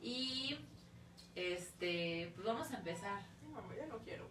[0.00, 0.58] Y,
[1.34, 3.20] este, pues vamos a empezar.
[3.52, 4.26] No, ya no quiero.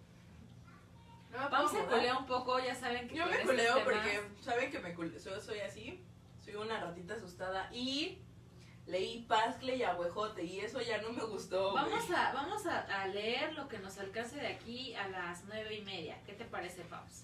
[1.29, 4.71] No Vamos a culear un poco, ya saben que Yo me estos culeo porque saben
[4.71, 6.03] que me culeo, soy así.
[6.43, 8.17] Soy una ratita asustada y
[8.91, 11.73] leí Pascle y Abuejote y eso ya no me gustó.
[11.73, 15.73] Vamos a, vamos a, a leer lo que nos alcance de aquí a las nueve
[15.75, 16.21] y media.
[16.25, 17.23] ¿Qué te parece, Paus?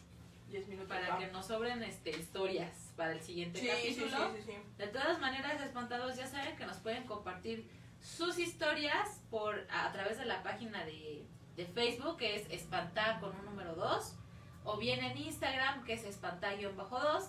[0.49, 0.87] 10 minutos.
[0.87, 4.33] Para que nos sobren este, historias para el siguiente Sí, sí, sí, capítulo.
[4.37, 4.57] sí, sí.
[4.77, 7.69] De todas maneras, espantados, ya saben que nos pueden compartir
[8.01, 11.25] sus historias por a, a través de la página de,
[11.57, 14.15] de Facebook, que es espantar con un número 2,
[14.63, 17.25] o bien en Instagram, que es espantar-2,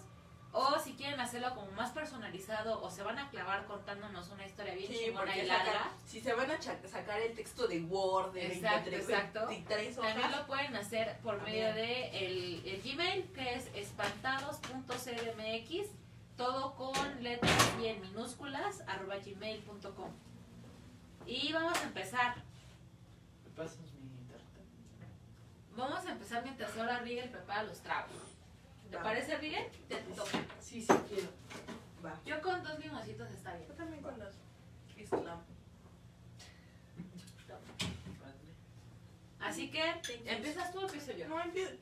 [0.52, 4.74] o si quieren hacerlo como más personalizado, o se van a clavar contándonos una historia
[4.74, 5.90] bien Sí, chingona y larga.
[6.06, 9.46] si se van a sacar el texto de Word de Exacto, 23, exacto.
[9.48, 11.74] 23 También lo pueden hacer por También.
[11.74, 15.88] medio de el, el Gmail, que es espantados.cdmx,
[16.36, 20.10] todo con letras y en minúsculas, arroba gmail.com.
[21.26, 22.36] Y vamos a empezar.
[23.44, 23.88] ¿Me pasas mi?
[25.76, 28.16] Vamos a empezar mientras ahora Rigel prepara los tragos.
[28.90, 29.02] ¿Te Va.
[29.02, 29.66] parece, Rigel?
[29.88, 30.38] Te toca.
[30.60, 31.28] Sí, sí quiero.
[32.04, 32.18] va.
[32.24, 33.68] Yo con dos limoncitos está bien.
[33.68, 34.14] Yo también con
[34.96, 35.40] Islam.
[39.40, 39.82] Así que,
[40.26, 41.28] ¿empiezas tú o empiezo yo?
[41.28, 41.74] No empiezo.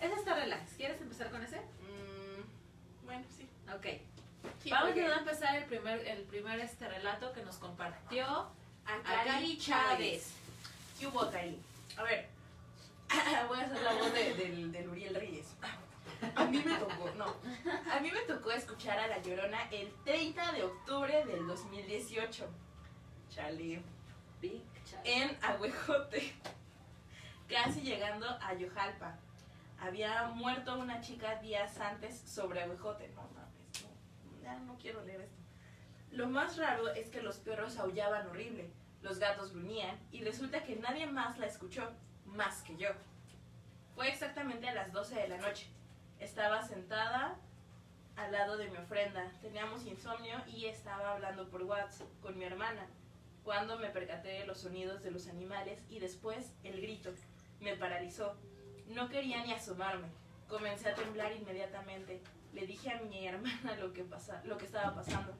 [0.00, 0.72] Ese está relax.
[0.76, 1.58] ¿Quieres empezar con ese?
[1.60, 3.48] Mm, bueno, sí.
[3.74, 3.86] Ok.
[4.62, 8.48] Sí, Vamos a empezar el primer, el primer este relato que nos compartió
[8.84, 9.56] Akari.
[9.58, 10.32] Chávez.
[10.98, 11.58] ¿Qué hubo, Akari?
[11.96, 12.28] A ver,
[13.48, 15.46] voy a hacer la voz de- del, del Uriel Reyes.
[16.36, 17.26] A mí me tocó, no.
[17.92, 22.48] A mí me tocó escuchar a La Llorona el 30 de octubre del 2018.
[23.28, 23.82] Chale.
[24.40, 25.04] Big Chávez.
[25.04, 26.34] En Agüejote.
[27.48, 29.18] Casi llegando a Yojalpa.
[29.80, 33.08] Había muerto una chica días antes sobre Agüejote.
[33.08, 34.40] No mames, no.
[34.42, 35.42] Ya no quiero leer esto.
[36.12, 38.70] Lo más raro es que los perros aullaban horrible,
[39.00, 41.90] los gatos gruñían y resulta que nadie más la escuchó,
[42.26, 42.90] más que yo.
[43.94, 45.68] Fue exactamente a las 12 de la noche.
[46.22, 47.36] Estaba sentada
[48.14, 49.28] al lado de mi ofrenda.
[49.40, 52.86] Teníamos insomnio y estaba hablando por WhatsApp con mi hermana
[53.42, 57.10] cuando me percaté de los sonidos de los animales y después el grito.
[57.58, 58.36] Me paralizó.
[58.86, 60.06] No quería ni asomarme.
[60.46, 62.22] Comencé a temblar inmediatamente.
[62.52, 65.34] Le dije a mi hermana lo que, pasa, lo que estaba pasando.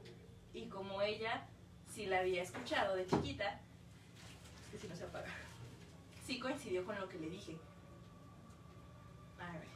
[0.52, 1.46] Y como ella
[1.86, 3.60] sí la había escuchado de chiquita,
[4.64, 5.30] es que si no se apaga,
[6.26, 7.56] sí coincidió con lo que le dije.
[9.38, 9.71] A ver.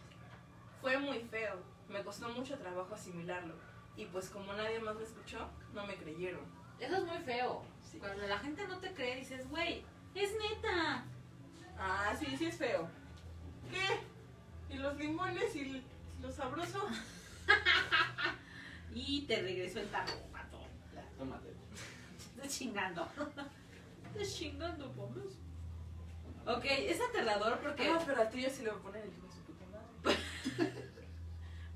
[0.87, 1.57] Fue muy feo.
[1.89, 3.55] Me costó mucho trabajo asimilarlo.
[3.97, 6.43] Y pues como nadie más lo escuchó, no me creyeron.
[6.79, 7.65] Eso es muy feo.
[7.83, 7.99] Sí.
[7.99, 9.83] Cuando la gente no te cree, dices, güey,
[10.15, 11.03] es neta.
[11.77, 12.89] Ah, sí, sí es feo.
[13.69, 14.73] ¿Qué?
[14.73, 15.83] ¿Y los limones y
[16.23, 16.87] lo sabroso?
[18.95, 20.61] Y te regresó el tarro, pato.
[21.19, 21.53] Tómate.
[22.37, 23.09] Estás chingando.
[24.07, 25.37] Estás chingando, pomes.
[26.47, 27.89] Ok, es aterrador porque.
[27.89, 30.17] Ah, pero al tuyo sí le voy a poner el hijo de su puta madre.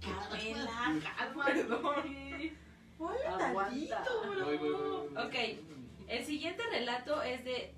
[0.00, 1.44] Pamela, calma.
[1.44, 1.94] Perdón.
[2.98, 4.04] Oye, Aguanta.
[4.04, 4.44] tantito, bro.
[4.44, 5.24] Voy, voy, voy.
[5.24, 5.34] Ok.
[6.08, 7.74] El siguiente relato es de.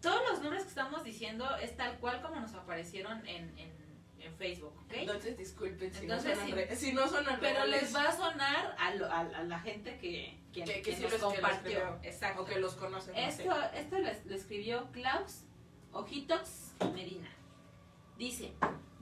[0.00, 3.70] Todos los nombres que estamos diciendo es tal cual como nos aparecieron en, en,
[4.18, 4.92] en Facebook, ¿ok?
[4.94, 8.74] Entonces disculpen si, Entonces, no son re- si no son Pero les va a sonar
[8.80, 11.26] a, lo- a- a la gente que, que, Que- que que sí nos los- que
[11.26, 11.70] los compartió.
[11.78, 11.98] creo.
[12.02, 12.42] Exacto.
[12.42, 13.14] o que los conocen.
[13.14, 13.42] no sé.
[13.44, 15.44] Esto, esto lo, lo escribió Klaus
[15.92, 17.28] Ojitox Medina.
[18.18, 18.52] Dice,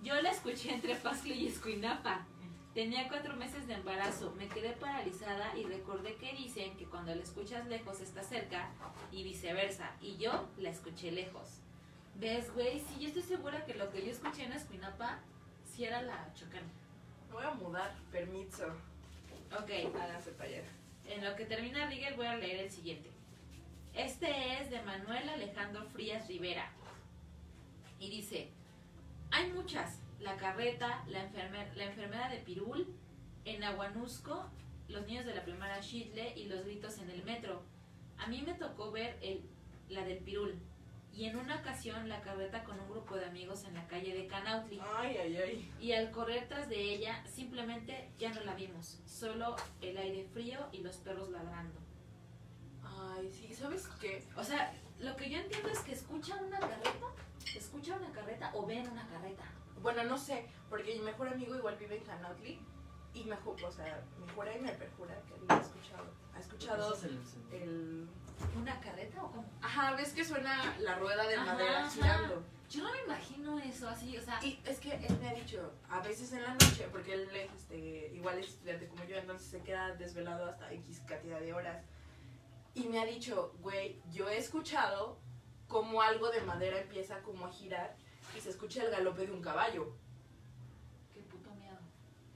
[0.02, 2.26] yo la escuché entre Pascle y Escuinapa.
[2.74, 7.22] Tenía cuatro meses de embarazo, me quedé paralizada y recordé que dicen que cuando la
[7.22, 8.70] escuchas lejos está cerca
[9.10, 9.90] y viceversa.
[10.00, 11.60] Y yo la escuché lejos.
[12.14, 12.78] ¿Ves, güey?
[12.80, 15.18] Sí, yo estoy segura que lo que yo escuché en Escuinapa
[15.64, 16.68] sí era la chocana.
[17.28, 18.66] Me voy a mudar, permiso.
[19.52, 20.62] Ok, Háganse para allá.
[21.06, 23.10] En lo que termina Rigel voy a leer el siguiente.
[23.94, 26.70] Este es de Manuel Alejandro Frías Rivera.
[27.98, 28.50] Y dice,
[29.30, 30.00] hay muchas.
[30.20, 32.94] La carreta, la, enfermer- la enfermera de Pirul,
[33.44, 34.50] en Aguanusco,
[34.88, 37.62] los niños de la primaria Shitle y los gritos en el metro.
[38.18, 39.42] A mí me tocó ver el,
[39.88, 40.58] la del Pirul.
[41.12, 44.26] Y en una ocasión la carreta con un grupo de amigos en la calle de
[44.28, 44.80] Canautli.
[44.96, 45.72] Ay, ay, ay.
[45.80, 49.00] Y al correr tras de ella, simplemente ya no la vimos.
[49.06, 51.80] Solo el aire frío y los perros ladrando.
[52.84, 54.22] Ay, sí, ¿sabes qué?
[54.36, 57.06] O sea, lo que yo entiendo es que escuchan una carreta,
[57.54, 59.44] escuchan una carreta o ven una carreta.
[59.82, 62.60] Bueno, no sé, porque mi mejor amigo igual vive en Canautli
[63.14, 66.04] y me o sea, me jura y me perjura que él ha escuchado.
[66.34, 67.20] Ha escuchado el
[67.52, 68.08] el...
[68.56, 69.50] ¿Una carreta o cómo?
[69.60, 72.42] Ajá, ¿ves que suena la rueda de Ajá, madera girando?
[72.70, 75.72] Yo no me imagino eso así, o sea, Y es que él me ha dicho,
[75.88, 79.48] a veces en la noche, porque él es este, igual es estudiante como yo, entonces
[79.48, 81.84] se queda desvelado hasta X cantidad de horas.
[82.74, 85.18] Y me ha dicho, güey, yo he escuchado
[85.70, 87.96] como algo de madera empieza como a girar
[88.36, 89.94] y se escucha el galope de un caballo.
[91.14, 91.78] qué puto miedo.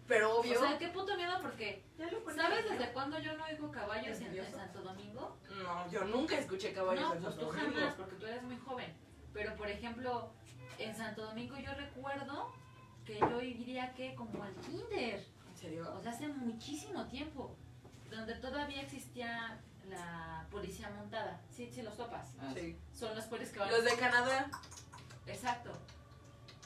[0.06, 0.59] Pero O obvio.
[0.59, 4.20] sea, qué puto miedo porque ya lo pones ¿sabes desde cuándo yo no oigo caballos
[4.20, 4.52] en.
[4.55, 5.36] Santo Domingo?
[5.62, 7.74] No, yo nunca escuché caballos No, en pues Santo tú Domingo.
[7.81, 8.94] jamás, porque tú eres muy joven.
[9.32, 10.31] Pero por ejemplo,
[10.78, 12.52] en Santo Domingo yo recuerdo
[13.05, 15.27] que yo iría que como al kinder.
[15.51, 15.93] ¿En serio?
[15.97, 17.56] O sea, hace muchísimo tiempo.
[18.11, 21.40] Donde todavía existía la policía montada.
[21.51, 22.28] Sí, sí, los topas.
[22.40, 22.77] Ah, Sí.
[22.93, 23.70] Son los polis que van.
[23.70, 24.51] Los de Canadá.
[25.27, 25.73] Exacto.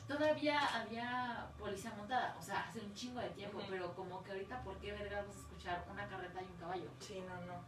[0.07, 2.37] Todavía había policía montada.
[2.39, 3.61] O sea, hace un chingo de tiempo.
[3.69, 6.91] Pero como que ahorita, ¿por qué vergas vas a escuchar una carreta y un caballo?
[7.01, 7.63] Sí, no, no.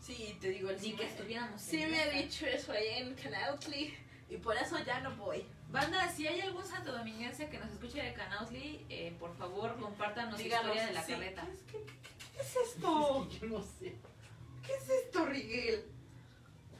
[0.00, 2.88] Sí, te digo, el Ni sí que me- estuviéramos Sí me ha dicho eso ahí
[2.98, 3.94] en Canautli.
[4.28, 5.46] Y por eso ya no voy.
[5.68, 10.38] Banda, si hay algún santo dominguense que nos escuche de Canausli, eh, por favor, compártanos
[10.40, 11.12] la historia de la sí.
[11.12, 11.42] carreta.
[11.44, 13.28] ¿Qué, es- qué- qué- qué es esto?
[13.28, 13.96] Yo no sé.
[14.66, 15.84] ¿Qué es esto, Rigel?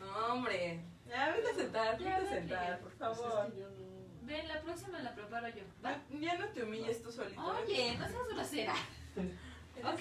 [0.00, 0.80] No, hombre.
[1.08, 3.46] Ya, vete a sentar, vete a sentar, por Pues favor.
[3.46, 3.86] es que yo no-
[4.26, 5.62] Ven, la próxima la preparo yo.
[5.84, 5.90] ¿va?
[5.90, 7.40] Ah, Ya no te humilles tú solito.
[7.40, 8.74] Oye, no seas grosera.
[9.84, 10.00] Ok.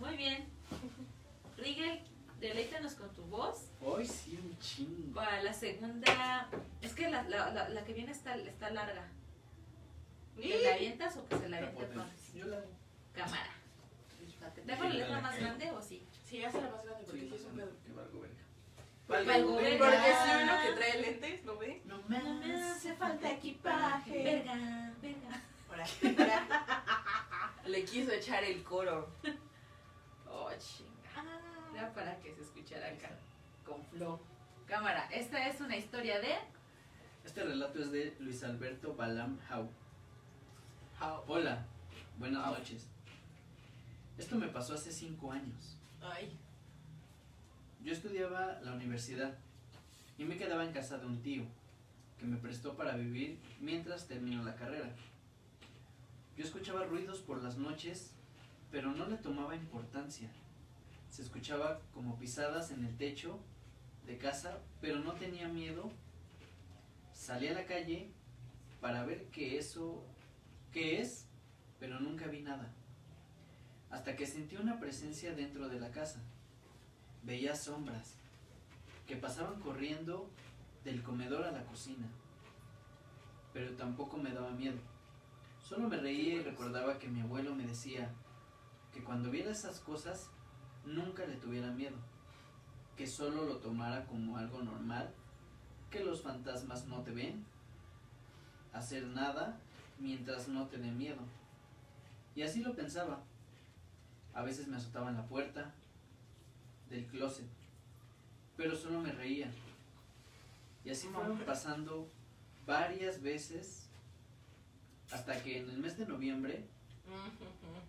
[0.00, 0.46] Muy bien.
[1.56, 2.02] Rigel,
[2.38, 3.70] deleítanos con tu voz.
[3.80, 5.14] Hoy sí, un chingo.
[5.14, 6.48] Para la segunda.
[6.82, 9.08] Es que la, la, la, la que viene está, está larga.
[10.36, 11.88] ¿Te la avientas o que se la aviente?
[12.34, 12.60] Yo la.
[13.14, 13.50] Cámara.
[14.54, 16.06] ¿Te dejo la letra más grande o sí?
[16.36, 17.70] Sí, hace la más grande porque sí, Sí, es un pedo.
[17.86, 19.32] que valgo verga.
[19.32, 19.86] Valgo verga.
[19.86, 21.82] Porque si uno que trae lentes, ¿no ve?
[21.86, 24.22] No No me hace falta equipaje.
[24.22, 25.42] Verga, verga.
[25.70, 25.84] Ahora,
[26.20, 27.54] ahora.
[27.66, 29.08] Le quiso echar el coro.
[30.28, 31.24] Oh, chinga.
[31.74, 33.12] Era para que se escuchara acá.
[33.64, 34.20] Con flow.
[34.66, 36.34] Cámara, esta es una historia de.
[37.24, 39.70] Este relato es de Luis Alberto Balam Hau.
[41.00, 41.22] How?
[41.28, 41.64] Hola,
[42.18, 42.86] buenas noches.
[44.18, 45.78] Esto me pasó hace cinco años.
[46.12, 46.30] Ay.
[47.82, 49.36] Yo estudiaba la universidad
[50.18, 51.44] y me quedaba en casa de un tío
[52.18, 54.90] que me prestó para vivir mientras terminó la carrera.
[56.36, 58.12] Yo escuchaba ruidos por las noches,
[58.70, 60.28] pero no le tomaba importancia.
[61.10, 63.38] Se escuchaba como pisadas en el techo
[64.06, 65.90] de casa, pero no tenía miedo.
[67.12, 68.10] Salí a la calle
[68.80, 70.04] para ver qué eso
[70.72, 71.26] qué es,
[71.80, 72.75] pero nunca vi nada.
[73.96, 76.20] Hasta que sentí una presencia dentro de la casa
[77.22, 78.18] veía sombras
[79.06, 80.28] que pasaban corriendo
[80.84, 82.06] del comedor a la cocina.
[83.54, 84.76] Pero tampoco me daba miedo.
[85.62, 88.10] Solo me reía y recordaba que mi abuelo me decía
[88.92, 90.28] que cuando viera esas cosas
[90.84, 91.96] nunca le tuviera miedo,
[92.98, 95.10] que solo lo tomara como algo normal,
[95.90, 97.46] que los fantasmas no te ven,
[98.74, 99.58] hacer nada
[99.98, 101.22] mientras no te dé miedo.
[102.34, 103.24] Y así lo pensaba.
[104.36, 105.72] A veces me azotaban la puerta,
[106.90, 107.46] del closet,
[108.56, 109.50] pero solo me reía.
[110.84, 112.08] Y así fueron pasando
[112.66, 113.86] varias veces
[115.10, 116.66] hasta que en el mes de noviembre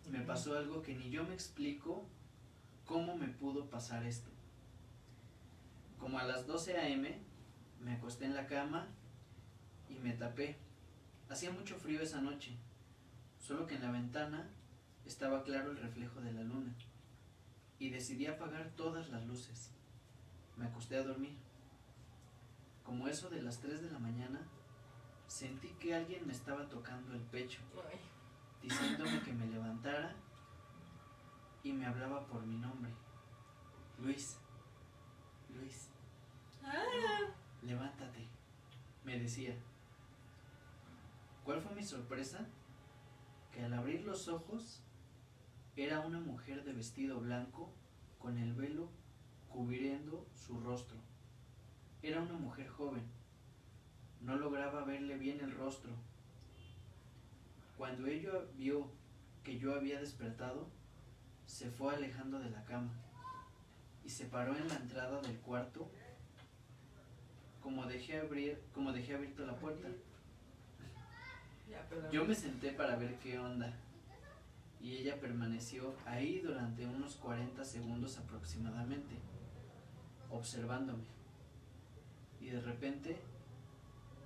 [0.10, 2.06] me pasó algo que ni yo me explico
[2.86, 4.30] cómo me pudo pasar esto.
[6.00, 7.18] Como a las 12 a.m.
[7.82, 8.88] me acosté en la cama
[9.90, 10.56] y me tapé.
[11.30, 12.56] Hacía mucho frío esa noche,
[13.38, 14.50] solo que en la ventana
[15.08, 16.76] estaba claro el reflejo de la luna
[17.80, 19.72] y decidí apagar todas las luces.
[20.58, 21.38] Me acosté a dormir.
[22.84, 24.42] Como eso de las 3 de la mañana,
[25.28, 27.60] sentí que alguien me estaba tocando el pecho,
[28.62, 30.16] diciéndome que me levantara
[31.64, 32.92] y me hablaba por mi nombre.
[34.00, 34.38] Luis,
[35.54, 35.90] Luis,
[37.62, 38.28] levántate,
[39.04, 39.56] me decía.
[41.44, 42.46] ¿Cuál fue mi sorpresa?
[43.52, 44.82] Que al abrir los ojos
[45.78, 47.72] era una mujer de vestido blanco
[48.18, 48.90] con el velo
[49.48, 50.98] cubriendo su rostro.
[52.02, 53.04] Era una mujer joven.
[54.22, 55.92] No lograba verle bien el rostro.
[57.78, 58.90] Cuando ella vio
[59.44, 60.68] que yo había despertado,
[61.46, 62.92] se fue alejando de la cama
[64.04, 65.88] y se paró en la entrada del cuarto
[67.62, 69.88] como dejé abrir como dejé abierta la puerta.
[72.12, 73.74] Yo me senté para ver qué onda
[74.80, 79.16] y ella permaneció ahí durante unos 40 segundos aproximadamente,
[80.30, 81.04] observándome.
[82.40, 83.18] Y de repente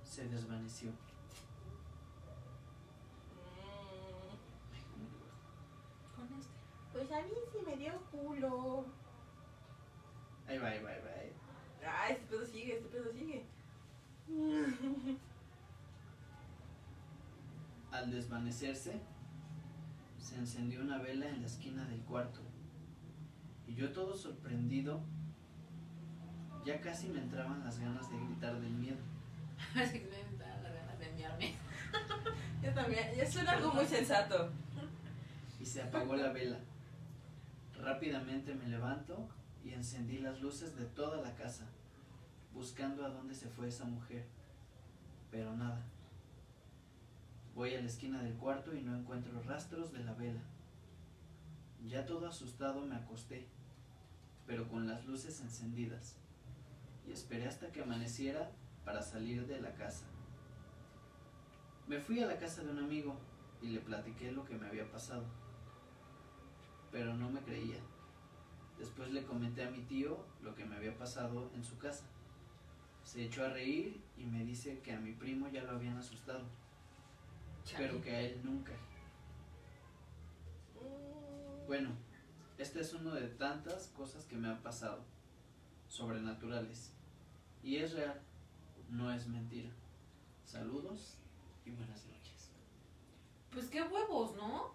[0.04, 0.90] se desvaneció.
[4.98, 6.52] Mm, Con este.
[6.92, 8.84] Pues a mí sí me dio culo.
[10.46, 11.10] Ahí va, ahí va, ahí va.
[11.10, 11.32] ahí.
[11.84, 13.46] Ay, este pedo sigue, este pedo sigue.
[17.90, 19.00] Al desvanecerse,
[20.32, 22.40] se encendió una vela en la esquina del cuarto.
[23.66, 25.02] Y yo todo sorprendido,
[26.64, 28.96] ya casi me entraban las ganas de gritar del miedo.
[29.76, 31.54] Así que me dan las ganas de enviarme.
[32.62, 34.50] Yo también, ya suena algo muy sensato.
[35.60, 36.58] y se apagó la vela.
[37.78, 39.28] Rápidamente me levanto
[39.64, 41.66] y encendí las luces de toda la casa,
[42.54, 44.26] buscando a dónde se fue esa mujer,
[45.30, 45.84] pero nada.
[47.54, 50.40] Voy a la esquina del cuarto y no encuentro rastros de la vela.
[51.86, 53.46] Ya todo asustado me acosté,
[54.46, 56.16] pero con las luces encendidas,
[57.06, 58.50] y esperé hasta que amaneciera
[58.86, 60.06] para salir de la casa.
[61.88, 63.16] Me fui a la casa de un amigo
[63.60, 65.24] y le platiqué lo que me había pasado,
[66.90, 67.80] pero no me creía.
[68.78, 72.06] Después le comenté a mi tío lo que me había pasado en su casa.
[73.04, 76.46] Se echó a reír y me dice que a mi primo ya lo habían asustado,
[77.76, 78.72] pero que a él nunca.
[81.66, 81.90] Bueno,
[82.58, 85.04] este es uno de tantas cosas que me han pasado,
[85.88, 86.92] sobrenaturales.
[87.62, 88.20] Y es real,
[88.90, 89.70] no es mentira.
[90.44, 91.18] Saludos
[91.64, 92.50] y buenas noches.
[93.52, 94.74] Pues qué huevos, ¿no?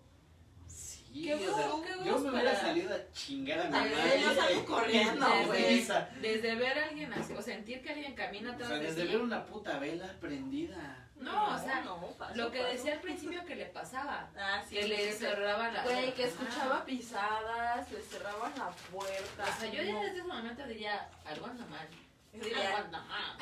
[0.68, 3.66] Sí, Qué o sea, huevo, qué yo huevos me hubiera para- salido a chingar a
[3.66, 4.22] mi madre.
[4.22, 5.88] yo salgo corriendo, Desde güey.
[6.22, 9.22] Desde ver a alguien así, o sentir que alguien camina O sea, de desde ver
[9.22, 11.07] una puta vela prendida.
[11.20, 12.72] No, o sea, no, paso, Lo que paso.
[12.74, 14.30] decía al principio que le pasaba.
[14.38, 19.44] Ah, sí, que le que- cerraba la Güey, que escuchaba pisadas, le cerraban la puerta.
[19.44, 21.88] O sea, yo ya desde ese momento diría, algo anda mal.
[22.32, 23.38] diría, Algo anda mal.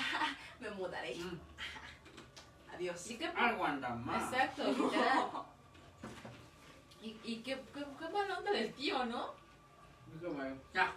[0.60, 1.16] me mudaré.
[1.16, 1.40] Mm,
[2.76, 3.00] Adiós.
[3.00, 4.22] Sí Algo anda mal.
[4.24, 5.30] Exacto, literal.
[7.02, 9.34] Y, y qué, qué, qué mala onda del tío, ¿no?
[10.74, 10.94] Ya.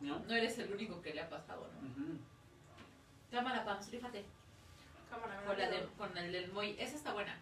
[0.00, 0.18] ¿No?
[0.20, 1.88] No eres el único que le ha pasado, ¿no?
[1.88, 2.18] Ujú.
[3.30, 4.24] Cámara, Pam, fíjate.
[5.12, 5.90] Cámara, Con, da la de, miedo.
[5.98, 6.76] con el del Moy.
[6.78, 7.38] Esa está buena.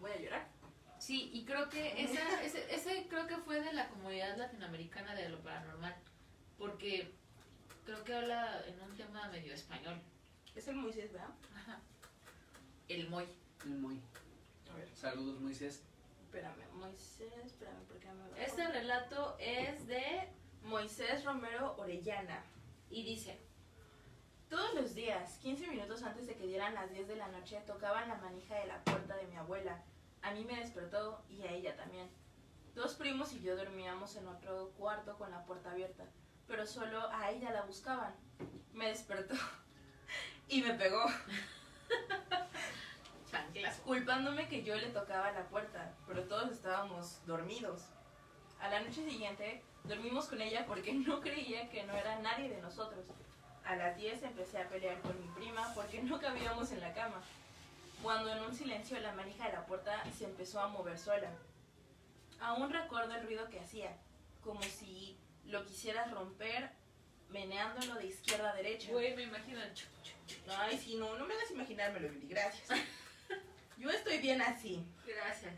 [0.00, 0.48] Voy a llorar.
[0.98, 5.28] Sí, y creo que esa, ese, ese creo que fue de la comunidad latinoamericana de
[5.28, 5.94] lo paranormal.
[6.58, 7.12] Porque
[7.84, 10.00] creo que habla en un tema medio español.
[10.54, 11.30] Es el Moisés, ¿verdad?
[11.56, 11.80] Ajá.
[12.88, 13.26] El Moy.
[13.64, 14.00] Muy.
[14.70, 15.82] A ver, Saludos, Moisés.
[16.22, 16.62] espérame.
[16.74, 18.44] Moisés, espérame, porque me.
[18.44, 20.28] Este relato es de.
[20.62, 22.44] Moisés Romero Orellana.
[22.90, 23.38] Y dice:
[24.50, 28.08] Todos los días, 15 minutos antes de que dieran las 10 de la noche, tocaban
[28.08, 29.80] la manija de la puerta de mi abuela.
[30.22, 32.10] A mí me despertó y a ella también.
[32.74, 36.02] Dos primos y yo dormíamos en otro cuarto con la puerta abierta,
[36.48, 38.12] pero solo a ella la buscaban.
[38.72, 39.36] Me despertó
[40.48, 41.04] y me pegó,
[43.84, 47.84] culpándome que yo le tocaba la puerta, pero todos estábamos dormidos.
[48.58, 52.60] A la noche siguiente dormimos con ella porque no creía que no era nadie de
[52.60, 53.06] nosotros.
[53.64, 57.22] A las 10 empecé a pelear con mi prima porque no cabíamos en la cama.
[58.02, 61.30] Cuando en un silencio la manija de la puerta se empezó a mover sola.
[62.40, 63.94] Aún recuerdo el ruido que hacía,
[64.42, 66.70] como si lo quisieras romper
[67.28, 68.90] meneándolo de izquierda a derecha.
[68.90, 69.86] Güey, me imagino el chu-
[70.58, 72.68] Ay, sí, no, no me hagas imaginármelo, Lili, gracias.
[73.76, 74.84] Yo estoy bien así.
[75.06, 75.54] Gracias.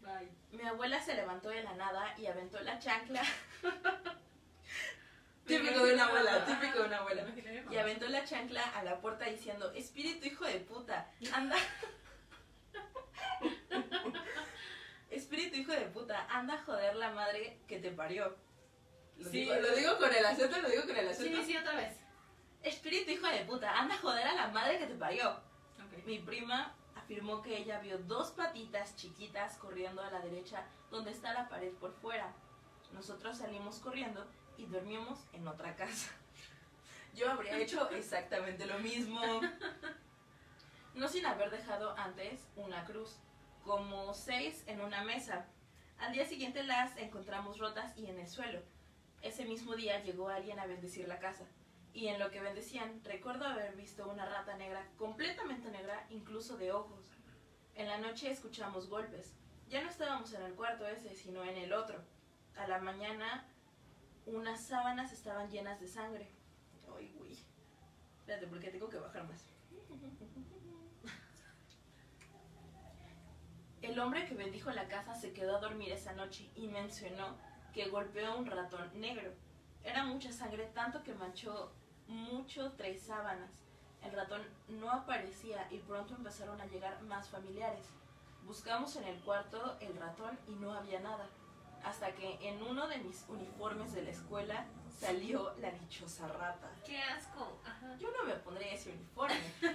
[0.00, 0.28] Bye.
[0.52, 3.22] Mi abuela se levantó de la nada y aventó la chancla.
[5.46, 7.24] típico de una abuela, típico de una abuela.
[7.70, 11.56] Y aventó la chancla a la puerta diciendo, espíritu hijo de puta, anda.
[15.10, 18.36] espíritu hijo de puta, anda a joder la madre que te parió.
[19.18, 19.40] Lo, Sí.
[19.42, 21.38] digo, lo digo con el acento, lo digo con el acento.
[21.38, 21.96] Sí, sí, otra vez.
[22.62, 25.30] Espíritu hijo de puta, anda a joder a la madre que te parió.
[25.30, 26.04] Ok.
[26.06, 31.32] Mi prima afirmó que ella vio dos patitas chiquitas corriendo a la derecha donde está
[31.34, 32.32] la pared por fuera.
[32.92, 36.10] Nosotros salimos corriendo y dormimos en otra casa.
[37.14, 39.20] Yo habría hecho exactamente lo mismo.
[40.94, 43.16] No sin haber dejado antes una cruz,
[43.64, 45.46] como seis en una mesa.
[45.98, 48.60] Al día siguiente las encontramos rotas y en el suelo.
[49.22, 51.44] Ese mismo día llegó alguien a bendecir la casa.
[51.94, 56.72] Y en lo que bendecían, recuerdo haber visto una rata negra, completamente negra, incluso de
[56.72, 57.10] ojos.
[57.74, 59.32] En la noche escuchamos golpes.
[59.68, 62.02] Ya no estábamos en el cuarto ese, sino en el otro.
[62.56, 63.46] A la mañana,
[64.26, 66.28] unas sábanas estaban llenas de sangre.
[66.96, 67.36] Ay, güey.
[68.18, 69.46] Espérate, porque tengo que bajar más.
[73.82, 77.36] El hombre que bendijo la casa se quedó a dormir esa noche y mencionó
[77.74, 79.32] que golpeó a un ratón negro.
[79.82, 81.72] Era mucha sangre, tanto que manchó
[82.06, 83.50] mucho tres sábanas.
[84.02, 87.86] El ratón no aparecía y pronto empezaron a llegar más familiares.
[88.44, 91.28] Buscamos en el cuarto el ratón y no había nada.
[91.84, 94.66] Hasta que en uno de mis uniformes de la escuela
[94.98, 96.70] salió la dichosa rata.
[96.84, 97.60] Qué asco.
[97.64, 97.96] Ajá.
[97.98, 99.40] Yo no me pondré ese uniforme.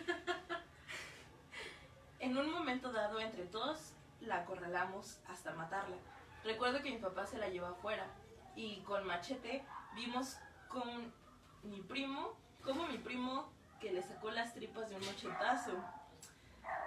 [2.20, 5.98] en un momento dado, entre todos, la acorralamos hasta matarla.
[6.44, 8.08] Recuerdo que mi papá se la llevó afuera
[8.56, 9.66] y con machete
[9.96, 10.38] vimos
[10.70, 11.14] con
[11.64, 15.74] mi primo, como mi primo que le sacó las tripas de un machetazo.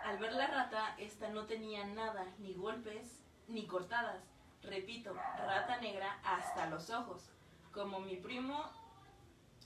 [0.04, 4.22] Al ver la rata, esta no tenía nada, ni golpes, ni cortadas.
[4.62, 7.30] Repito, rata negra hasta los ojos.
[7.72, 8.70] Como mi primo,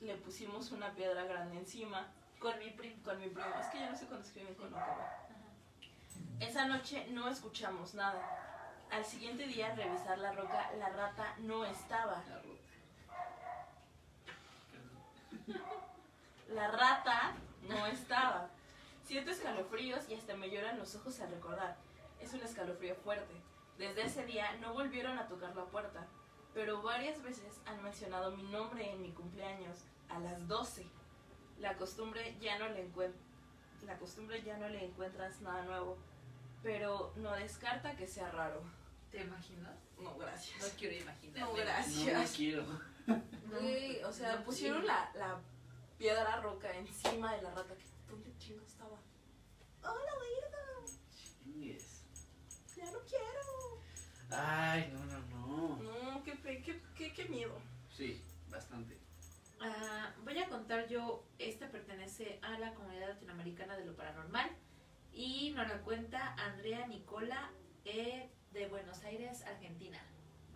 [0.01, 2.07] le pusimos una piedra grande encima.
[2.39, 3.55] Con mi primo, con mi primo.
[3.61, 4.99] Es que yo no sé cuándo escriben con ojo.
[6.41, 8.45] Esa noche no escuchamos nada.
[8.91, 12.23] Al siguiente día, revisar la roca, la rata no estaba.
[16.49, 18.49] La rata no estaba.
[19.03, 21.77] Siento escalofríos y hasta me lloran los ojos al recordar.
[22.21, 23.35] Es un escalofrío fuerte.
[23.79, 26.07] Desde ese día no volvieron a tocar la puerta,
[26.53, 29.79] pero varias veces han mencionado mi nombre en mi cumpleaños
[30.09, 30.87] a las 12.
[31.59, 32.89] La costumbre ya no le
[33.85, 35.99] la costumbre ya no le encuentras nada nuevo,
[36.63, 38.63] pero no descarta que sea raro.
[39.11, 39.77] ¿Te imaginas?
[39.99, 40.75] No, No gracias.
[40.79, 41.39] quiero imaginar.
[41.41, 42.31] No, No, gracias.
[42.31, 42.65] no quiero.
[43.51, 44.87] Güey, o sea, No, pusieron sí.
[44.87, 45.41] la, la
[45.99, 47.77] piedra roca encima de la rata.
[47.77, 48.97] que ¿Dónde chingo estaba?
[49.83, 50.93] ¡Oh, la verga!
[51.15, 52.03] Chingues.
[52.77, 53.81] ¡Ya no quiero!
[54.31, 55.77] Ay, no, no, no.
[56.13, 57.57] No, qué, fe- qué, qué, qué miedo.
[57.91, 58.21] Sí,
[58.51, 58.99] bastante.
[59.61, 64.51] Ah, voy a contar yo, esta pertenece a la comunidad latinoamericana de lo paranormal
[65.13, 67.51] y nos la cuenta Andrea Nicola
[67.85, 69.99] eh, de Buenos Aires, Argentina.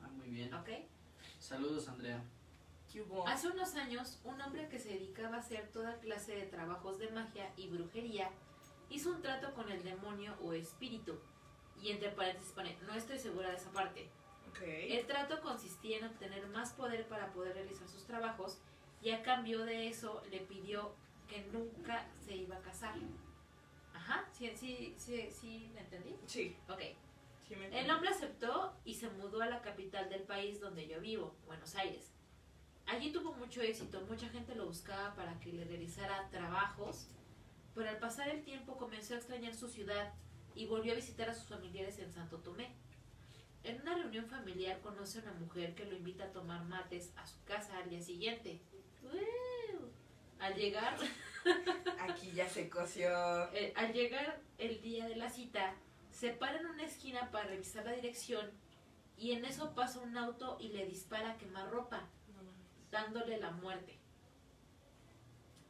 [0.02, 0.52] Ah, muy bien.
[0.52, 0.68] ¿Ok?
[1.38, 2.22] Saludos, Andrea.
[2.92, 3.26] ¿Qué hubo?
[3.28, 7.10] Hace unos años, un hombre que se dedicaba a hacer toda clase de trabajos de
[7.10, 8.30] magia y brujería
[8.90, 11.20] hizo un trato con el demonio o espíritu.
[11.82, 14.08] Y entre paréntesis pone, no estoy segura de esa parte.
[14.50, 14.60] Ok.
[14.62, 18.58] El trato consistía en obtener más poder para poder realizar sus trabajos
[19.00, 20.92] y a cambio de eso le pidió
[21.28, 22.94] que nunca se iba a casar.
[23.94, 26.16] Ajá, sí, sí, sí, sí, ¿me entendí?
[26.26, 26.80] Sí, Ok.
[27.46, 31.00] sí me El hombre aceptó y se mudó a la capital del país donde yo
[31.00, 32.10] vivo, Buenos Aires.
[32.86, 37.06] Allí tuvo mucho éxito, mucha gente lo buscaba para que le realizara trabajos,
[37.74, 40.14] pero al pasar el tiempo comenzó a extrañar su ciudad
[40.54, 42.70] y volvió a visitar a sus familiares en Santo Tomé.
[43.64, 47.26] En una reunión familiar conoce a una mujer que lo invita a tomar mates a
[47.26, 48.60] su casa al día siguiente.
[50.38, 50.96] Al llegar,
[52.00, 53.08] Aquí ya se coció.
[53.52, 55.74] eh, al llegar el día de la cita,
[56.10, 58.48] se para en una esquina para revisar la dirección
[59.16, 62.90] y en eso pasa un auto y le dispara a quemarropa, No mames.
[62.90, 63.98] dándole la muerte.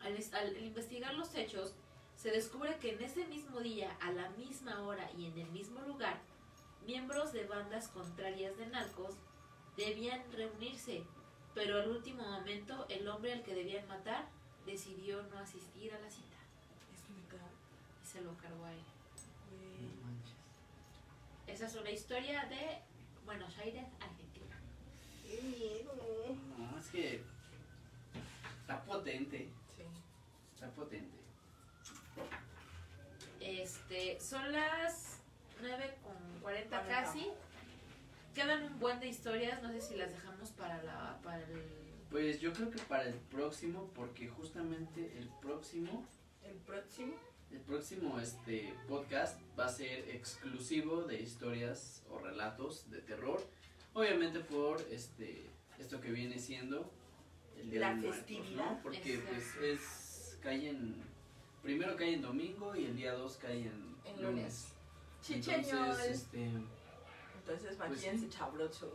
[0.00, 1.74] Al investigar los hechos,
[2.18, 5.80] se descubre que en ese mismo día, a la misma hora y en el mismo
[5.82, 6.18] lugar,
[6.84, 9.14] miembros de bandas contrarias de narcos
[9.76, 11.04] debían reunirse,
[11.54, 14.28] pero al último momento el hombre al que debían matar
[14.66, 16.38] decidió no asistir a la cita
[18.02, 18.82] y se lo cargó a él.
[19.80, 20.34] No manches.
[21.46, 22.80] Esa es una historia de
[23.24, 24.56] Buenos Aires, Argentina.
[25.24, 25.94] Qué miedo.
[26.58, 27.22] No, es que
[28.60, 29.48] está potente.
[29.76, 29.84] Sí.
[30.54, 31.17] Está potente.
[33.48, 35.18] Este, son las
[35.62, 36.82] 9 con 40 Cuarenta.
[37.04, 37.26] casi.
[38.34, 41.62] Quedan un buen de historias, no sé si las dejamos para la para el
[42.10, 46.06] Pues yo creo que para el próximo, porque justamente el próximo,
[46.44, 47.14] El próximo.
[47.50, 53.42] el próximo este podcast va a ser exclusivo de historias o relatos de terror.
[53.94, 55.46] Obviamente por este
[55.78, 56.90] esto que viene siendo
[57.56, 58.70] el día La de Muertos, festividad.
[58.72, 58.80] ¿no?
[58.82, 59.30] Porque Exacto.
[59.32, 60.94] pues es cae en
[61.62, 64.22] primero cae en domingo y el día 2 cae en, En lunes.
[64.22, 64.72] lunes.
[65.22, 65.80] Chicheñol.
[65.88, 68.30] Entonces, este Entonces, Pues maquillense sí.
[68.30, 68.92] chabrocho.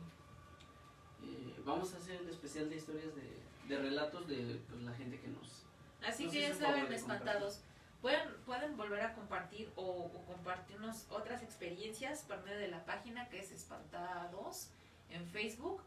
[1.23, 3.37] eh, vamos a hacer el especial de historias de,
[3.67, 5.63] de relatos de pues, la gente que nos
[6.05, 7.61] Así Nos que ya saben, espantados.
[8.01, 13.29] Pueden, pueden volver a compartir o, o compartirnos otras experiencias por medio de la página
[13.29, 14.67] que es Espantados
[15.09, 15.81] en Facebook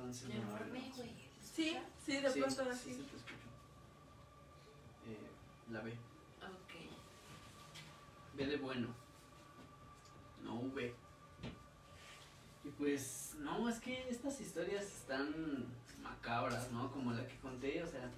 [0.00, 1.10] Entonces, Me no, enfermé, güey.
[1.42, 2.94] Sí, sí, de Sí, pronto sí, así.
[2.94, 3.34] sí te escucho.
[5.06, 5.90] Eh, la B.
[5.90, 6.72] Ok.
[8.34, 8.88] B de bueno.
[10.42, 10.94] No V.
[12.64, 15.66] Y pues, no, es que estas historias están
[16.02, 16.90] macabras, ¿no?
[16.90, 18.10] Como la que conté, o sea,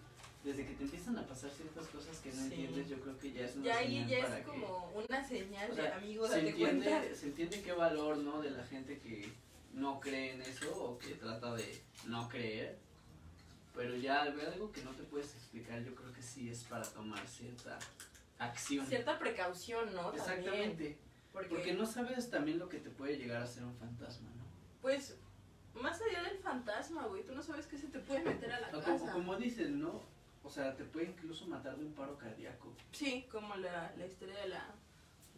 [0.44, 2.42] desde que te empiezan a pasar ciertas cosas que no Sí.
[2.44, 4.50] entiendes, yo creo que ya es una Ya ahí señal ya para es que...
[4.50, 6.70] como una señal O sea, de amigo, se date cuenta.
[6.90, 8.40] entiende, se entiende qué valor, ¿no?
[8.40, 9.32] De la gente que
[9.72, 12.78] no cree en eso o que trata de no creer.
[13.74, 16.64] Pero ya al ver algo que no te puedes explicar, yo creo que sí es
[16.64, 17.78] para tomar cierta
[18.38, 18.86] acción.
[18.86, 20.12] Cierta precaución, ¿no?
[20.12, 20.98] Exactamente.
[21.32, 24.42] porque, Porque no sabes también lo que te puede llegar a ser un fantasma, ¿no?
[24.82, 25.16] pues,
[25.74, 28.76] más allá del fantasma, güey, tú no sabes qué se te puede meter a la
[28.76, 29.10] O casa.
[29.12, 30.02] como dicen, ¿no?
[30.44, 32.74] O sea, te puede incluso matar de un paro cardíaco.
[32.90, 34.66] Sí, como la, la historia de la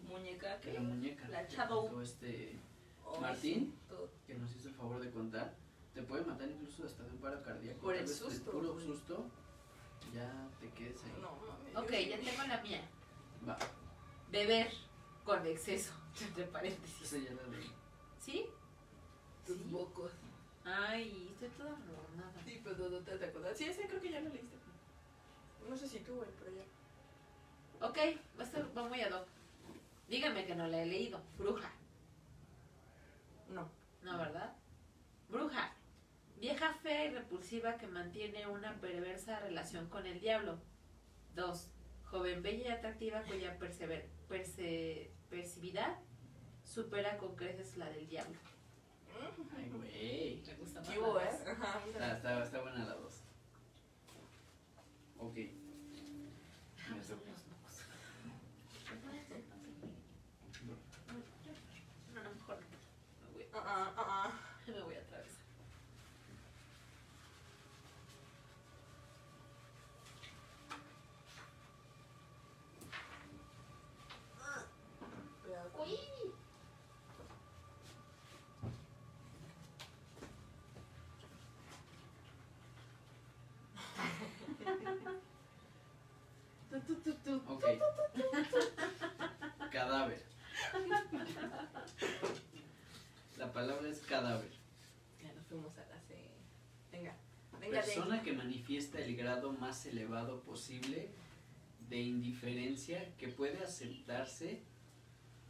[0.08, 1.28] muñeca Que la muñeca.
[1.28, 2.00] La Shadow.
[2.00, 2.56] este
[3.20, 3.72] Martín.
[3.72, 4.10] sí, todo.
[4.26, 5.54] que nos hizo el favor de contar,
[5.94, 7.80] te puede matar incluso hasta de un paro cardíaco.
[7.80, 9.24] Por el susto, puro susto,
[10.12, 11.12] ya te quedes ahí.
[11.20, 11.80] No.
[11.80, 12.82] Ok, ya tengo la mía.
[13.48, 13.56] Va,
[14.30, 14.70] Beber
[15.24, 17.02] con exceso, entre paréntesis.
[17.12, 17.70] esa ya la leí.
[18.20, 18.46] ¿Sí?
[19.46, 19.64] Tus Sí.
[19.70, 20.12] bocos.
[20.64, 22.42] Ay, estoy toda rebonada.
[22.44, 23.56] Sí, pero no te, te acuerdas.
[23.58, 24.56] Sí, ese creo que ya lo leíste.
[25.68, 27.86] No sé si tú, güey, pero ya.
[27.86, 27.98] Ok,
[28.38, 29.26] va, a estar, va muy ad hoc.
[30.08, 31.20] Dígame que no la he leído.
[31.38, 31.70] Bruja.
[33.48, 33.68] No.
[34.02, 34.52] No, ¿verdad?
[35.28, 35.72] Bruja.
[36.38, 40.58] Vieja fea y repulsiva que mantiene una perversa relación con el diablo.
[41.34, 41.70] Dos.
[42.04, 45.96] Joven bella y atractiva cuya persever- perse- percividad
[46.64, 48.38] supera con creces la del diablo.
[49.56, 50.42] Ay, güey.
[50.46, 51.22] Me gusta más ¿Qué la hubo, dos.
[51.22, 51.44] eh?
[51.50, 51.80] Ajá.
[51.86, 53.20] Está, está, está buena la dos.
[55.18, 55.34] Ok.
[55.34, 57.30] Déjame Me hacer toca.
[57.30, 57.80] unos mocos.
[62.14, 63.28] No, no, mejor no.
[63.28, 64.70] Me voy, Ah, ah, ah, ah.
[64.70, 65.42] me voy a atravesar.
[75.42, 75.70] Cuidado.
[86.70, 87.34] Tu, tu, tu, tu.
[87.52, 87.64] Ok.
[89.70, 90.22] Cadáver.
[93.38, 94.50] La palabra es cadáver.
[95.22, 96.30] Ya nos fuimos a la C.
[96.92, 97.16] Venga.
[97.60, 101.10] Venga, Persona que manifiesta el grado más elevado posible
[101.88, 104.62] de indiferencia que puede aceptarse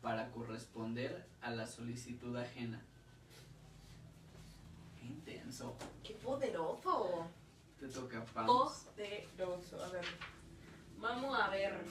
[0.01, 2.81] para corresponder a la solicitud ajena.
[4.99, 5.77] Qué intenso.
[6.03, 7.29] ¡Qué poderoso!
[7.79, 8.87] Te toca, vamos.
[8.97, 9.83] Poderoso.
[9.85, 10.05] A ver.
[10.99, 11.85] Vamos a ver.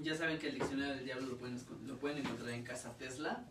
[0.00, 3.46] Ya saben que el diccionario del diablo lo pueden, lo pueden encontrar en Casa Tesla.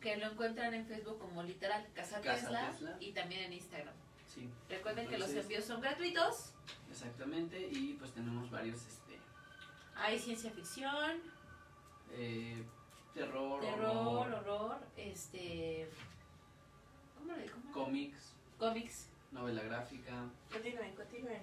[0.00, 2.96] Que lo encuentran en Facebook como literal Casa, Casa Tesla, Tesla.
[3.00, 3.94] y también en Instagram.
[4.26, 6.52] Sí, Recuerden que los envíos son gratuitos.
[6.90, 7.60] exactamente.
[7.70, 9.18] Y pues tenemos varios este,
[9.96, 11.20] Hay ciencia ficción,
[12.12, 12.64] eh,
[13.12, 15.88] terror, terror, horror, horror, este.
[17.18, 17.72] ¿Cómo le cómo?
[17.72, 19.08] cómics, Cómics.
[19.32, 20.28] novela gráfica.
[20.50, 21.42] Continúen, continúen.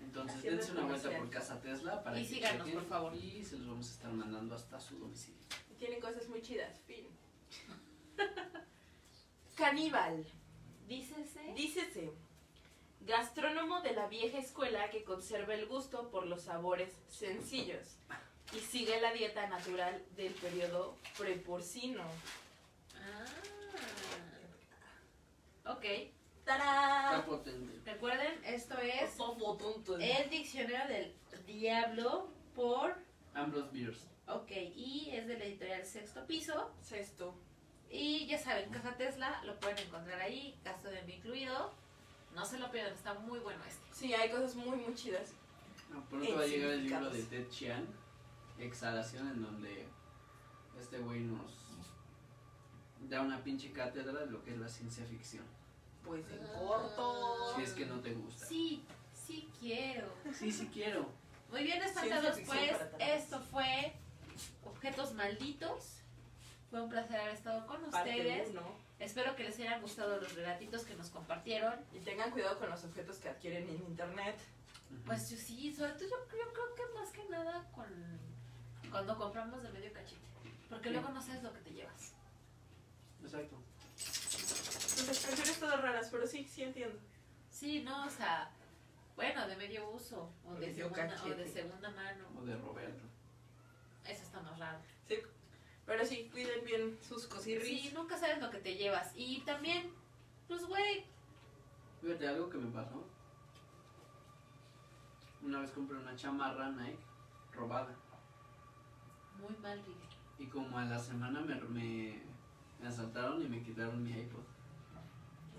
[0.00, 3.14] Entonces Haciendo dense una vuelta por Casa Tesla para Y que síganos, chequen por favor.
[3.14, 5.40] Y se los vamos a estar mandando hasta su domicilio.
[5.78, 6.80] Tienen cosas muy chidas.
[6.86, 7.06] Fin.
[9.56, 10.24] Caníbal.
[10.86, 11.52] Dícese.
[11.54, 12.12] Dícese.
[13.00, 17.96] Gastrónomo de la vieja escuela que conserva el gusto por los sabores sencillos
[18.54, 22.02] y sigue la dieta natural del periodo preporcino.
[22.94, 23.24] Ah.
[25.72, 25.84] Ok.
[26.44, 27.24] ¡Tarán!
[27.84, 29.16] Recuerden, esto es
[30.00, 31.14] el diccionario del
[31.46, 32.96] diablo por.
[33.34, 34.06] Ambrose Beers.
[34.26, 36.72] Ok, y es de la editorial Sexto Piso.
[36.80, 37.34] Sexto.
[37.90, 41.72] Y ya saben, Casa Tesla, lo pueden encontrar ahí, gasto de envío incluido.
[42.34, 43.84] No se lo pierdan, está muy bueno este.
[43.92, 45.32] Sí, hay cosas muy, muy chidas.
[45.90, 47.22] No, pronto va a llegar el libro de.
[47.24, 47.84] Ted Chiang,
[48.58, 49.88] Exhalación, en donde
[50.78, 51.50] este güey nos
[53.08, 55.44] da una pinche cátedra de lo que es la ciencia ficción.
[56.04, 57.56] Pues en corto.
[57.56, 58.46] Si es que no te gusta.
[58.46, 60.08] Sí, sí quiero.
[60.32, 61.08] Sí, sí quiero.
[61.50, 63.92] Muy bien, espantados, pues esto fue
[64.64, 65.99] Objetos Malditos.
[66.70, 68.50] Fue un placer haber estado con Parte ustedes.
[68.50, 68.62] uno.
[68.98, 71.74] Espero que les hayan gustado los relatitos que nos compartieron.
[71.92, 74.38] Y tengan cuidado con los objetos que adquieren en internet.
[75.06, 77.86] Pues yo sí, sobre todo yo, yo creo que más que nada con
[78.90, 80.20] cuando compramos de medio cachete.
[80.68, 80.94] Porque Sí.
[80.94, 82.12] luego no sabes lo que te llevas.
[83.22, 83.56] Exacto.
[83.96, 86.98] Sus expresiones todas raras, pero sí, sí entiendo.
[87.50, 88.50] Sí, no, o sea,
[89.16, 92.24] bueno, de medio uso o de, Medio segunda, o de segunda mano.
[92.38, 93.04] O de Roberto.
[94.04, 94.78] Eso está más raro.
[95.08, 95.16] Sí.
[95.90, 97.82] Pero sí, cuiden bien sus cosirris.
[97.82, 99.12] Sí, nunca sabes lo que te llevas.
[99.16, 99.90] Y también,
[100.46, 101.04] pues güey,
[102.00, 103.04] Fíjate, algo que me pasó.
[105.42, 106.96] Una vez compré una chamarra Nike
[107.52, 107.92] robada.
[109.40, 110.06] muy mal vive.
[110.38, 112.22] Y como a la semana me, me,
[112.80, 114.44] me asaltaron y me quitaron mi iPod.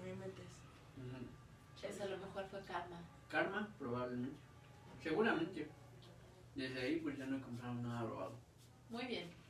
[0.01, 0.47] No inventes.
[0.95, 1.85] Ujú.
[1.85, 3.01] Eso a lo mejor fue karma.
[3.27, 4.37] Karma, probablemente.
[4.97, 5.69] Seguramente.
[6.55, 8.39] Desde ahí pues ya no he comprado nada robado.
[8.89, 9.40] Muy bien.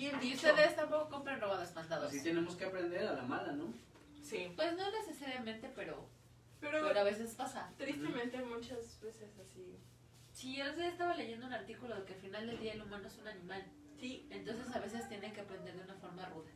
[0.00, 0.48] Bien Y dicho.
[0.48, 2.08] ustedes tampoco compren robados espantados.
[2.08, 3.72] Así tenemos que aprender a la mala, ¿no?
[4.22, 4.50] Sí.
[4.56, 6.08] Pues no necesariamente, pero,
[6.60, 7.70] Pero pero a veces pasa.
[7.76, 9.76] tristemente muchas veces así.
[10.32, 13.18] Sí, día estaba leyendo un artículo de que al final del día el humano es
[13.18, 13.62] un animal.
[13.98, 16.50] Sí, Entonces a veces tiene que aprender de una forma ruda.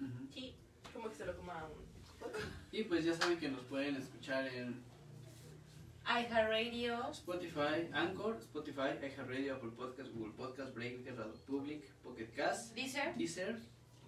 [0.00, 0.26] Ujú.
[0.32, 0.56] sí.
[0.94, 1.84] Como que se lo coma un...
[2.72, 4.82] Y pues ya saben que nos pueden escuchar en
[6.06, 13.14] iHeartRadio, Spotify, Anchor, Spotify, iHeartRadio, Apple Podcast, Google Podcast, Breaker, Radio Public, Pocket Cast, Deezer.
[13.16, 13.56] Deezer.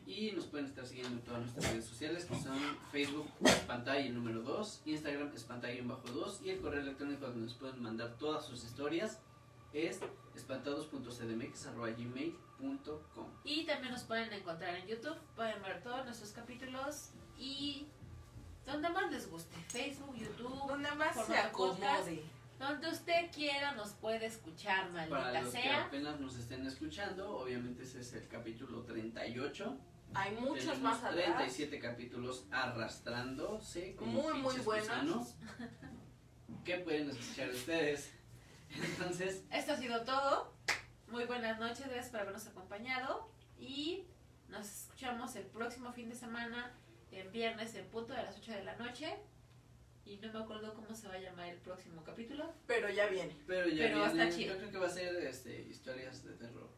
[0.06, 2.56] Y nos pueden estar siguiendo en todas nuestras redes sociales que son
[2.90, 3.28] Facebook,
[3.66, 8.16] pantalla número 2, Instagram, espantalla bajo 2 y el correo electrónico donde nos pueden mandar
[8.16, 9.20] todas sus historias
[9.74, 10.00] es
[10.34, 15.18] espantados.cdmx.gmail.com Y también nos pueden encontrar en YouTube.
[15.36, 17.86] Pueden ver todos nuestros capítulos y
[18.72, 19.56] donde más les guste.
[19.68, 22.22] Facebook, YouTube, Donde más se acomode.
[22.58, 25.84] Donde usted quiera nos puede escuchar, Para maldita los que sea.
[25.84, 29.78] apenas nos estén escuchando, obviamente ese es el capítulo 38.
[30.14, 31.12] Hay muchos Tenemos más atrás.
[31.36, 33.94] 37 capítulos arrastrándose.
[33.94, 34.86] como Muy, muy buenos.
[34.88, 35.34] gusanos,
[36.64, 38.10] Que pueden escuchar ustedes.
[38.70, 40.52] Entonces, Esto ha sido todo.
[41.08, 43.30] Muy buenas noches, gracias por habernos acompañado.
[43.58, 44.04] Y
[44.48, 46.72] nos escuchamos el próximo fin de semana,
[47.12, 49.16] en viernes, en punto de las 8 de la noche.
[50.04, 52.52] Y no me acuerdo cómo se va a llamar el próximo capítulo.
[52.66, 53.36] Pero ya viene.
[53.46, 54.54] pero ya Pero viene, está chido.
[54.54, 56.70] yo creo que va a ser este, historias de terror.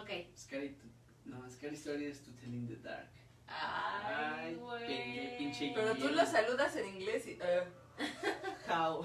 [0.00, 0.10] Ok.
[0.36, 0.86] Scary, to-
[1.24, 3.08] no, Scary Stories to Tell in the Dark.
[3.48, 5.38] Ay, güey.
[5.38, 7.38] pinche- Pero tú lo saludas en inglés y...
[7.42, 7.64] eh,
[8.70, 9.02] how.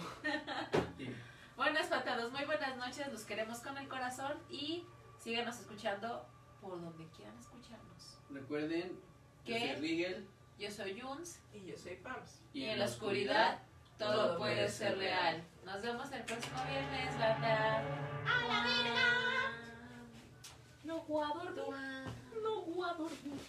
[0.97, 1.09] Sí.
[1.55, 3.11] Bueno, espantados, muy buenas noches.
[3.11, 4.85] Los queremos con el corazón y
[5.19, 6.27] síganos escuchando
[6.61, 8.19] por donde quieran escucharnos.
[8.29, 8.99] Recuerden,
[9.45, 10.27] Rigel
[10.59, 12.41] Yo soy Juns Y yo soy Pams.
[12.53, 13.59] y, en la oscuridad
[13.97, 15.43] todo puede ser real.
[15.63, 17.77] Nos vemos el próximo viernes, banda.
[18.25, 19.23] ¡A la verga!
[20.83, 22.13] No voy a dormir.
[22.43, 23.39] No voy a dormir.